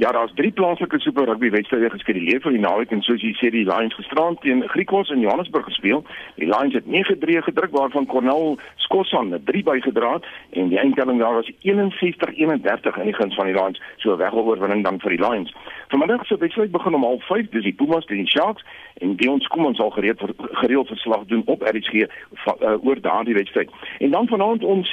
Ja, 0.02 0.12
daar's 0.12 0.32
drie 0.34 0.52
plaaslike 0.52 1.00
super 1.00 1.26
rugby 1.26 1.50
wedstryde 1.54 1.90
geskeduleer 1.94 2.40
vir 2.42 2.56
die 2.56 2.62
naweek 2.64 2.90
en 2.96 3.04
soos 3.06 3.22
jy 3.22 3.36
sê 3.38 3.52
die 3.54 3.68
Lions 3.68 3.94
gisterand 3.94 4.40
teen 4.42 4.64
Griekwas 4.72 5.12
in 5.14 5.22
Johannesburg 5.22 5.68
gespeel. 5.70 6.02
Die 6.42 6.48
Lions 6.50 6.74
het 6.74 6.88
9-3 6.90 7.44
gedruk 7.46 7.76
waarvan 7.78 8.08
Cornell 8.10 8.56
Skossan 8.82 9.30
'n 9.30 9.44
3 9.46 9.62
bygedra 9.68 10.14
het 10.14 10.26
en 10.58 10.74
die 10.74 10.80
eindtelling 10.82 11.20
daar 11.22 11.38
was 11.38 11.52
61-31 11.62 12.98
in 12.98 13.12
die 13.12 13.20
guns 13.20 13.36
van 13.36 13.46
die 13.46 13.54
Lions. 13.54 13.82
So 13.98 14.14
'n 14.14 14.18
wegoorwinning 14.18 14.84
dan 14.84 15.00
vir 15.00 15.18
die 15.18 15.22
Lions. 15.28 15.54
Vanmiddag 15.91 16.25
se 16.25 16.38
wedstryd 16.38 16.71
begin 16.71 16.93
om 16.93 17.19
05:30 17.19 17.49
dis 17.49 17.63
die 17.63 17.73
Pumas 17.73 18.06
teen 18.06 18.17
die 18.17 18.27
Sharks 18.27 18.63
en 18.93 19.15
Dion 19.15 19.39
Skuman 19.39 19.75
sal 19.75 19.89
gereed 19.89 20.21
gereeld 20.38 20.88
verslag 20.88 21.25
doen 21.25 21.41
op 21.45 21.62
RSG 21.62 21.93
uh, 21.93 22.86
oor 22.86 23.01
daardie 23.01 23.34
wedstryd. 23.34 23.69
En 23.97 24.12
dan 24.12 24.27
vanaand 24.27 24.63
om 24.63 24.86
7:00 24.86 24.91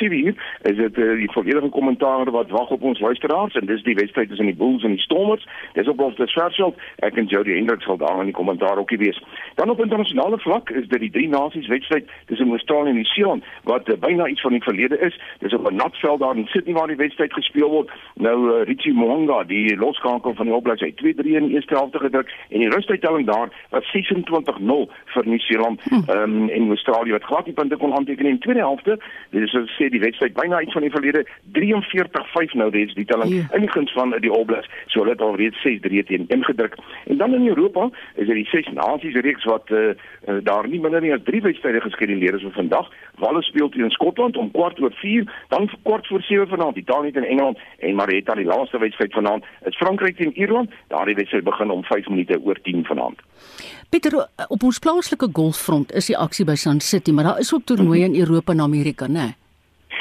is 0.62 0.76
dit 0.76 0.96
uh, 0.96 1.16
die 1.16 1.30
volledige 1.30 1.68
kommentaar 1.68 2.30
wat 2.30 2.50
wag 2.50 2.70
op 2.70 2.82
ons 2.82 3.00
luisteraars 3.00 3.54
en 3.54 3.66
dis 3.66 3.82
die 3.82 3.94
wedstryd 3.94 4.28
tussen 4.28 4.46
die 4.46 4.54
Bulls 4.54 4.82
en 4.82 4.90
die 4.90 5.00
Stormers. 5.00 5.46
Dis 5.72 5.88
op 5.88 6.00
ons 6.00 6.14
Versveld. 6.14 6.76
Ek 6.96 7.16
en 7.16 7.26
Jody 7.26 7.54
Hendricks 7.54 7.84
sal 7.84 7.96
daar 7.96 8.18
in 8.18 8.24
die 8.24 8.34
kommentaar 8.34 8.78
ook 8.78 8.90
wees. 8.90 9.22
Dan 9.54 9.70
op 9.70 9.80
internasionale 9.80 10.38
vlak 10.38 10.70
is 10.70 10.88
dit 10.88 11.00
die 11.00 11.10
drie 11.10 11.28
nasies 11.28 11.66
wedstryd 11.66 12.10
tussen 12.26 12.50
Australië 12.50 12.88
en 12.88 12.94
Nieu-Seeland 12.94 13.44
wat 13.62 13.88
uh, 13.88 13.94
byna 13.98 14.26
iets 14.26 14.40
van 14.40 14.52
die 14.52 14.62
verlede 14.62 14.98
is. 14.98 15.20
Dis 15.38 15.54
op 15.54 15.70
'n 15.70 15.74
nat 15.74 15.96
veld 15.96 16.20
daar 16.20 16.36
in 16.36 16.46
Sydney 16.46 16.74
waar 16.74 16.86
die 16.86 16.96
wedstryd 16.96 17.32
gespeel 17.32 17.70
word. 17.70 17.90
Nou 18.14 18.50
uh, 18.50 18.64
Richie 18.64 18.92
Mwanga, 18.92 19.44
die 19.44 19.76
loskakel 19.76 20.34
van 20.34 20.46
die 20.46 20.54
opleiding 20.54 20.87
hy 20.88 20.94
2-3 21.02 21.36
in 21.40 21.48
die 21.48 21.56
eerste 21.58 21.76
helfte 21.76 22.00
gedruk 22.02 22.32
en 22.48 22.64
die 22.64 22.70
rustuittelling 22.72 23.26
daar 23.28 23.52
was 23.74 23.86
26-0 23.92 24.88
vir 25.14 25.28
Nieu-Seeland 25.28 25.82
hm. 25.88 26.02
um, 26.16 26.48
en 26.48 26.68
Australië 26.68 27.16
wat 27.16 27.28
glad 27.28 27.46
nie 27.46 27.56
punte 27.56 27.76
kon 27.76 27.94
aanteken 27.94 28.26
in 28.26 28.38
die 28.38 28.44
tweede 28.46 28.64
helfte. 28.64 28.98
Dit 29.30 29.42
is 29.42 29.54
soos 29.54 29.74
sê 29.76 29.90
die 29.92 30.02
wedstryd 30.02 30.36
byna 30.38 30.60
iets 30.64 30.76
van 30.76 30.86
die 30.86 30.92
verlede 30.94 31.24
43-5 31.58 32.56
nou 32.60 32.70
reeds 32.74 32.94
die 32.98 33.06
telling 33.08 33.32
yeah. 33.32 33.54
in 33.56 33.66
die 33.66 33.72
guns 33.72 33.92
van 33.96 34.14
die 34.24 34.32
All 34.32 34.46
Blacks. 34.48 34.70
So 34.86 35.02
hulle 35.02 35.16
het 35.16 35.24
al 35.24 35.36
reeds 35.40 35.60
6-3 35.66 36.04
teen 36.10 36.28
ingedruk. 36.34 36.78
En 37.06 37.16
dan 37.16 37.34
in 37.34 37.48
Europa 37.48 37.88
is 38.14 38.26
dit 38.26 38.36
die 38.42 38.48
ses 38.52 38.68
nasies 38.72 39.20
reeks 39.26 39.44
wat 39.48 39.70
uh, 39.70 39.92
uh, 40.28 40.38
daar 40.42 40.68
nie 40.68 40.80
minder 40.80 41.02
nie 41.04 41.12
as 41.14 41.24
drie 41.24 41.42
wedstryde 41.44 41.82
geskeduleer 41.84 42.38
is 42.38 42.46
vir 42.46 42.56
vandag. 42.56 42.90
Wales 43.22 43.46
speel 43.50 43.68
teen 43.74 43.90
Skotland 43.90 44.36
om 44.36 44.50
kwart 44.54 44.80
oor 44.80 44.94
4, 45.00 45.26
dan 45.48 45.70
kwart 45.82 46.06
voor 46.06 46.22
7 46.22 46.48
vanaand 46.48 46.76
Italië 46.76 47.12
teen 47.12 47.24
Engeland 47.24 47.58
en 47.78 47.94
Marita 47.94 48.34
die 48.34 48.46
laaste 48.48 48.78
wedstryd 48.78 49.12
vanaand 49.12 49.44
is 49.66 49.76
Frankryk 49.76 50.16
teen 50.16 50.36
Ierland. 50.38 50.70
Daardie 50.86 51.14
wedstryd 51.14 51.44
begin 51.44 51.70
om 51.70 51.82
5 51.84 52.08
minute 52.08 52.40
oor 52.44 52.58
10 52.62 52.84
vanaand. 52.84 53.20
Pieter, 53.88 54.28
op 54.48 54.62
ons 54.62 54.78
plaaslike 54.78 55.28
golffront 55.32 55.92
is 55.92 56.06
die 56.06 56.16
aksie 56.16 56.44
by 56.44 56.54
Sun 56.54 56.80
City, 56.80 57.12
maar 57.12 57.24
daar 57.24 57.38
is 57.38 57.54
ook 57.54 57.64
toernooie 57.64 58.04
in 58.04 58.16
Europa 58.20 58.52
en 58.52 58.60
Amerika, 58.60 59.06
né? 59.06 59.12
Nee? 59.12 59.34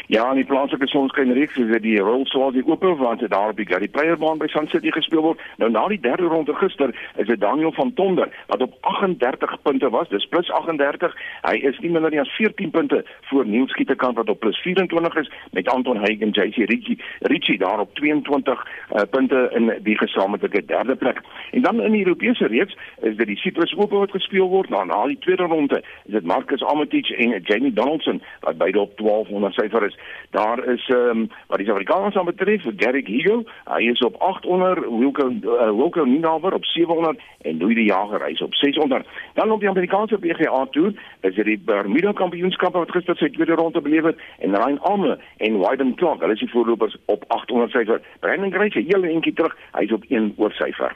Ja, 0.09 0.29
in 0.29 0.37
die 0.39 0.45
plaaslike 0.47 0.87
sonskynreeks 0.87 1.57
is 1.59 1.67
dit 1.67 1.83
die 1.83 1.97
Royal 1.99 2.21
Swansea 2.31 2.63
Ope 2.63 2.93
wat 2.95 3.19
daar 3.27 3.49
op 3.49 3.57
die 3.59 3.65
Gary 3.67 3.89
Player 3.91 4.15
baan 4.17 4.37
by 4.39 4.47
Sun 4.47 4.69
City 4.71 4.91
gespeel 4.95 5.19
word. 5.21 5.41
Nou 5.59 5.67
na 5.71 5.81
die 5.91 5.99
derde 5.99 6.29
ronde 6.31 6.53
gister 6.55 6.93
is 7.19 7.27
dit 7.27 7.41
Daniel 7.41 7.73
van 7.75 7.91
Tonder 7.93 8.29
wat 8.47 8.63
op 8.63 8.77
38 8.87 9.57
punte 9.61 9.89
was, 9.91 10.07
dis 10.07 10.27
plus 10.31 10.51
38. 10.51 11.11
Hy 11.43 11.55
is 11.67 11.79
nie 11.83 11.91
minder 11.91 12.15
as 12.21 12.31
14 12.37 12.71
punte 12.71 13.01
voor 13.27 13.43
Niels 13.45 13.73
Skietekant 13.75 14.15
wat 14.15 14.31
op 14.31 14.39
plus 14.39 14.61
24 14.63 15.17
is 15.25 15.31
met 15.51 15.67
Anton 15.67 15.99
Haig 15.99 16.23
en 16.23 16.31
JC 16.31 16.55
Ritchie. 16.71 17.01
Ritchie 17.19 17.57
daar 17.59 17.83
op 17.83 17.91
22 17.99 18.63
uh, 18.63 19.03
punte 19.11 19.49
in 19.59 19.73
die 19.83 19.97
gesamentlike 19.97 20.63
derde 20.71 20.95
plek. 20.95 21.19
En 21.51 21.67
dan 21.67 21.83
in 21.83 21.91
die 21.91 22.05
Europese 22.05 22.47
reeks 22.47 22.77
is 23.01 23.19
dit 23.19 23.27
die 23.27 23.37
Cyprus 23.43 23.75
Ope 23.75 23.99
wat 23.99 24.15
gespeel 24.15 24.47
word. 24.47 24.71
Nou 24.71 24.85
na 24.87 25.03
die 25.11 25.19
tweede 25.19 25.51
ronde 25.51 25.83
is 26.05 26.15
dit 26.15 26.23
Marcus 26.23 26.63
Armitage 26.63 27.15
en 27.15 27.35
Jamie 27.43 27.73
Donaldson 27.73 28.23
wat 28.39 28.57
beide 28.57 28.79
op 28.79 28.95
1200 28.97 29.53
syfer 29.59 29.83
is. 29.83 29.95
Daar 30.31 30.63
is 30.73 30.87
ehm 30.89 31.09
um, 31.09 31.29
wat 31.47 31.57
die 31.57 31.65
Suid-Afrikaners 31.65 32.15
aanbetref, 32.15 32.63
Derek 32.81 33.07
Higo, 33.07 33.43
hy 33.65 33.81
is 33.91 33.99
op 33.99 34.15
800, 34.21 34.79
Wilco 34.79 35.29
uh, 35.29 35.69
Wilco 35.77 36.03
Ninaber 36.03 36.53
op 36.53 36.65
700 36.65 37.19
en 37.41 37.57
Louis 37.57 37.75
de 37.75 37.83
Jager 37.83 38.25
hy 38.25 38.31
is 38.31 38.41
op 38.41 38.53
600. 38.55 39.07
Dan 39.33 39.51
op 39.51 39.59
die 39.59 39.69
Amerikaanse 39.69 40.17
PGA 40.17 40.65
Tour 40.71 40.93
is 41.21 41.35
dit 41.35 41.45
die 41.45 41.59
Bermuda 41.65 42.11
Kampioenskap 42.11 42.73
wat 42.73 42.91
gister 42.91 43.15
sy 43.15 43.29
tweede 43.29 43.55
ronde 43.55 43.81
beleef 43.81 44.03
het 44.03 44.19
en 44.39 44.55
Ryan 44.55 44.79
Alme 44.79 45.17
en 45.37 45.59
Wyden 45.63 45.95
Clark, 45.95 46.21
hulle 46.21 46.33
is 46.33 46.43
die 46.43 46.51
voorlopers 46.51 46.97
op 47.05 47.23
800 47.27 47.71
syfer. 47.71 48.01
Brandon 48.19 48.51
Grace, 48.51 48.79
'n 48.79 48.89
hele 48.91 49.09
entjie 49.09 49.33
terug, 49.33 49.55
hy 49.73 49.83
is 49.83 49.91
op 49.91 50.03
1 50.09 50.33
oor 50.37 50.51
syfer. 50.51 50.95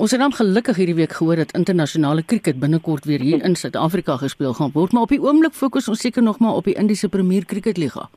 Ons 0.00 0.14
het 0.14 0.20
dan 0.20 0.32
gelukkig 0.32 0.78
hierdie 0.80 0.94
week 0.96 1.12
gehoor 1.12 1.36
dat 1.36 1.50
internasionale 1.52 2.22
krieket 2.22 2.56
binnekort 2.60 3.04
weer 3.04 3.20
hier 3.20 3.42
in 3.44 3.56
Suid-Afrika 3.56 4.16
gespeel 4.16 4.54
gaan 4.56 4.70
word, 4.72 4.94
maar 4.96 5.02
op 5.02 5.12
die 5.12 5.20
oomblik 5.20 5.52
fokus 5.52 5.88
ons 5.92 6.00
seker 6.00 6.22
nog 6.22 6.38
maar 6.38 6.56
op 6.56 6.64
die 6.64 6.74
Indiese 6.74 7.08
Premier 7.08 7.44
Cricketliga. 7.44 8.08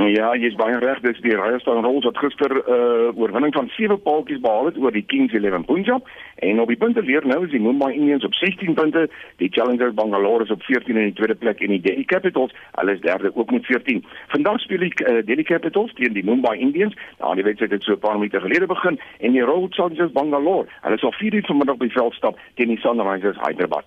Ja, 0.00 0.30
jy's 0.32 0.54
baie 0.56 0.78
reg, 0.80 1.02
dis 1.04 1.18
die 1.20 1.34
Rajasthan 1.36 1.82
Royals 1.84 2.06
wat 2.08 2.16
gister 2.16 2.48
'n 2.48 2.62
uh, 2.72 3.20
oorwinning 3.20 3.52
van 3.52 3.68
7 3.76 4.00
paaltjies 4.00 4.40
behaal 4.40 4.70
het 4.72 4.78
oor 4.78 4.92
die 4.92 5.04
Kings 5.04 5.34
11 5.34 5.66
Punjab 5.66 6.08
en 6.40 6.60
op 6.60 6.68
die 6.68 6.76
punte 6.76 7.02
leer 7.02 7.26
nou 7.26 7.44
is 7.44 7.50
die 7.50 7.60
Mumbai 7.60 7.92
Indians 7.92 8.24
op 8.24 8.34
16 8.34 8.74
punte, 8.74 9.10
die 9.36 9.48
Challengers 9.52 9.94
Bangalore 9.94 10.44
is 10.44 10.50
op 10.50 10.62
14 10.62 10.96
in 10.96 11.04
die 11.04 11.12
tweede 11.12 11.34
plek 11.34 11.60
en 11.60 11.68
die 11.68 11.80
Delhi 11.80 12.04
Capitals, 12.04 12.52
hulle 12.72 12.92
is 12.92 13.00
derde 13.00 13.30
ook 13.36 13.50
met 13.50 13.66
14. 13.66 14.04
Vandag 14.28 14.60
speel 14.60 14.78
die 14.78 14.92
uh, 15.04 15.20
Delhi 15.26 15.42
Capitals 15.42 15.92
teen 15.94 16.12
die 16.12 16.24
Mumbai 16.24 16.56
Indians. 16.58 16.96
Nou, 17.18 17.34
die 17.34 17.44
wedstryd 17.44 17.70
het 17.70 17.82
so 17.82 17.92
'n 17.92 17.98
paar 17.98 18.18
minute 18.18 18.40
gelede 18.40 18.66
begin 18.66 19.00
en 19.18 19.32
die 19.32 19.42
Royal 19.42 19.68
Challengers 19.70 20.12
Bangalore, 20.12 20.66
hulle 20.80 20.98
sal 20.98 21.12
4 21.12 21.34
uur 21.34 21.44
vanmiddag 21.46 21.76
by 21.76 21.88
veld 21.88 22.14
stap 22.14 22.38
teen 22.54 22.68
die 22.68 22.80
Sunrisers 22.80 23.36
Hyderabad. 23.36 23.84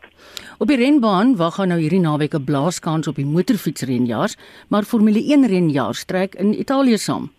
Op 0.59 0.67
die 0.67 0.77
renbaan 0.77 1.35
wag 1.35 1.57
nou 1.57 1.79
hierdie 1.79 2.05
naweek 2.05 2.33
'n 2.35 2.43
blaaskans 2.45 3.07
op 3.07 3.15
die 3.15 3.25
motorfietsrenjaars, 3.25 4.37
maar 4.69 4.83
Formule 4.83 5.19
1 5.19 5.47
renjaars 5.47 6.02
trek 6.05 6.35
in 6.35 6.53
Italië 6.59 6.97
saam. 6.97 7.31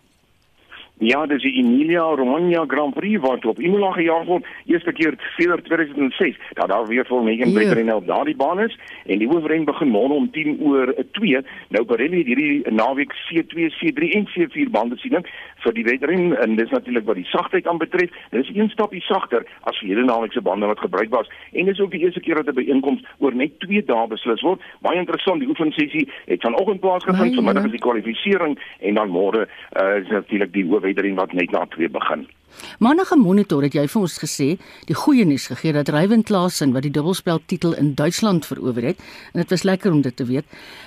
Ja, 0.97 1.25
dis 1.27 1.41
die 1.43 1.57
Emilia 1.59 2.03
Romagna 2.15 2.63
Grand 2.67 2.93
Prix 2.95 3.19
wat 3.19 3.45
op 3.45 3.59
Imola 3.59 3.91
gejaag 3.91 4.29
word, 4.29 4.45
eerste 4.65 4.93
keer 4.95 5.17
sedert 5.35 5.65
2006. 5.65 6.37
Dat 6.53 6.69
daar 6.69 6.87
weer 6.87 7.05
vol 7.05 7.27
Ja. 7.27 7.51
wedrenne 7.51 7.95
op 7.95 8.07
daardie 8.07 8.35
baan 8.35 8.59
is 8.59 8.77
en 9.05 9.17
die 9.19 9.27
hoofren 9.27 9.65
begin 9.65 9.89
môre 9.89 10.13
om 10.13 10.31
10 10.31 10.57
oor 10.61 10.93
2. 11.11 11.41
Nou 11.69 11.85
Pirelli 11.85 12.17
het 12.17 12.25
hierdie 12.25 12.71
naweek 12.71 13.11
C2, 13.11 13.69
C3 13.75 14.09
en 14.11 14.27
C4 14.27 14.69
bande 14.71 14.97
sien 14.97 15.25
vir 15.65 15.73
die 15.73 15.83
wedren 15.83 16.37
en 16.37 16.55
dis 16.55 16.69
natuurlik 16.69 17.05
wat 17.05 17.15
die 17.15 17.25
sagtheid 17.25 17.67
aanbetref. 17.67 18.09
Dit 18.31 18.43
is 18.43 18.55
een 18.55 18.69
stapie 18.69 19.01
sagter 19.01 19.45
as 19.63 19.77
vir 19.79 19.87
hierdie 19.87 20.05
naweek 20.05 20.31
se 20.31 20.41
bande 20.41 20.65
wat 20.65 20.79
gebruik 20.79 21.09
was 21.09 21.29
en 21.51 21.65
dis 21.65 21.79
ook 21.79 21.91
die 21.91 22.03
eerste 22.05 22.19
keer 22.19 22.35
dat 22.35 22.47
'n 22.47 22.59
byeenkoms 22.59 23.03
oor 23.19 23.35
net 23.35 23.59
2 23.59 23.83
dae 23.85 24.07
beslis 24.07 24.41
word. 24.41 24.61
Baie 24.81 24.97
interessant, 24.97 25.39
die 25.39 25.49
oefensessie 25.49 26.07
het 26.25 26.41
vanoggend 26.41 26.79
plaasgevind, 26.79 27.35
vanmiddag 27.35 27.63
ja. 27.63 27.69
is 27.69 27.75
die 27.77 27.85
kwalifisering 27.87 28.59
en 28.79 28.93
dan 28.93 29.09
môre 29.09 29.47
uh, 29.81 29.97
is 30.01 30.07
natuurlik 30.07 30.53
die 30.53 30.65
hoofwedren 30.85 31.15
wat 31.15 31.33
net 31.33 31.51
na 31.51 31.65
2 31.65 31.89
begin. 31.89 32.27
Maandag 32.79 33.11
'n 33.11 33.19
monitor 33.19 33.61
het 33.63 33.73
jy 33.73 33.87
vir 33.87 34.01
ons 34.01 34.17
gesê, 34.19 34.57
die 34.85 34.95
goeie 34.95 35.25
nuus 35.25 35.47
gegee 35.47 35.73
dat 35.73 35.89
Ryan 35.89 36.23
Klaasen 36.23 36.73
wat 36.73 36.81
die 36.81 36.91
dubbelspel 36.91 37.39
titel 37.45 37.73
in 37.73 37.93
Duitsland 37.95 38.45
verower 38.45 38.83
het 38.83 38.97
en 39.33 39.41
dit 39.41 39.49
was 39.49 39.63
lekker 39.63 39.91
om 39.91 40.01
dit 40.01 40.15
te 40.15 40.25
weet. 40.25 40.45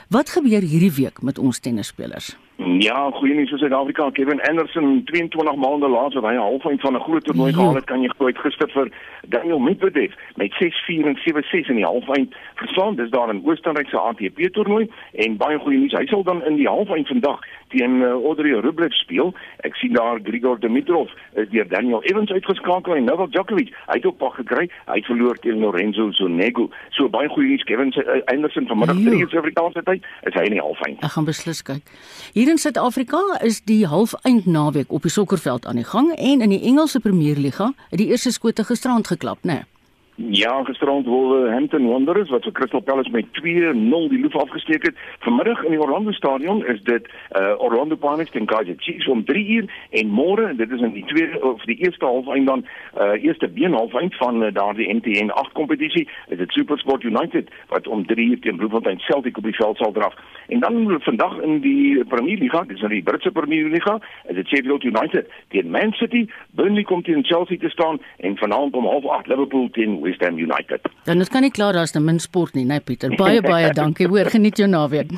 Wat 0.09 0.31
gebeur 0.31 0.61
hierdie 0.61 0.93
week 0.93 1.23
met 1.23 1.39
ons 1.39 1.59
tennisspelers? 1.59 2.37
Ja, 2.59 3.11
goeie 3.15 3.35
nuus 3.35 3.51
vir 3.53 3.59
Suid-Afrika. 3.59 4.11
Kevin 4.11 4.41
Anderson 4.49 5.05
22 5.07 5.57
maande 5.63 5.89
laat 5.89 6.15
wat 6.15 6.25
hy 6.25 6.35
'n 6.35 6.43
halfeind 6.43 6.81
van 6.81 6.97
'n 6.97 7.01
groot 7.01 7.25
toernooi 7.25 7.53
Jo. 7.53 7.59
gehaal 7.59 7.75
het, 7.75 7.85
kan 7.85 8.03
jy 8.03 8.09
glo 8.09 8.27
het 8.27 8.39
gister 8.39 8.69
vir 8.71 8.91
Daniel 9.29 9.59
Medvedev 9.59 10.13
met 10.35 10.53
6-4 10.59 11.07
en 11.07 11.17
7-6 11.17 11.69
in 11.69 11.77
die 11.77 11.85
halfeind 11.85 12.35
verslaan. 12.55 12.97
Dis 12.97 13.11
daar 13.11 13.31
in 13.31 13.43
Oostenryk 13.45 13.89
se 13.89 13.99
ATP 13.99 14.53
toernooi 14.53 14.91
en 15.13 15.37
baie 15.37 15.59
goeie 15.59 15.79
nuus. 15.79 15.93
Hy 15.93 16.07
sal 16.07 16.23
dan 16.23 16.45
in 16.45 16.57
die 16.57 16.69
halfeind 16.69 17.07
vandag 17.07 17.41
teen 17.69 18.01
uh, 18.01 18.11
Audrey 18.11 18.61
Rublev 18.61 18.93
speel. 18.93 19.35
Ek 19.57 19.75
sien 19.75 19.93
daar 19.93 20.19
Grigor 20.23 20.59
Dimitrov 20.61 21.09
is 21.35 21.49
deur 21.59 21.69
Daniel 21.69 22.03
Evans 22.03 22.31
uitgeskakel 22.31 22.97
en 22.97 23.09
Novak 23.09 23.33
Djokovic, 23.35 23.73
hy 23.91 23.99
het 23.99 24.07
ook 24.07 24.19
pak 24.23 24.35
gekry. 24.41 24.67
Hy 24.87 24.99
het 25.01 25.09
verloor 25.11 25.39
teen 25.43 25.61
Lorenzo 25.63 26.11
Sonego. 26.17 26.69
So 26.97 27.09
baie 27.13 27.31
goeie 27.33 27.55
nuus. 27.55 27.65
Kevin 27.69 27.93
uh, 27.97 28.21
Anderson 28.33 28.69
vanmiddag. 28.71 29.01
3 29.05 29.19
uur 29.19 29.29
Suid-Afrikaanse 29.29 29.83
tyd 29.87 30.07
is 30.31 30.37
hy 30.39 30.45
in 30.51 30.59
die 30.59 30.63
halfeind. 30.63 31.03
Ek 31.05 31.15
gaan 31.17 31.29
beslis 31.29 31.63
kyk. 31.67 31.95
Hier 32.37 32.51
in 32.53 32.61
Suid-Afrika 32.63 33.23
is 33.47 33.63
die 33.69 33.85
halfeind 33.91 34.47
naweek 34.47 34.93
op 34.95 35.07
die 35.07 35.15
sokkerveld 35.15 35.67
aan 35.67 35.81
die 35.81 35.89
gang 35.89 36.13
en 36.17 36.45
in 36.47 36.55
die 36.55 36.63
Engelse 36.71 37.03
Premierliga 37.03 37.73
het 37.91 37.99
die 38.01 38.11
eerste 38.13 38.33
skote 38.35 38.65
gisterand 38.69 39.11
geklap, 39.11 39.43
né? 39.43 39.63
Nee. 39.63 39.78
Ja, 40.27 40.65
gisterand 40.65 41.07
Wolverhampton 41.07 41.87
Wanderers 41.87 42.31
wat 42.31 42.43
vir 42.43 42.53
Crystal 42.53 42.81
Palace 42.81 43.11
met 43.11 43.27
2-0 43.39 44.09
die 44.11 44.19
loef 44.19 44.35
afgesteek 44.37 44.83
het. 44.83 44.97
Vanmiddag 45.23 45.63
in 45.63 45.71
die 45.71 45.81
Orlando 45.81 46.11
Stadion 46.13 46.65
is 46.67 46.81
dit 46.83 47.07
uh, 47.39 47.55
Orlando 47.63 47.95
Pirates 47.95 48.33
teen 48.35 48.47
Kaizer 48.51 48.75
Chiefs 48.79 49.07
om 49.07 49.23
3 49.25 49.45
uur 49.49 49.69
en 49.91 50.11
môre, 50.11 50.49
dit 50.59 50.75
is 50.75 50.83
in 50.83 50.93
die 50.97 51.05
tweede 51.07 51.39
of 51.47 51.63
die 51.71 51.77
eerste 51.85 52.05
halfeind 52.05 52.51
dan 52.51 52.65
uh, 52.99 53.15
eerste 53.23 53.49
beenhalfeind 53.49 54.17
van 54.17 54.43
uh, 54.43 54.51
daardie 54.55 54.89
NTN 54.95 55.31
8 55.31 55.53
kompetisie, 55.53 56.09
is 56.27 56.43
dit 56.43 56.53
SuperSport 56.53 57.07
United 57.07 57.55
wat 57.71 57.87
om 57.87 58.03
3 58.07 58.27
uur 58.27 58.41
teen 58.41 58.59
Bloemfontein 58.59 58.99
Celtic 58.99 59.39
op 59.39 59.47
die 59.47 59.55
veld 59.55 59.79
sal 59.79 59.93
draf. 59.93 60.19
En 60.49 60.61
dan 60.67 60.99
vandag 61.01 61.39
in 61.47 61.61
die 61.61 62.05
Premier 62.05 62.39
Liga, 62.43 62.65
dis 62.67 62.83
in 62.83 62.97
die 62.97 63.03
Britse 63.07 63.31
Premier 63.31 63.71
Liga, 63.71 64.01
is 64.27 64.35
dit 64.35 64.49
Sheffield 64.49 64.83
United 64.83 65.31
teen 65.55 65.71
Man 65.71 65.93
City, 65.93 66.27
Burnley 66.51 66.83
kom 66.83 67.07
teen 67.07 67.25
Chelsea 67.25 67.59
te 67.59 67.71
staan 67.71 68.03
en 68.17 68.37
vanaand 68.37 68.75
om 68.75 68.91
08:30 69.07 69.31
Liverpool 69.31 69.71
teen 69.71 70.07
West 70.09 70.25
Ham 70.25 70.39
United. 70.41 70.89
Dan 71.05 71.21
is 71.21 71.31
kan 71.33 71.45
nie 71.45 71.53
klaar 71.53 71.77
daar's 71.77 71.93
te 71.93 72.01
min 72.01 72.19
sport 72.23 72.57
nie, 72.57 72.65
né 72.65 72.79
nee, 72.79 72.85
Pieter. 72.85 73.15
Baie 73.17 73.43
baie 73.45 73.73
dankie. 73.77 74.09
Hoor, 74.09 74.31
geniet 74.37 74.59
jou 74.59 74.69
naweek. 74.69 75.13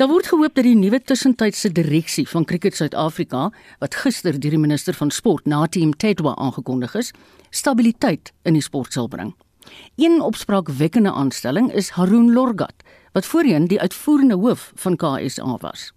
Daar 0.00 0.08
word 0.08 0.30
gehoop 0.32 0.56
dat 0.56 0.64
die 0.64 0.76
nuwe 0.78 1.02
tussentydse 1.04 1.68
direksie 1.72 2.24
van 2.28 2.46
Cricket 2.48 2.76
Suid-Afrika, 2.78 3.50
wat 3.82 3.98
gister 4.00 4.38
deur 4.40 4.56
die 4.56 4.60
minister 4.60 4.96
van 4.96 5.12
sport, 5.12 5.46
Natim 5.46 5.92
Tedwa 5.92 6.32
aangekondig 6.40 6.96
is, 6.96 7.12
stabiliteit 7.50 8.32
in 8.48 8.56
die 8.56 8.64
sport 8.64 8.96
sal 8.96 9.10
bring. 9.12 9.34
Een 10.00 10.20
opspraakwekkende 10.24 11.12
aanstelling 11.12 11.70
is 11.72 11.92
Haroon 11.98 12.32
Lorgat, 12.32 12.84
wat 13.12 13.28
voorheen 13.28 13.68
die 13.68 13.80
uitvoerende 13.80 14.40
hoof 14.40 14.72
van 14.80 14.96
KSA 14.96 15.58
was. 15.60 15.92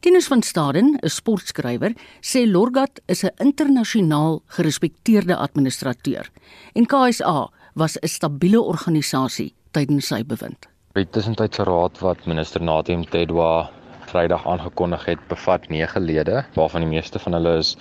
Tinus 0.00 0.26
van 0.26 0.42
Staden, 0.42 0.98
'n 1.00 1.08
sportskrywer, 1.08 1.92
sê 2.20 2.40
Lorgat 2.46 3.00
is 3.06 3.24
'n 3.24 3.34
internasionaal 3.36 4.42
gerespekteerde 4.46 5.36
administrateur 5.36 6.30
en 6.72 6.86
KSA 6.86 7.50
was 7.72 7.96
'n 7.96 8.08
stabiele 8.08 8.60
organisasie 8.60 9.54
tydens 9.70 10.06
sy 10.06 10.24
bewind. 10.24 10.68
Die 10.92 11.08
tussentydse 11.10 11.64
raad 11.64 11.98
wat 11.98 12.26
minister 12.26 12.62
Nadim 12.62 13.04
Tedwa 13.04 13.70
Vrydag 14.06 14.46
aangekondig 14.46 15.04
het, 15.04 15.18
bevat 15.28 15.68
9 15.68 16.02
lede, 16.02 16.44
waarvan 16.54 16.80
die 16.80 16.90
meeste 16.90 17.18
van 17.18 17.32
hulle 17.32 17.56
is 17.58 17.76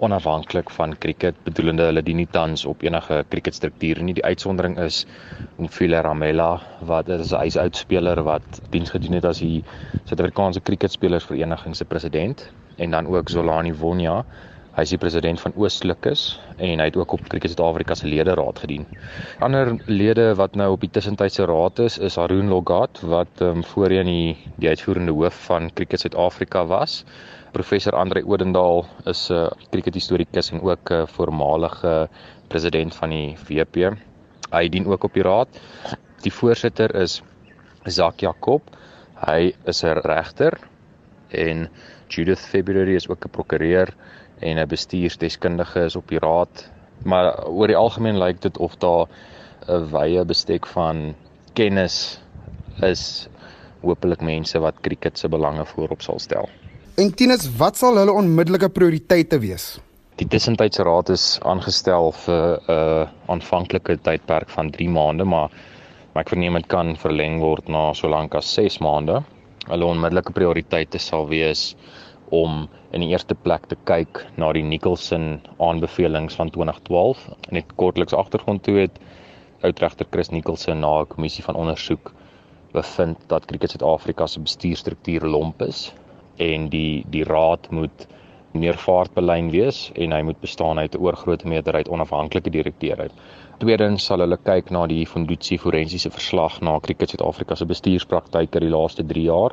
onafhanklik 0.00 0.70
van 0.70 0.98
cricket, 0.98 1.36
bedoelende 1.44 1.82
hulle 1.82 2.02
dien 2.02 2.16
nie 2.16 2.28
tans 2.30 2.64
op 2.64 2.82
enige 2.82 3.24
cricketstruktuur 3.28 4.02
nie. 4.02 4.14
Die 4.14 4.24
uitsondering 4.24 4.78
is 4.78 5.06
Umfile 5.58 6.00
Ramela 6.00 6.60
wat 6.80 7.08
is 7.08 7.32
'n 7.32 7.36
huisoudspeler 7.36 8.22
wat 8.22 8.60
diens 8.70 8.90
gedoen 8.90 9.12
het 9.12 9.24
as 9.24 9.38
die 9.38 9.64
Suid-Afrikaanse 10.04 10.60
Cricketspelersvereniging 10.60 11.76
se 11.76 11.84
president 11.84 12.50
en 12.76 12.90
dan 12.90 13.06
ook 13.06 13.28
Zolani 13.28 13.74
Wonya 13.74 14.24
Hy 14.70 14.84
is 14.86 14.92
die 14.94 15.00
president 15.02 15.40
van 15.42 15.54
Oostlikes 15.58 16.20
en 16.62 16.78
hy 16.78 16.84
het 16.86 16.96
ook 16.96 17.16
op 17.16 17.24
Cricket 17.28 17.50
Suid-Afrika 17.50 17.96
se 17.98 18.06
lederaad 18.06 18.60
gedien. 18.62 18.84
Ander 19.42 19.72
lede 19.90 20.28
wat 20.38 20.54
nou 20.54 20.68
op 20.76 20.84
die 20.84 20.90
tussentydse 20.94 21.48
raad 21.50 21.82
is, 21.82 21.98
is 21.98 22.18
Haroon 22.20 22.52
Logat 22.52 23.00
wat 23.02 23.42
ehm 23.42 23.60
um, 23.60 23.64
voorheen 23.72 24.06
die 24.06 24.36
die 24.62 24.70
uitvoerende 24.70 25.12
hoof 25.16 25.40
van 25.48 25.72
Cricket 25.74 26.04
Suid-Afrika 26.04 26.62
was. 26.70 27.02
Professor 27.50 27.96
Andre 27.98 28.22
Odendaal 28.22 28.84
is 29.10 29.26
'n 29.30 29.34
uh, 29.34 29.50
crickethistorikus 29.70 30.52
en 30.52 30.62
ook 30.62 30.90
'n 30.90 30.94
uh, 31.02 31.06
voormalige 31.06 32.08
president 32.48 32.94
van 32.94 33.10
die 33.10 33.36
WP. 33.48 33.96
Hy 34.50 34.68
dien 34.68 34.86
ook 34.86 35.04
op 35.04 35.14
die 35.14 35.22
raad. 35.22 35.48
Die 36.22 36.32
voorsitter 36.32 36.94
is 36.94 37.22
Zak 37.84 38.20
Jakob. 38.20 38.62
Hy 39.26 39.52
is 39.64 39.82
'n 39.82 39.98
regter 40.06 40.58
en 41.28 41.68
Judith 42.08 42.40
February 42.40 42.94
is 42.94 43.08
ook 43.08 43.24
'n 43.24 43.30
prokureur 43.30 43.94
en 44.40 44.58
'n 44.58 44.68
bestuursdeskundige 44.68 45.84
is 45.84 45.96
op 45.96 46.08
die 46.08 46.18
raad. 46.18 46.70
Maar 47.04 47.46
oor 47.46 47.66
die 47.66 47.76
algemeen 47.76 48.18
lyk 48.18 48.40
dit 48.42 48.58
of 48.58 48.76
daar 48.76 49.06
'n 49.68 49.90
wye 49.90 50.24
bestek 50.24 50.66
van 50.66 51.14
kennis 51.52 52.20
is 52.82 53.28
hopelik 53.80 54.20
mense 54.20 54.58
wat 54.58 54.80
cricket 54.80 55.18
se 55.18 55.28
belange 55.28 55.64
voorop 55.64 56.02
sal 56.02 56.18
stel. 56.18 56.48
En 56.94 57.14
Tinus, 57.14 57.46
wat 57.56 57.76
sal 57.76 57.96
hulle 57.96 58.12
onmiddellike 58.12 58.68
prioriteite 58.68 59.38
wees? 59.38 59.78
Die 60.20 60.28
tussentydse 60.28 60.84
raad 60.84 61.08
is 61.08 61.38
aangestel 61.48 62.12
vir 62.12 62.58
'n 62.68 62.72
uh, 62.72 63.08
aanvanklike 63.26 63.96
tydperk 64.04 64.50
van 64.50 64.70
3 64.70 64.88
maande, 64.88 65.24
maar 65.24 65.50
maar 66.12 66.24
ek 66.24 66.32
verneem 66.34 66.54
dit 66.58 66.66
kan 66.66 66.96
verleng 66.96 67.38
word 67.40 67.68
na 67.68 67.92
so 67.94 68.08
lank 68.08 68.34
as 68.34 68.54
6 68.54 68.78
maande. 68.78 69.22
Hulle 69.68 69.86
onmiddellike 69.86 70.32
prioriteite 70.32 70.98
sal 70.98 71.28
wees 71.28 71.76
om 72.30 72.68
in 72.90 73.04
die 73.04 73.10
eerste 73.10 73.34
plek 73.34 73.66
te 73.70 73.76
kyk 73.84 74.24
na 74.36 74.52
die 74.52 74.62
Nicholson 74.62 75.40
aanbevelings 75.58 76.38
van 76.38 76.50
2012. 76.50 77.26
Net 77.50 77.74
kortliks 77.76 78.14
agtergrond 78.14 78.62
toe 78.62 78.78
het 78.84 78.98
oudregter 79.66 80.06
Chris 80.10 80.30
Nicholson 80.30 80.80
na 80.80 81.00
'n 81.00 81.06
kommissie 81.06 81.44
van 81.44 81.54
ondersoek 81.54 82.12
bevind 82.72 83.18
dat 83.26 83.44
Cricket 83.44 83.70
Suid-Afrika 83.70 84.26
se 84.26 84.40
bestuurstruktuur 84.40 85.26
lomp 85.26 85.62
is 85.62 85.92
en 86.36 86.68
die 86.68 87.04
die 87.10 87.24
raad 87.24 87.70
moet 87.70 88.06
meer 88.52 88.78
vaartbelyn 88.78 89.50
wees 89.50 89.90
en 89.94 90.12
hy 90.12 90.22
moet 90.22 90.40
bestaan 90.40 90.78
uit 90.78 90.94
'n 90.94 91.02
oorgrootste 91.02 91.48
meerderheid 91.48 91.88
onafhanklike 91.88 92.50
direkteure. 92.50 93.10
Tweedens 93.58 94.04
sal 94.04 94.18
hulle 94.18 94.36
kyk 94.36 94.70
na 94.70 94.86
die 94.86 95.06
Fundutsi 95.06 95.58
forensiese 95.58 96.10
verslag 96.10 96.60
na 96.60 96.78
Cricket 96.80 97.10
Suid-Afrika 97.10 97.54
se 97.54 97.66
bestuurspraktyke 97.66 98.60
die 98.60 98.70
laaste 98.70 99.04
3 99.04 99.22
jaar. 99.22 99.52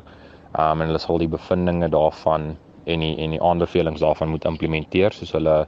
Um, 0.58 0.80
en 0.80 0.88
hulle 0.88 0.98
sal 0.98 1.18
die 1.18 1.28
bevindinge 1.28 1.88
daarvan 1.88 2.56
en 2.88 3.04
die 3.04 3.14
en 3.24 3.36
die 3.36 3.42
aanbevelings 3.42 4.02
daarvan 4.04 4.32
moet 4.34 4.48
implementeer 4.48 5.14
soos 5.16 5.32
hulle 5.36 5.60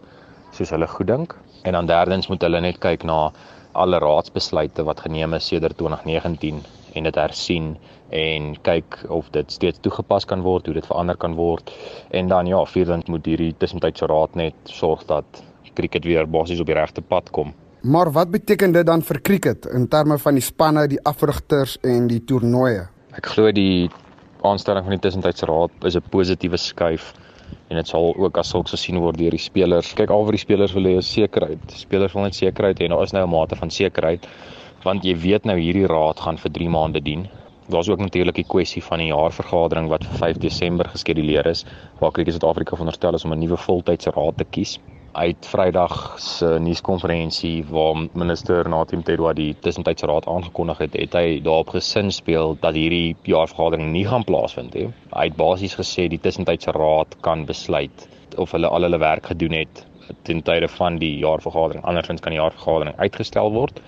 soos 0.57 0.73
hulle 0.75 0.89
goeddink. 0.91 1.37
En 1.63 1.77
dan 1.77 1.87
derdens 1.87 2.29
moet 2.29 2.43
hulle 2.43 2.61
net 2.61 2.81
kyk 2.83 3.05
na 3.07 3.31
alle 3.73 4.01
raadsbesluite 4.03 4.83
wat 4.89 5.01
geneem 5.07 5.35
is 5.39 5.47
sedert 5.47 5.77
2019 5.79 6.63
en 6.95 7.07
dit 7.07 7.15
hersien 7.15 7.77
en 8.11 8.55
kyk 8.67 8.99
of 9.09 9.29
dit 9.31 9.53
steeds 9.53 9.79
toegepas 9.85 10.27
kan 10.27 10.43
word, 10.43 10.67
hoe 10.67 10.75
dit 10.75 10.87
verander 10.87 11.17
kan 11.17 11.37
word. 11.39 11.71
En 12.11 12.29
dan 12.29 12.47
ja, 12.51 12.65
vierdens 12.67 13.07
moet 13.07 13.27
hierdie 13.27 13.53
tussentydse 13.59 14.09
raad 14.11 14.35
net 14.35 14.55
sorg 14.65 15.05
dat 15.07 15.43
cricket 15.75 16.05
weer 16.05 16.27
basies 16.27 16.61
op 16.61 16.67
die 16.67 16.75
regte 16.75 17.01
pad 17.01 17.31
kom. 17.31 17.55
Maar 17.81 18.11
wat 18.13 18.31
beteken 18.31 18.73
dit 18.73 18.87
dan 18.87 19.03
vir 19.03 19.21
cricket 19.25 19.67
in 19.73 19.87
terme 19.89 20.19
van 20.19 20.37
die 20.37 20.45
spanne, 20.45 20.85
die 20.91 21.01
afrigters 21.09 21.79
en 21.87 22.11
die 22.11 22.21
toernooie? 22.29 22.89
Ek 23.17 23.31
glo 23.33 23.53
die 23.55 23.89
aanstelling 24.45 24.85
van 24.85 24.95
die 24.95 25.03
tussentydse 25.05 25.47
raad 25.47 25.71
is 25.85 25.97
'n 25.97 26.11
positiewe 26.11 26.57
skuif 26.57 27.15
en 27.71 27.77
dit 27.77 27.89
sal 27.89 28.15
ook 28.17 28.39
as 28.39 28.49
sulks 28.49 28.71
gesien 28.71 28.99
word 28.99 29.19
deur 29.19 29.31
die 29.31 29.39
spelers. 29.39 29.95
Kyk 29.95 30.11
al 30.11 30.25
wat 30.25 30.35
die 30.35 30.45
spelers 30.45 30.73
wil 30.73 30.85
hê 30.85 30.97
is 30.99 31.13
sekerheid. 31.13 31.61
Spelers 31.67 32.13
wil 32.13 32.23
net 32.23 32.35
sekerheid 32.35 32.81
en 32.81 32.91
daar 32.91 33.03
is 33.03 33.13
nou 33.13 33.25
'n 33.27 33.31
mate 33.31 33.57
van 33.57 33.71
sekerheid 33.71 34.27
want 34.85 35.05
jy 35.05 35.15
weet 35.15 35.45
nou 35.45 35.59
hierdie 35.59 35.87
raad 35.87 36.21
gaan 36.21 36.39
vir 36.39 36.51
3 36.51 36.69
maande 36.69 37.01
dien. 37.01 37.29
Daar's 37.69 37.89
ook 37.89 37.99
natuurlik 37.99 38.35
die 38.35 38.49
kwessie 38.49 38.83
van 38.83 38.99
die 38.99 39.13
jaarvergadering 39.13 39.89
wat 39.89 40.05
vir 40.05 40.19
5 40.19 40.39
Desember 40.39 40.89
geskeduleer 40.89 41.47
is 41.47 41.65
waar 42.01 42.11
Cricket 42.11 42.35
Suid-Afrika 42.35 42.77
veronderstel 42.77 43.15
is 43.15 43.25
om 43.25 43.33
'n 43.33 43.39
nuwe 43.39 43.57
voltydse 43.57 44.11
raad 44.11 44.37
te 44.37 44.45
kies. 44.45 44.79
Uit 45.13 45.47
Vrydag 45.47 46.21
se 46.23 46.47
nuuskonferensie 46.63 47.65
waar 47.67 47.97
minister 48.13 48.69
Natim 48.69 49.03
Tedwa 49.03 49.33
die 49.35 49.57
tussentydse 49.59 50.07
raad 50.07 50.29
aangekondig 50.31 50.79
het, 50.85 50.95
het 50.95 51.17
hy 51.19 51.41
daarop 51.43 51.73
gesin 51.75 52.13
speel 52.15 52.55
dat 52.63 52.79
hierdie 52.79 53.17
jaarvergadering 53.27 53.91
nie 53.91 54.05
gaan 54.07 54.25
plaasvind 54.25 54.77
nie. 54.79 54.87
Hy 55.11 55.25
het 55.27 55.39
basies 55.41 55.75
gesê 55.75 56.07
die 56.13 56.21
tussentydse 56.23 56.71
raad 56.77 57.17
kan 57.27 57.43
besluit 57.49 58.07
of 58.39 58.55
hulle 58.55 58.71
al 58.71 58.87
hulle 58.87 59.03
werk 59.03 59.27
gedoen 59.33 59.59
het 59.59 59.83
ten 60.23 60.45
tye 60.47 60.69
van 60.77 61.01
die 61.03 61.17
jaarvergadering. 61.19 61.83
Andersins 61.85 62.23
kan 62.23 62.37
die 62.37 62.39
jaarvergadering 62.39 62.95
uitgestel 63.03 63.51
word. 63.51 63.83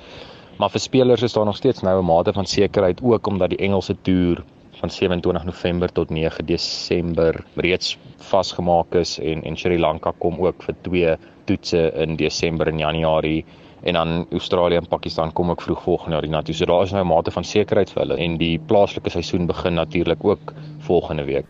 Maar 0.59 0.75
vir 0.75 0.83
spelers 0.83 1.23
is 1.23 1.39
daar 1.39 1.47
nog 1.47 1.57
steeds 1.57 1.87
nou 1.87 2.01
'n 2.01 2.07
mate 2.07 2.33
van 2.33 2.47
sekerheid 2.47 3.03
ook 3.03 3.27
omdat 3.27 3.51
die 3.51 3.63
Engelse 3.63 3.97
toer 4.03 4.43
van 4.83 4.91
27 4.91 5.45
November 5.45 5.93
tot 5.93 6.11
9 6.11 6.47
Desember 6.47 7.45
reeds 7.55 7.97
vasgemaak 8.23 8.95
is 8.95 9.19
en 9.19 9.43
en 9.43 9.57
Sri 9.57 9.79
Lanka 9.79 10.13
kom 10.19 10.41
ook 10.41 10.63
vir 10.63 10.75
twee 10.83 11.17
toetse 11.45 11.93
in 11.95 12.17
Desember 12.17 12.69
en 12.69 12.79
Januarie 12.79 13.45
en 13.83 13.95
dan 13.95 14.27
Australië 14.31 14.77
en 14.77 14.87
Pakistan 14.87 15.33
kom 15.33 15.51
ook 15.51 15.63
vroeg 15.63 15.83
volgende 15.83 16.13
jaar 16.13 16.23
hiernatoe. 16.23 16.55
So 16.55 16.65
daar 16.65 16.83
is 16.83 16.93
nou 16.93 17.05
'n 17.05 17.09
mate 17.09 17.31
van 17.31 17.45
sekerheid 17.45 17.91
vir 17.91 18.03
hulle 18.03 18.17
en 18.17 18.37
die 18.39 18.59
plaaslike 18.59 19.11
seisoen 19.11 19.47
begin 19.47 19.75
natuurlik 19.75 20.25
ook 20.25 20.53
volgende 20.79 21.25
week. 21.25 21.47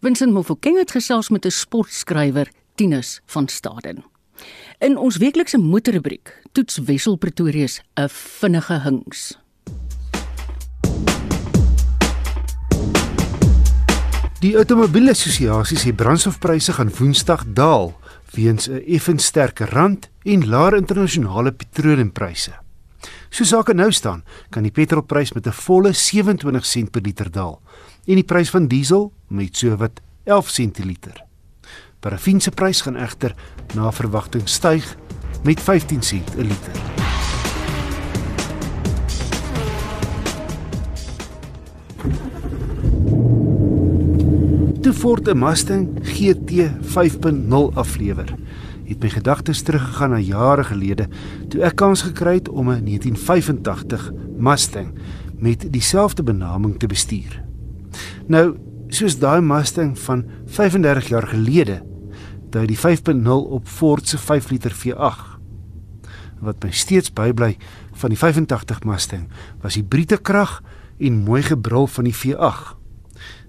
Vincent 0.00 0.32
Mofokeng 0.32 0.78
het 0.78 0.90
gesels 0.90 1.28
met 1.28 1.44
'n 1.44 1.50
sportskrywer, 1.50 2.48
Tinus 2.74 3.20
van 3.26 3.48
Staden. 3.48 4.04
In 4.78 4.98
ons 4.98 5.16
weeklikse 5.16 5.58
motorrubriek 5.58 6.42
toets 6.52 6.78
Wessel 6.78 7.16
Pretorius 7.16 7.80
'n 7.94 8.08
vinnige 8.08 8.80
hings. 8.80 9.38
Die 14.36 14.52
Automobielassosiasie 14.52 15.78
sê 15.80 15.94
brandstofpryse 15.96 16.74
gaan 16.76 16.90
Woensdag 16.92 17.46
daal 17.56 17.94
weens 18.34 18.68
'n 18.68 18.84
effens 18.84 19.24
sterker 19.24 19.70
rand 19.72 20.10
en 20.24 20.48
laer 20.48 20.76
internasionale 20.76 21.52
petroleumpryse. 21.52 22.52
So 23.30 23.44
sake 23.44 23.72
nou 23.74 23.90
staan, 23.92 24.24
kan 24.50 24.62
die 24.62 24.70
petrolprys 24.72 25.32
met 25.32 25.46
'n 25.46 25.52
volle 25.52 25.92
27 25.92 26.66
sent 26.66 26.90
per 26.90 27.00
liter 27.00 27.30
daal 27.30 27.60
en 28.06 28.14
die 28.14 28.24
prys 28.24 28.50
van 28.50 28.66
diesel 28.68 29.12
met 29.28 29.56
so 29.56 29.76
wat 29.76 30.00
11 30.24 30.48
sent 30.48 30.72
per 30.72 30.84
liter. 30.84 31.24
Parafin 32.00 32.40
se 32.40 32.50
prys 32.50 32.80
gaan 32.80 32.96
egter 32.96 33.34
na 33.74 33.90
verwagting 33.90 34.48
styg 34.48 34.96
met 35.44 35.60
15 35.60 36.02
sent 36.02 36.34
per 36.34 36.44
liter. 36.44 37.05
Ford 44.96 45.28
'n 45.28 45.38
Mustang 45.38 45.98
GT 46.02 46.70
5.0 46.80 47.70
aflewer, 47.74 48.34
het 48.84 49.02
my 49.02 49.08
gedagtes 49.08 49.60
teruggegaan 49.62 50.10
na 50.10 50.18
jare 50.18 50.64
gelede 50.64 51.08
toe 51.48 51.60
ek 51.68 51.76
kans 51.76 52.02
gekry 52.02 52.34
het 52.40 52.48
om 52.48 52.70
'n 52.70 52.84
1985 52.84 54.12
Mustang 54.38 54.94
met 55.38 55.72
dieselfde 55.72 56.22
benaming 56.22 56.78
te 56.78 56.86
bestuur. 56.86 57.44
Nou, 58.26 58.56
soos 58.88 59.18
daai 59.18 59.40
Mustang 59.40 59.98
van 59.98 60.24
35 60.46 61.08
jaar 61.08 61.26
gelede, 61.26 61.82
dui 62.50 62.66
die 62.66 62.78
5.0 62.78 63.50
op 63.50 63.68
Ford 63.68 64.08
se 64.08 64.18
5 64.18 64.50
liter 64.50 64.72
V8. 64.72 65.38
Wat 66.40 66.64
my 66.64 66.70
steeds 66.70 67.12
bybly 67.12 67.56
van 67.92 68.08
die 68.08 68.18
85 68.18 68.82
Mustang 68.84 69.28
was 69.60 69.74
die 69.74 69.84
Briete 69.84 70.16
krag 70.16 70.62
en 70.98 71.24
mooi 71.24 71.42
gebrul 71.42 71.86
van 71.86 72.04
die 72.04 72.14
V8. 72.14 72.85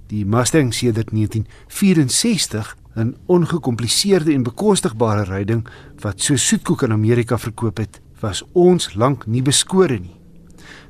Die 0.08 0.26
Mustang 0.26 0.74
sedert 0.74 1.12
1964 1.12 2.78
'n 2.96 3.16
ongekompliseerde 3.26 4.34
en 4.34 4.44
bekostigbare 4.44 5.24
ryding 5.24 5.68
wat 6.00 6.22
so 6.22 6.36
soetkoek 6.36 6.82
in 6.82 6.92
Amerika 6.92 7.38
verkoop 7.38 7.78
het, 7.78 8.02
was 8.20 8.44
ons 8.54 8.94
lank 8.94 9.26
nie 9.26 9.42
beskore 9.42 10.00
nie. 10.00 10.16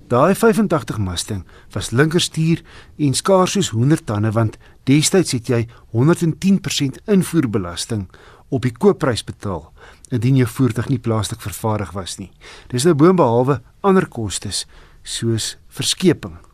Daai 0.07 0.35
85 0.35 0.97
Mustang 0.97 1.45
was 1.73 1.89
linkerstuur 1.89 2.61
en 2.97 3.13
skaars 3.13 3.51
soos 3.51 3.69
100 3.69 4.05
tande 4.05 4.31
want 4.31 4.57
destyds 4.83 5.31
het 5.31 5.47
jy 5.47 5.67
110% 5.91 7.01
invoerbelasting 7.05 8.07
op 8.49 8.61
die 8.61 8.71
koopprys 8.71 9.23
betaal 9.23 9.73
indien 10.09 10.35
jou 10.35 10.47
voertuig 10.47 10.87
nie 10.89 10.99
plaaslik 10.99 11.41
vervaardig 11.41 11.91
was 11.91 12.17
nie. 12.17 12.31
Dis 12.67 12.83
nou 12.83 12.95
boonbehalwe 12.95 13.61
ander 13.81 14.07
kostes 14.07 14.65
soos 15.03 15.57
verskeping. 15.67 16.46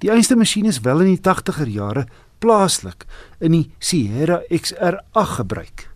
Die 0.00 0.08
eerste 0.08 0.32
masjien 0.36 0.64
is 0.64 0.80
wel 0.80 1.02
in 1.04 1.10
die 1.12 1.20
80er 1.20 1.68
jare 1.68 2.06
plaaslik 2.40 3.04
in 3.44 3.52
die 3.52 3.66
Sierra 3.84 4.38
XR8 4.48 5.34
gebruik. 5.36 5.90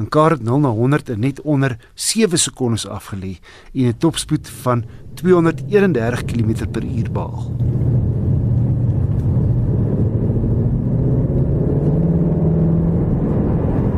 'n 0.00 0.08
Kar 0.10 0.34
het 0.34 0.42
0 0.42 0.58
na 0.58 0.72
100 0.74 1.08
in 1.14 1.20
net 1.20 1.40
onder 1.40 1.76
7 1.94 2.38
sekondes 2.38 2.88
afgelê 2.88 3.38
en 3.74 3.86
'n 3.86 3.98
topspoed 3.98 4.48
van 4.62 4.84
231 5.14 6.24
km/h 6.24 7.10
behaal. 7.12 7.54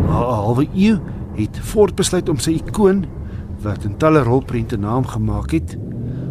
Na 0.07 0.19
'n 0.21 0.35
halwe 0.45 0.69
eeu 0.75 1.01
het 1.37 1.59
Ford 1.59 1.95
besluit 1.95 2.29
om 2.29 2.39
sy 2.39 2.51
ikoon 2.51 3.07
wat 3.63 3.85
in 3.85 3.97
talle 3.97 4.23
rolprente 4.23 4.77
naam 4.77 5.07
gemaak 5.07 5.51
het, 5.51 5.79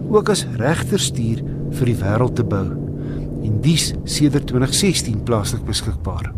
ook 0.09 0.29
as 0.29 0.45
regterstuur 0.55 1.41
vir 1.71 1.85
die 1.85 1.95
wêreld 1.95 2.35
te 2.35 2.43
bou 2.43 2.90
en 3.43 3.59
dies 3.61 3.91
sedert 4.03 4.47
2016 4.47 5.23
plaaslik 5.23 5.65
beskikbaar. 5.65 6.31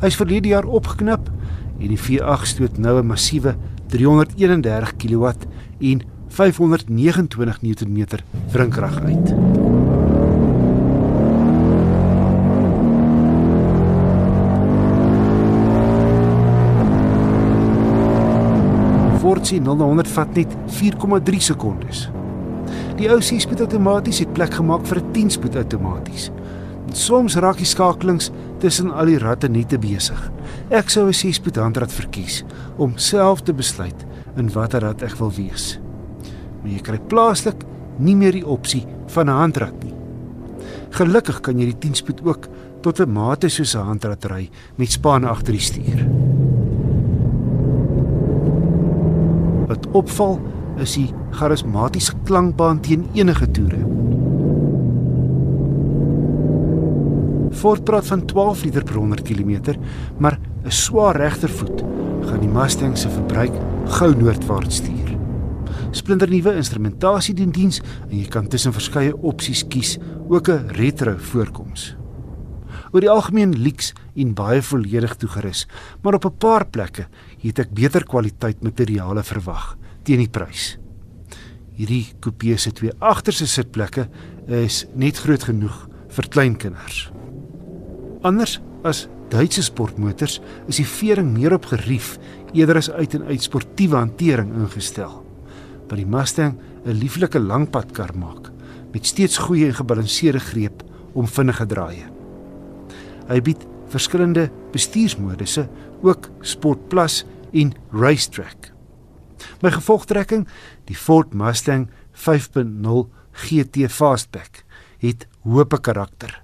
Hy 0.00 0.06
is 0.06 0.18
verlede 0.18 0.52
jaar 0.52 0.68
opgeknap 0.68 1.28
en 1.80 1.88
die 1.88 1.98
V8 1.98 2.46
stoot 2.46 2.78
nou 2.78 2.98
'n 3.00 3.06
massiewe 3.06 3.56
331 3.88 4.96
kW 4.96 5.32
en 5.80 6.02
529 6.28 7.62
Nm 7.62 8.06
wrinkrag 8.52 9.00
uit. 9.02 9.34
Ford 19.20 19.46
se 19.46 19.58
0 19.58 19.76
na 19.76 19.84
100 19.84 20.08
vat 20.08 20.34
net 20.34 20.56
4,3 20.66 21.40
sekondes. 21.40 22.08
Die 22.96 23.08
ou 23.10 23.20
6-spoed 23.20 23.60
outomaties 23.60 24.18
het 24.18 24.32
plek 24.32 24.54
gemaak 24.54 24.86
vir 24.86 25.00
'n 25.00 25.12
10-spoed 25.12 25.56
outomaties. 25.56 26.30
Soms 26.92 27.36
raak 27.36 27.56
die 27.56 27.66
skakelings 27.66 28.30
tussen 28.58 28.90
al 28.92 29.06
die 29.06 29.18
ratte 29.18 29.48
nie 29.48 29.64
te 29.64 29.78
besig. 29.78 30.30
Ek 30.70 30.90
sou 30.90 31.06
'n 31.06 31.12
6-spoed 31.12 31.56
handrat 31.56 31.92
verkies 31.92 32.44
om 32.76 32.96
self 32.96 33.42
te 33.42 33.52
besluit 33.52 34.06
in 34.36 34.52
watter 34.52 34.80
rat 34.80 35.02
ek 35.02 35.16
wil 35.18 35.30
wees. 35.30 35.78
Maar 36.62 36.72
jy 36.72 36.80
kry 36.80 36.98
plaaslik 37.08 37.64
nie 37.98 38.16
meer 38.16 38.32
die 38.32 38.46
opsie 38.46 38.86
van 39.06 39.28
'n 39.28 39.40
handrat 39.40 39.84
nie. 39.84 39.94
Gelukkig 40.90 41.40
kan 41.40 41.58
jy 41.58 41.72
die 41.72 41.88
10-spoed 41.88 42.24
ook 42.24 42.48
tot 42.82 43.00
'n 43.00 43.12
mate 43.12 43.48
soos 43.48 43.74
'n 43.74 43.86
handrat 43.86 44.24
ry 44.24 44.50
met 44.76 44.90
span 44.90 45.24
agter 45.24 45.52
die 45.52 45.60
stuur. 45.60 46.06
Wat 49.68 49.86
opval 49.92 50.40
is 50.80 50.94
die 50.98 51.08
charismatiese 51.36 52.14
klankbaan 52.24 52.80
teen 52.80 53.06
enige 53.14 53.50
toere. 53.50 53.80
Ford 57.60 57.84
praat 57.84 58.06
van 58.06 58.24
12 58.26 58.64
liter 58.64 58.84
per 58.86 58.96
100 59.00 59.22
km, 59.26 59.76
maar 60.18 60.38
'n 60.64 60.70
swaar 60.70 61.16
regtervoet 61.16 61.84
gaan 62.24 62.40
die 62.40 62.48
Mustang 62.48 62.96
se 62.98 63.08
verbruik 63.08 63.52
gou 63.84 64.14
noordwaarts 64.14 64.76
stuur. 64.76 65.16
Splinternuwe 65.90 66.54
instrumentasie 66.54 67.34
dien 67.34 67.50
diens 67.50 67.80
en 68.10 68.18
jy 68.18 68.28
kan 68.28 68.48
tussen 68.48 68.72
verskeie 68.72 69.16
opsies 69.16 69.64
kies, 69.68 69.98
ook 70.28 70.48
'n 70.48 70.68
retro 70.68 71.14
voorkoms. 71.18 71.96
Oor 72.92 73.00
die 73.00 73.10
algemeen 73.10 73.52
lyks 73.54 73.92
en 74.14 74.34
baie 74.34 74.62
volledig 74.62 75.16
toegerus, 75.16 75.66
maar 76.02 76.14
op 76.14 76.24
'n 76.24 76.38
paar 76.38 76.66
plekke 76.66 77.06
het 77.42 77.58
ek 77.58 77.70
beter 77.74 78.04
kwaliteit 78.04 78.62
materiale 78.62 79.22
verwag 79.22 79.76
teen 80.02 80.22
die 80.22 80.30
prys. 80.30 80.74
Hierdie 81.76 82.12
kopie 82.20 82.58
se 82.60 82.72
twee 82.76 82.92
agterste 82.98 83.46
sitplekke 83.48 84.08
is 84.60 84.84
net 84.94 85.20
groot 85.22 85.46
genoeg 85.48 85.86
vir 86.10 86.28
kleinkinders. 86.28 87.08
Anders 88.26 88.58
as 88.84 89.06
Duitse 89.30 89.62
sportmotors 89.62 90.40
is 90.66 90.80
die 90.80 90.88
vering 90.88 91.28
meer 91.30 91.54
op 91.54 91.68
gerief 91.70 92.16
eerder 92.50 92.80
as 92.80 92.90
uit 92.90 93.14
en 93.14 93.28
uit 93.28 93.44
sportiewe 93.44 94.00
hantering 94.00 94.50
ingestel. 94.58 95.20
By 95.86 96.00
die 96.00 96.06
Mustang 96.06 96.58
'n 96.84 96.98
lieflike 96.98 97.38
langpadkar 97.38 98.10
maak 98.16 98.50
met 98.92 99.06
steeds 99.06 99.38
goeie 99.38 99.66
en 99.66 99.74
gebalanseerde 99.74 100.40
greep 100.40 100.82
om 101.14 101.26
vinnige 101.26 101.66
draaie. 101.66 102.10
Hy 103.28 103.40
bied 103.40 103.66
verskillende 103.90 104.50
bestuursmodusse, 104.72 105.68
ook 106.02 106.30
Sport 106.40 106.88
Plus 106.88 107.24
en 107.52 107.72
Racetrack. 107.92 108.69
My 109.62 109.70
gevolgtrekking, 109.70 110.46
die 110.84 110.96
Ford 110.96 111.34
Mustang 111.34 111.88
5.0 112.12 113.08
GT 113.32 113.90
Fastback, 113.90 114.64
het 114.98 115.26
hoop 115.42 115.76
karakter. 115.82 116.42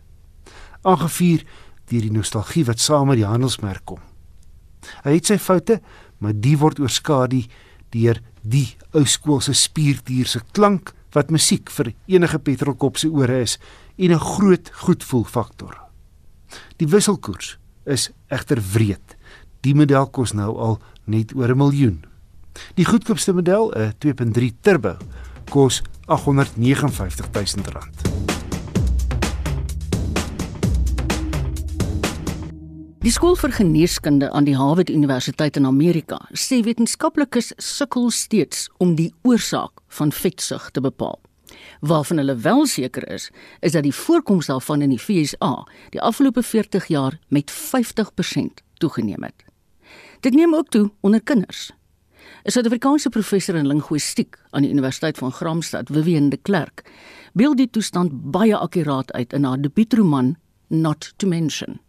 Aangevuur 0.83 1.45
deur 1.91 2.03
die 2.03 2.13
nostalgie 2.13 2.65
wat 2.67 2.81
saam 2.81 3.11
met 3.11 3.21
die 3.21 3.29
handelsmerk 3.29 3.85
kom. 3.85 4.01
Hy 5.05 5.17
het 5.19 5.27
sy 5.27 5.39
foute, 5.39 5.81
maar 6.19 6.35
die 6.35 6.57
word 6.59 6.81
oorskadu 6.83 7.45
deur 7.95 8.21
die 8.43 8.77
ou 8.95 9.05
skoolse 9.07 9.55
spierdier 9.55 10.29
se 10.31 10.41
klank 10.53 10.93
wat 11.17 11.33
musiek 11.33 11.71
vir 11.73 11.93
enige 12.11 12.39
petrolkop 12.39 12.99
se 13.01 13.09
ore 13.09 13.41
is 13.43 13.59
en 13.99 14.13
'n 14.13 14.19
groot 14.19 14.71
goedvoel 14.85 15.25
faktor. 15.25 15.75
Die 16.77 16.89
wisselkoers 16.89 17.59
is 17.85 18.11
egter 18.29 18.61
wreed. 18.73 19.17
Die 19.61 19.75
model 19.75 20.07
kos 20.07 20.33
nou 20.33 20.57
al 20.59 20.79
net 21.05 21.35
oor 21.35 21.51
'n 21.51 21.59
miljoen. 21.59 22.05
Die 22.75 22.85
goedkoopste 22.85 23.33
model, 23.33 23.73
'n 23.73 23.93
2.3 23.99 24.53
turbo, 24.61 24.97
kos 25.51 25.83
859 26.07 27.31
000 27.33 27.73
rand. 27.73 28.17
Die 33.07 33.13
skool 33.15 33.37
vir 33.39 33.53
geneeskunde 33.55 34.33
aan 34.35 34.49
die 34.49 34.57
Harvard 34.59 34.89
Universiteit 34.91 35.55
in 35.57 35.67
Amerika 35.69 36.17
sê 36.35 36.57
wetenskaplikes 36.67 37.53
sukkel 37.63 38.09
steeds 38.11 38.65
om 38.83 38.97
die 38.99 39.13
oorsaak 39.23 39.79
van 39.99 40.11
vetsug 40.11 40.73
te 40.75 40.83
bepaal. 40.83 41.21
Waarvan 41.87 42.19
hulle 42.19 42.35
wel 42.43 42.67
seker 42.67 43.07
is, 43.07 43.29
is 43.61 43.79
dat 43.79 43.87
die 43.87 43.95
voorkoms 43.95 44.51
daarvan 44.51 44.83
in 44.83 44.91
die 44.91 44.99
VSA 44.99 45.53
die 45.95 46.03
afgelope 46.03 46.43
40 46.43 46.91
jaar 46.91 47.19
met 47.29 47.55
50% 47.55 48.65
toegeneem 48.83 49.23
het. 49.23 49.47
Dit 50.21 50.35
neem 50.35 50.55
ook 50.55 50.69
toe 50.75 50.91
onder 51.01 51.23
kinders. 51.23 51.71
'n 52.47 52.53
Suid-Afrikaanse 52.55 53.11
professor 53.11 53.57
in 53.59 53.67
linguistiek 53.67 54.37
aan 54.55 54.63
die 54.63 54.71
Universiteit 54.71 55.19
van 55.19 55.33
Gramstad, 55.35 55.89
Vivian 55.91 56.29
de 56.31 56.37
Klerk, 56.37 56.85
beeld 57.35 57.57
die 57.59 57.71
toestand 57.71 58.13
baie 58.31 58.55
akkuraat 58.55 59.11
uit 59.13 59.33
in 59.35 59.45
haar 59.45 59.59
debuutroman 59.59 60.37
Not 60.69 61.09
to 61.19 61.27
Mention. 61.27 61.81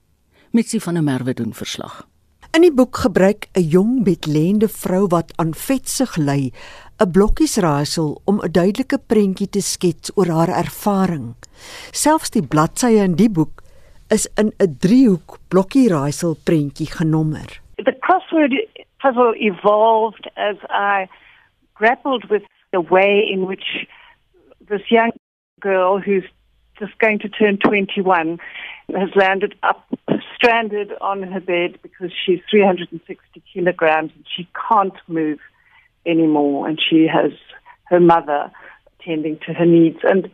Mitsi 0.52 0.80
van 0.82 0.98
der 0.98 1.04
Merwe 1.04 1.34
doen 1.34 1.54
verslag. 1.54 2.08
In 2.58 2.66
die 2.66 2.74
boek 2.74 2.98
gebruik 2.98 3.46
'n 3.54 3.68
jong 3.70 4.04
bedlende 4.04 4.68
vrou 4.68 5.06
wat 5.08 5.34
aan 5.36 5.54
vetsig 5.54 6.16
ly, 6.18 6.52
'n 6.98 7.12
blokkiesraaisel 7.12 8.22
om 8.26 8.42
'n 8.42 8.52
duidelike 8.52 8.98
prentjie 8.98 9.50
te 9.50 9.62
skets 9.62 10.12
oor 10.16 10.28
haar 10.28 10.50
ervaring. 10.50 11.36
Selfs 11.92 12.30
die 12.30 12.48
bladsye 12.48 13.04
in 13.04 13.16
die 13.16 13.30
boek 13.30 13.62
is 14.10 14.28
in 14.36 14.52
'n 14.58 14.78
driehoek 14.80 15.38
blokkieraaisel 15.48 16.38
prentjie 16.44 16.90
genommer. 16.90 17.62
The 17.76 17.96
crossword 18.00 18.54
puzzle 19.08 19.34
evolved 19.36 20.30
as 20.36 20.56
I 20.70 21.08
grappled 21.74 22.30
with 22.30 22.44
the 22.72 22.82
way 22.82 23.24
in 23.32 23.46
which 23.46 23.88
this 24.68 24.82
young 24.90 25.12
girl 25.60 26.00
who's 26.00 26.26
just 26.80 26.98
going 27.00 27.20
to 27.20 27.30
turn 27.30 27.58
21 27.58 28.40
has 28.96 29.10
landed 29.16 29.56
up 29.64 29.88
stranded 30.36 30.92
on 31.02 31.24
her 31.24 31.40
bed 31.40 31.80
because 31.82 32.12
she's 32.26 32.40
360 32.50 33.44
kilograms 33.54 34.12
and 34.16 34.26
she 34.36 34.48
can't 34.70 34.94
move 35.08 35.40
anymore 36.06 36.68
and 36.68 36.80
she 36.80 37.08
has 37.08 37.32
her 37.86 38.00
mother 38.00 38.52
tending 39.04 39.40
to 39.46 39.54
her 39.54 39.66
needs 39.66 40.00
and 40.04 40.30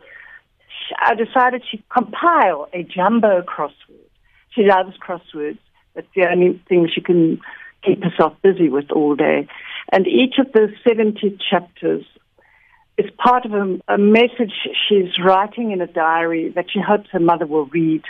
I 1.00 1.14
decided 1.14 1.62
she'd 1.70 1.88
compile 1.88 2.68
a 2.74 2.82
jumbo 2.82 3.42
crossword. 3.42 4.10
She 4.50 4.64
loves 4.64 4.96
crosswords. 4.98 5.58
That's 5.94 6.06
the 6.14 6.28
only 6.30 6.62
thing 6.68 6.88
she 6.92 7.00
can 7.00 7.40
keep 7.84 8.02
herself 8.02 8.34
busy 8.42 8.68
with 8.68 8.90
all 8.90 9.14
day. 9.14 9.46
And 9.92 10.06
each 10.06 10.38
of 10.38 10.52
the 10.52 10.72
70 10.86 11.38
chapters 11.50 12.04
is 12.96 13.10
part 13.18 13.44
of 13.44 13.52
a, 13.52 13.78
a 13.88 13.98
message 13.98 14.52
she's 14.88 15.18
writing 15.24 15.72
in 15.72 15.80
a 15.80 15.86
diary 15.86 16.52
that 16.54 16.66
she 16.72 16.80
hopes 16.80 17.08
her 17.10 17.20
mother 17.20 17.46
will 17.46 17.66
read. 17.66 18.02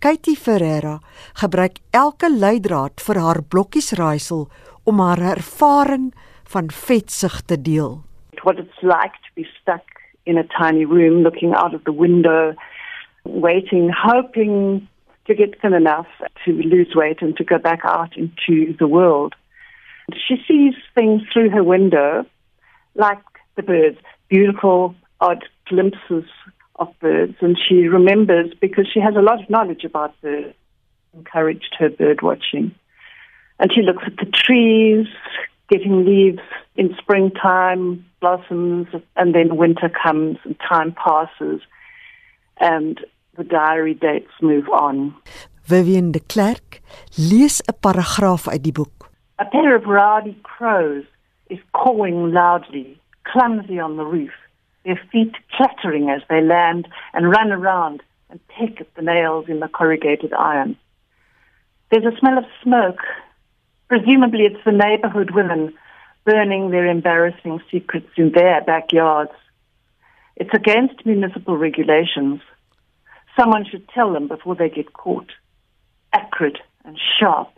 Katie 0.00 0.34
Ferreira 0.34 0.98
gebruik 1.36 1.78
elke 1.92 2.30
leidraad 2.32 3.02
vir 3.04 3.20
haar 3.20 3.42
blokkiesraaisel 3.52 4.46
om 4.88 5.02
haar 5.04 5.20
ervaring 5.36 6.10
van 6.52 6.70
vetsug 6.72 7.42
te 7.46 7.58
deel. 7.60 8.00
What 8.42 8.58
it's 8.58 8.82
like 8.82 9.12
to 9.26 9.30
be 9.36 9.46
stuck 9.60 9.84
in 10.24 10.38
a 10.38 10.46
tiny 10.58 10.84
room 10.84 11.22
looking 11.22 11.54
out 11.54 11.74
of 11.74 11.84
the 11.84 11.92
window 11.92 12.54
waiting 13.24 13.90
hoping 13.92 14.88
to 15.26 15.34
get 15.34 15.60
thin 15.60 15.74
enough 15.74 16.06
to 16.44 16.52
lose 16.52 16.92
weight 16.94 17.22
and 17.22 17.36
to 17.36 17.44
go 17.44 17.58
back 17.58 17.80
out 17.84 18.16
into 18.16 18.74
the 18.78 18.88
world. 18.88 19.34
She 20.26 20.36
sees 20.48 20.74
things 20.94 21.22
through 21.32 21.50
her 21.50 21.62
window 21.62 22.26
like 22.94 23.22
the 23.56 23.62
birds, 23.62 23.98
beautiful 24.28 24.94
odd 25.20 25.44
glimpses 25.66 26.24
of 26.76 26.88
birds, 27.00 27.36
and 27.40 27.56
she 27.68 27.86
remembers 27.86 28.52
because 28.60 28.88
she 28.92 29.00
has 29.00 29.14
a 29.14 29.20
lot 29.20 29.42
of 29.42 29.50
knowledge 29.50 29.84
about 29.84 30.20
birds, 30.20 30.54
encouraged 31.14 31.76
her 31.78 31.90
bird 31.90 32.22
watching. 32.22 32.74
And 33.58 33.70
she 33.72 33.82
looks 33.82 34.02
at 34.06 34.16
the 34.16 34.30
trees, 34.32 35.06
getting 35.68 36.04
leaves 36.04 36.42
in 36.76 36.94
springtime, 36.98 38.04
blossoms, 38.20 38.88
and 39.16 39.34
then 39.34 39.56
winter 39.56 39.90
comes 39.90 40.38
and 40.44 40.56
time 40.58 40.92
passes, 40.92 41.60
and 42.58 42.98
the 43.36 43.44
diary 43.44 43.94
dates 43.94 44.32
move 44.40 44.68
on. 44.68 45.14
Vivian 45.64 46.10
de 46.10 46.20
Klerk 46.20 46.80
lees 47.16 47.60
'n 47.60 47.76
paragraaf 47.80 48.48
uit 48.48 48.62
die 48.62 48.72
boek. 48.72 49.08
A 49.36 49.44
pair 49.44 49.74
of 49.76 49.84
rowdy 49.84 50.36
crows 50.42 51.04
is 51.46 51.58
cawing 51.70 52.32
loudly, 52.32 53.00
clumsy 53.22 53.80
on 53.80 53.96
the 53.96 54.04
roof. 54.04 54.48
their 54.84 55.00
feet 55.12 55.34
clattering 55.52 56.10
as 56.10 56.22
they 56.28 56.40
land 56.40 56.88
and 57.12 57.30
run 57.30 57.52
around 57.52 58.02
and 58.30 58.40
peck 58.48 58.80
at 58.80 58.94
the 58.94 59.02
nails 59.02 59.46
in 59.48 59.60
the 59.60 59.68
corrugated 59.68 60.32
iron. 60.32 60.76
There's 61.90 62.04
a 62.04 62.16
smell 62.18 62.38
of 62.38 62.44
smoke. 62.62 63.00
Presumably, 63.88 64.44
it's 64.44 64.64
the 64.64 64.72
neighborhood 64.72 65.32
women 65.32 65.74
burning 66.24 66.70
their 66.70 66.86
embarrassing 66.86 67.60
secrets 67.70 68.10
in 68.16 68.32
their 68.32 68.62
backyards. 68.62 69.32
It's 70.36 70.54
against 70.54 71.04
municipal 71.04 71.56
regulations. 71.56 72.40
Someone 73.40 73.64
should 73.70 73.88
tell 73.88 74.12
them 74.12 74.28
before 74.28 74.54
they 74.54 74.68
get 74.68 74.92
caught. 74.92 75.30
Acrid 76.12 76.58
and 76.84 76.98
sharp. 77.18 77.48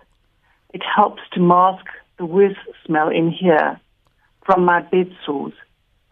It 0.73 0.83
helps 0.97 1.23
to 1.33 1.41
mask 1.41 1.87
the 2.19 2.25
worst 2.25 2.61
smell 2.87 3.09
in 3.09 3.33
here 3.33 3.81
from 4.47 4.65
my 4.65 4.81
bed 4.81 5.11
sores 5.27 5.55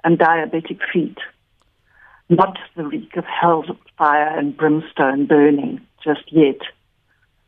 and 0.02 0.18
diabetic 0.18 0.80
feet. 0.92 1.18
not 2.30 2.56
the 2.76 2.84
reek 2.84 3.16
of 3.16 3.24
hellfire 3.24 4.38
and 4.38 4.56
brimstone 4.56 5.26
burning 5.26 5.80
just 6.02 6.32
yet. 6.32 6.60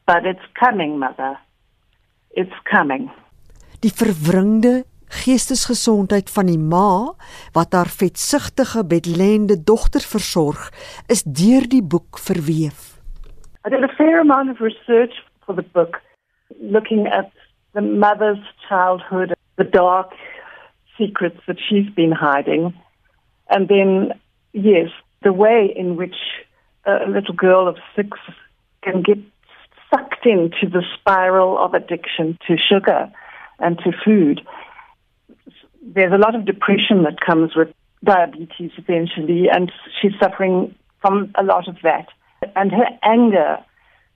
But 0.06 0.26
it's 0.26 0.46
coming, 0.58 0.98
Mother. 0.98 1.38
It's 2.32 2.52
coming. 2.70 3.10
Die 3.80 3.90
verwringde 3.90 4.84
geestesgesondheid 5.12 6.30
van 6.32 6.48
die 6.48 6.58
ma 6.58 7.12
wat 7.52 7.76
haar 7.76 7.90
vetsigtige 7.92 8.84
bedlende 8.88 9.58
dogter 9.64 10.04
versorg, 10.14 10.70
is 11.08 11.22
deur 11.22 11.68
die 11.68 11.84
boek 11.84 12.18
verweef. 12.18 12.96
I 13.64 13.70
did 13.70 13.84
a 13.84 13.92
fair 13.96 14.20
amount 14.20 14.50
of 14.50 14.60
research 14.60 15.14
for 15.44 15.54
the 15.54 15.66
book, 15.72 16.00
looking 16.60 17.06
at 17.06 17.30
the 17.74 17.80
mother's 17.80 18.42
childhood, 18.68 19.34
the 19.56 19.64
dark 19.64 20.12
secrets 20.98 21.40
that 21.46 21.58
she's 21.60 21.88
been 21.94 22.12
hiding, 22.12 22.74
and 23.48 23.68
then, 23.68 24.12
yes, 24.52 24.90
the 25.22 25.32
way 25.32 25.72
in 25.76 25.96
which 25.96 26.16
a 26.84 27.08
little 27.08 27.34
girl 27.34 27.68
of 27.68 27.76
six 27.94 28.18
can 28.82 29.02
get 29.02 29.18
sucked 29.90 30.26
into 30.26 30.68
the 30.68 30.82
spiral 30.98 31.58
of 31.58 31.74
addiction 31.74 32.38
to 32.46 32.56
sugar 32.56 33.10
and 33.58 33.78
to 33.78 33.92
food. 34.04 34.40
There's 35.82 36.12
a 36.12 36.18
lot 36.18 36.34
of 36.34 36.44
depression 36.44 37.02
that 37.02 37.20
comes 37.20 37.54
with 37.56 37.68
diabetes 38.04 38.70
eventually, 38.76 39.48
and 39.48 39.70
she's 40.00 40.12
suffering 40.20 40.74
from 41.00 41.32
a 41.34 41.42
lot 41.42 41.68
of 41.68 41.76
that. 41.82 42.08
And 42.56 42.70
her 42.72 42.88
anger 43.02 43.58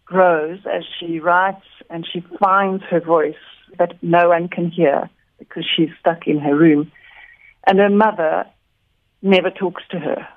grows 0.05 0.61
as 0.73 0.85
she 0.99 1.21
writes 1.21 1.67
and 1.91 2.07
she 2.11 2.25
finds 2.41 2.83
her 2.85 3.01
voice 3.01 3.35
that 3.79 4.01
no 4.03 4.29
one 4.29 4.49
can 4.49 4.71
hear 4.71 5.11
because 5.39 5.65
she's 5.65 5.91
stuck 6.01 6.27
in 6.27 6.39
her 6.39 6.57
room. 6.57 6.91
And 7.67 7.79
her 7.79 7.91
mother 7.91 8.47
never 9.23 9.51
talks 9.51 9.83
to 9.91 9.99
her. 9.99 10.29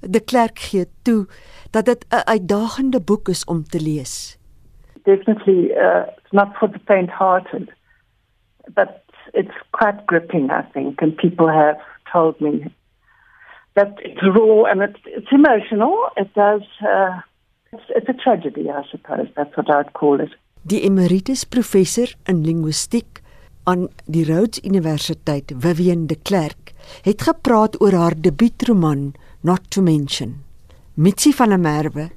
De 0.00 0.20
Klerk 0.20 0.58
gee 0.58 0.86
toe 1.02 1.26
dat 1.70 1.84
dit 1.84 2.06
'n 2.08 2.24
uitdagende 2.24 3.00
boek 3.00 3.28
is 3.28 3.44
om 3.44 3.64
te 3.64 3.80
lees. 3.80 4.38
Definitely, 5.02 5.70
uh, 5.74 6.06
it's 6.18 6.32
not 6.32 6.56
for 6.56 6.70
the 6.70 6.78
faint-hearted, 6.84 7.72
but 8.74 9.05
it's 9.34 9.56
quite 9.72 10.06
gripping, 10.06 10.50
I 10.50 10.62
think. 10.62 11.02
And 11.02 11.16
people 11.16 11.48
have 11.48 11.78
told 12.12 12.40
me 12.40 12.72
that 13.74 13.94
it's 13.98 14.22
raw 14.22 14.64
and 14.64 14.82
it's, 14.82 15.00
it's 15.06 15.30
emotional. 15.30 16.08
It 16.16 16.32
does. 16.34 16.62
Uh, 16.80 17.20
it's, 17.72 17.84
it's 17.90 18.08
a 18.08 18.14
tragedy, 18.14 18.70
I 18.70 18.82
suppose. 18.90 19.28
That's 19.36 19.56
what 19.56 19.70
I'd 19.74 19.92
call 19.92 20.20
it. 20.20 20.30
Die 20.66 20.82
emeritus 20.82 21.44
professor 21.44 22.08
in 22.26 22.42
linguistiek 22.42 23.22
aan 23.66 23.88
die 24.06 24.24
Rhodes 24.26 24.60
Universiteit, 24.62 25.52
Vivian 25.58 26.06
de 26.06 26.16
Klerk, 26.22 26.72
het 27.02 27.22
gepraat 27.22 27.80
oor 27.82 27.94
haar 27.94 28.14
debuutroman 28.18 29.12
Not 29.42 29.70
to 29.70 29.82
Mention. 29.82 30.42
Mitsi 30.94 31.32
van 31.32 31.48
der 31.48 31.60
Merwe, 31.60 32.08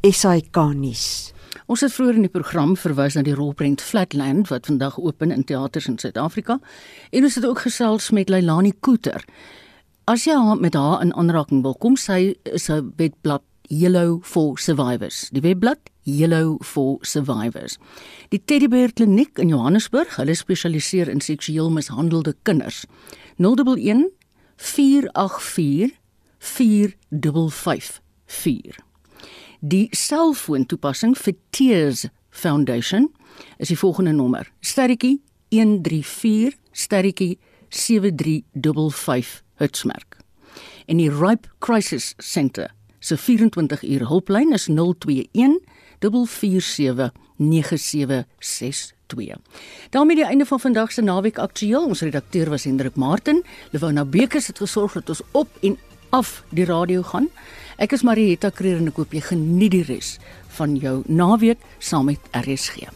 SAK 0.00 0.56
nuus. 0.76 1.32
Ons 1.68 1.82
het 1.84 1.92
vroeër 1.92 2.16
in 2.16 2.24
die 2.24 2.32
program 2.32 2.70
verwys 2.80 3.12
na 3.18 3.20
die 3.26 3.34
rolprent 3.36 3.82
Flatland 3.84 4.48
wat 4.48 4.70
vandag 4.70 4.94
open 5.04 5.34
in 5.34 5.42
teaters 5.44 5.84
in 5.90 5.98
Suid-Afrika 6.00 6.56
en 7.12 7.26
ons 7.28 7.36
het 7.36 7.44
ook 7.44 7.60
gesels 7.66 8.08
met 8.16 8.32
Leilani 8.32 8.72
Koeter. 8.80 9.20
As 10.08 10.24
jy 10.24 10.32
haar 10.32 10.56
met 10.56 10.72
haar 10.74 11.04
in 11.04 11.12
aanraking 11.12 11.60
wil 11.66 11.76
kom, 11.76 11.96
sy 12.00 12.40
is 12.48 12.70
'n 12.70 12.94
webblad 12.96 13.42
Yellow 13.68 14.24
for 14.24 14.58
Survivors. 14.58 15.28
Die 15.30 15.42
webblad 15.42 15.78
Yellow 16.02 16.56
for 16.62 16.98
Survivors. 17.02 17.78
Die 18.30 18.44
Teddybear 18.44 18.92
Kliniek 18.92 19.38
in 19.38 19.48
Johannesburg, 19.48 20.16
hulle 20.16 20.34
spesialiseer 20.34 21.08
in 21.08 21.20
seksueel 21.20 21.70
mishandelde 21.70 22.34
kinders. 22.42 22.84
011 23.36 24.08
484 24.56 25.90
4554. 26.38 28.87
Die 29.58 29.88
selfoontoepassing 29.90 31.16
vir 31.18 31.34
Tears 31.50 32.04
Foundation 32.30 33.08
is 33.58 33.68
die 33.72 33.78
volgende 33.78 34.12
nommer: 34.12 34.46
sterretjie 34.60 35.18
134 35.50 36.54
sterretjie 36.72 37.38
7355 37.68 39.42
Hertzmerk. 39.58 40.16
En 40.86 40.96
die 40.96 41.10
Ripe 41.10 41.48
Crisis 41.58 42.14
Center 42.18 42.70
se 43.00 43.16
24 43.16 43.82
uur 43.82 44.06
hulplyn 44.06 44.52
is 44.52 44.68
021 44.68 45.58
447 45.98 47.10
9762. 47.36 48.94
daarmee 49.90 50.16
die 50.16 50.24
einde 50.24 50.46
van 50.46 50.60
vandag 50.60 50.92
se 50.92 51.02
naweek 51.02 51.38
aktueel. 51.38 51.86
Ons 51.86 52.00
redakteur 52.00 52.48
was 52.48 52.64
Hendrik 52.64 52.94
Martin. 52.94 53.44
Lewona 53.70 54.04
Bekes 54.04 54.46
het 54.46 54.58
gesorg 54.58 54.92
dat 54.92 55.08
ons 55.08 55.22
op 55.32 55.48
en 55.60 55.78
af 56.10 56.42
die 56.50 56.64
radio 56.68 57.02
gaan. 57.02 57.28
Ek 57.78 57.92
is 57.92 58.02
Marieta 58.02 58.50
Kreer 58.50 58.80
en 58.80 58.90
ek 58.90 58.98
hoop 58.98 59.14
jy 59.14 59.22
geniet 59.30 59.74
die 59.76 59.84
res 59.86 60.16
van 60.58 60.76
jou 60.80 61.02
naweek 61.06 61.62
saam 61.78 62.10
met 62.10 62.32
RSG. 62.34 62.88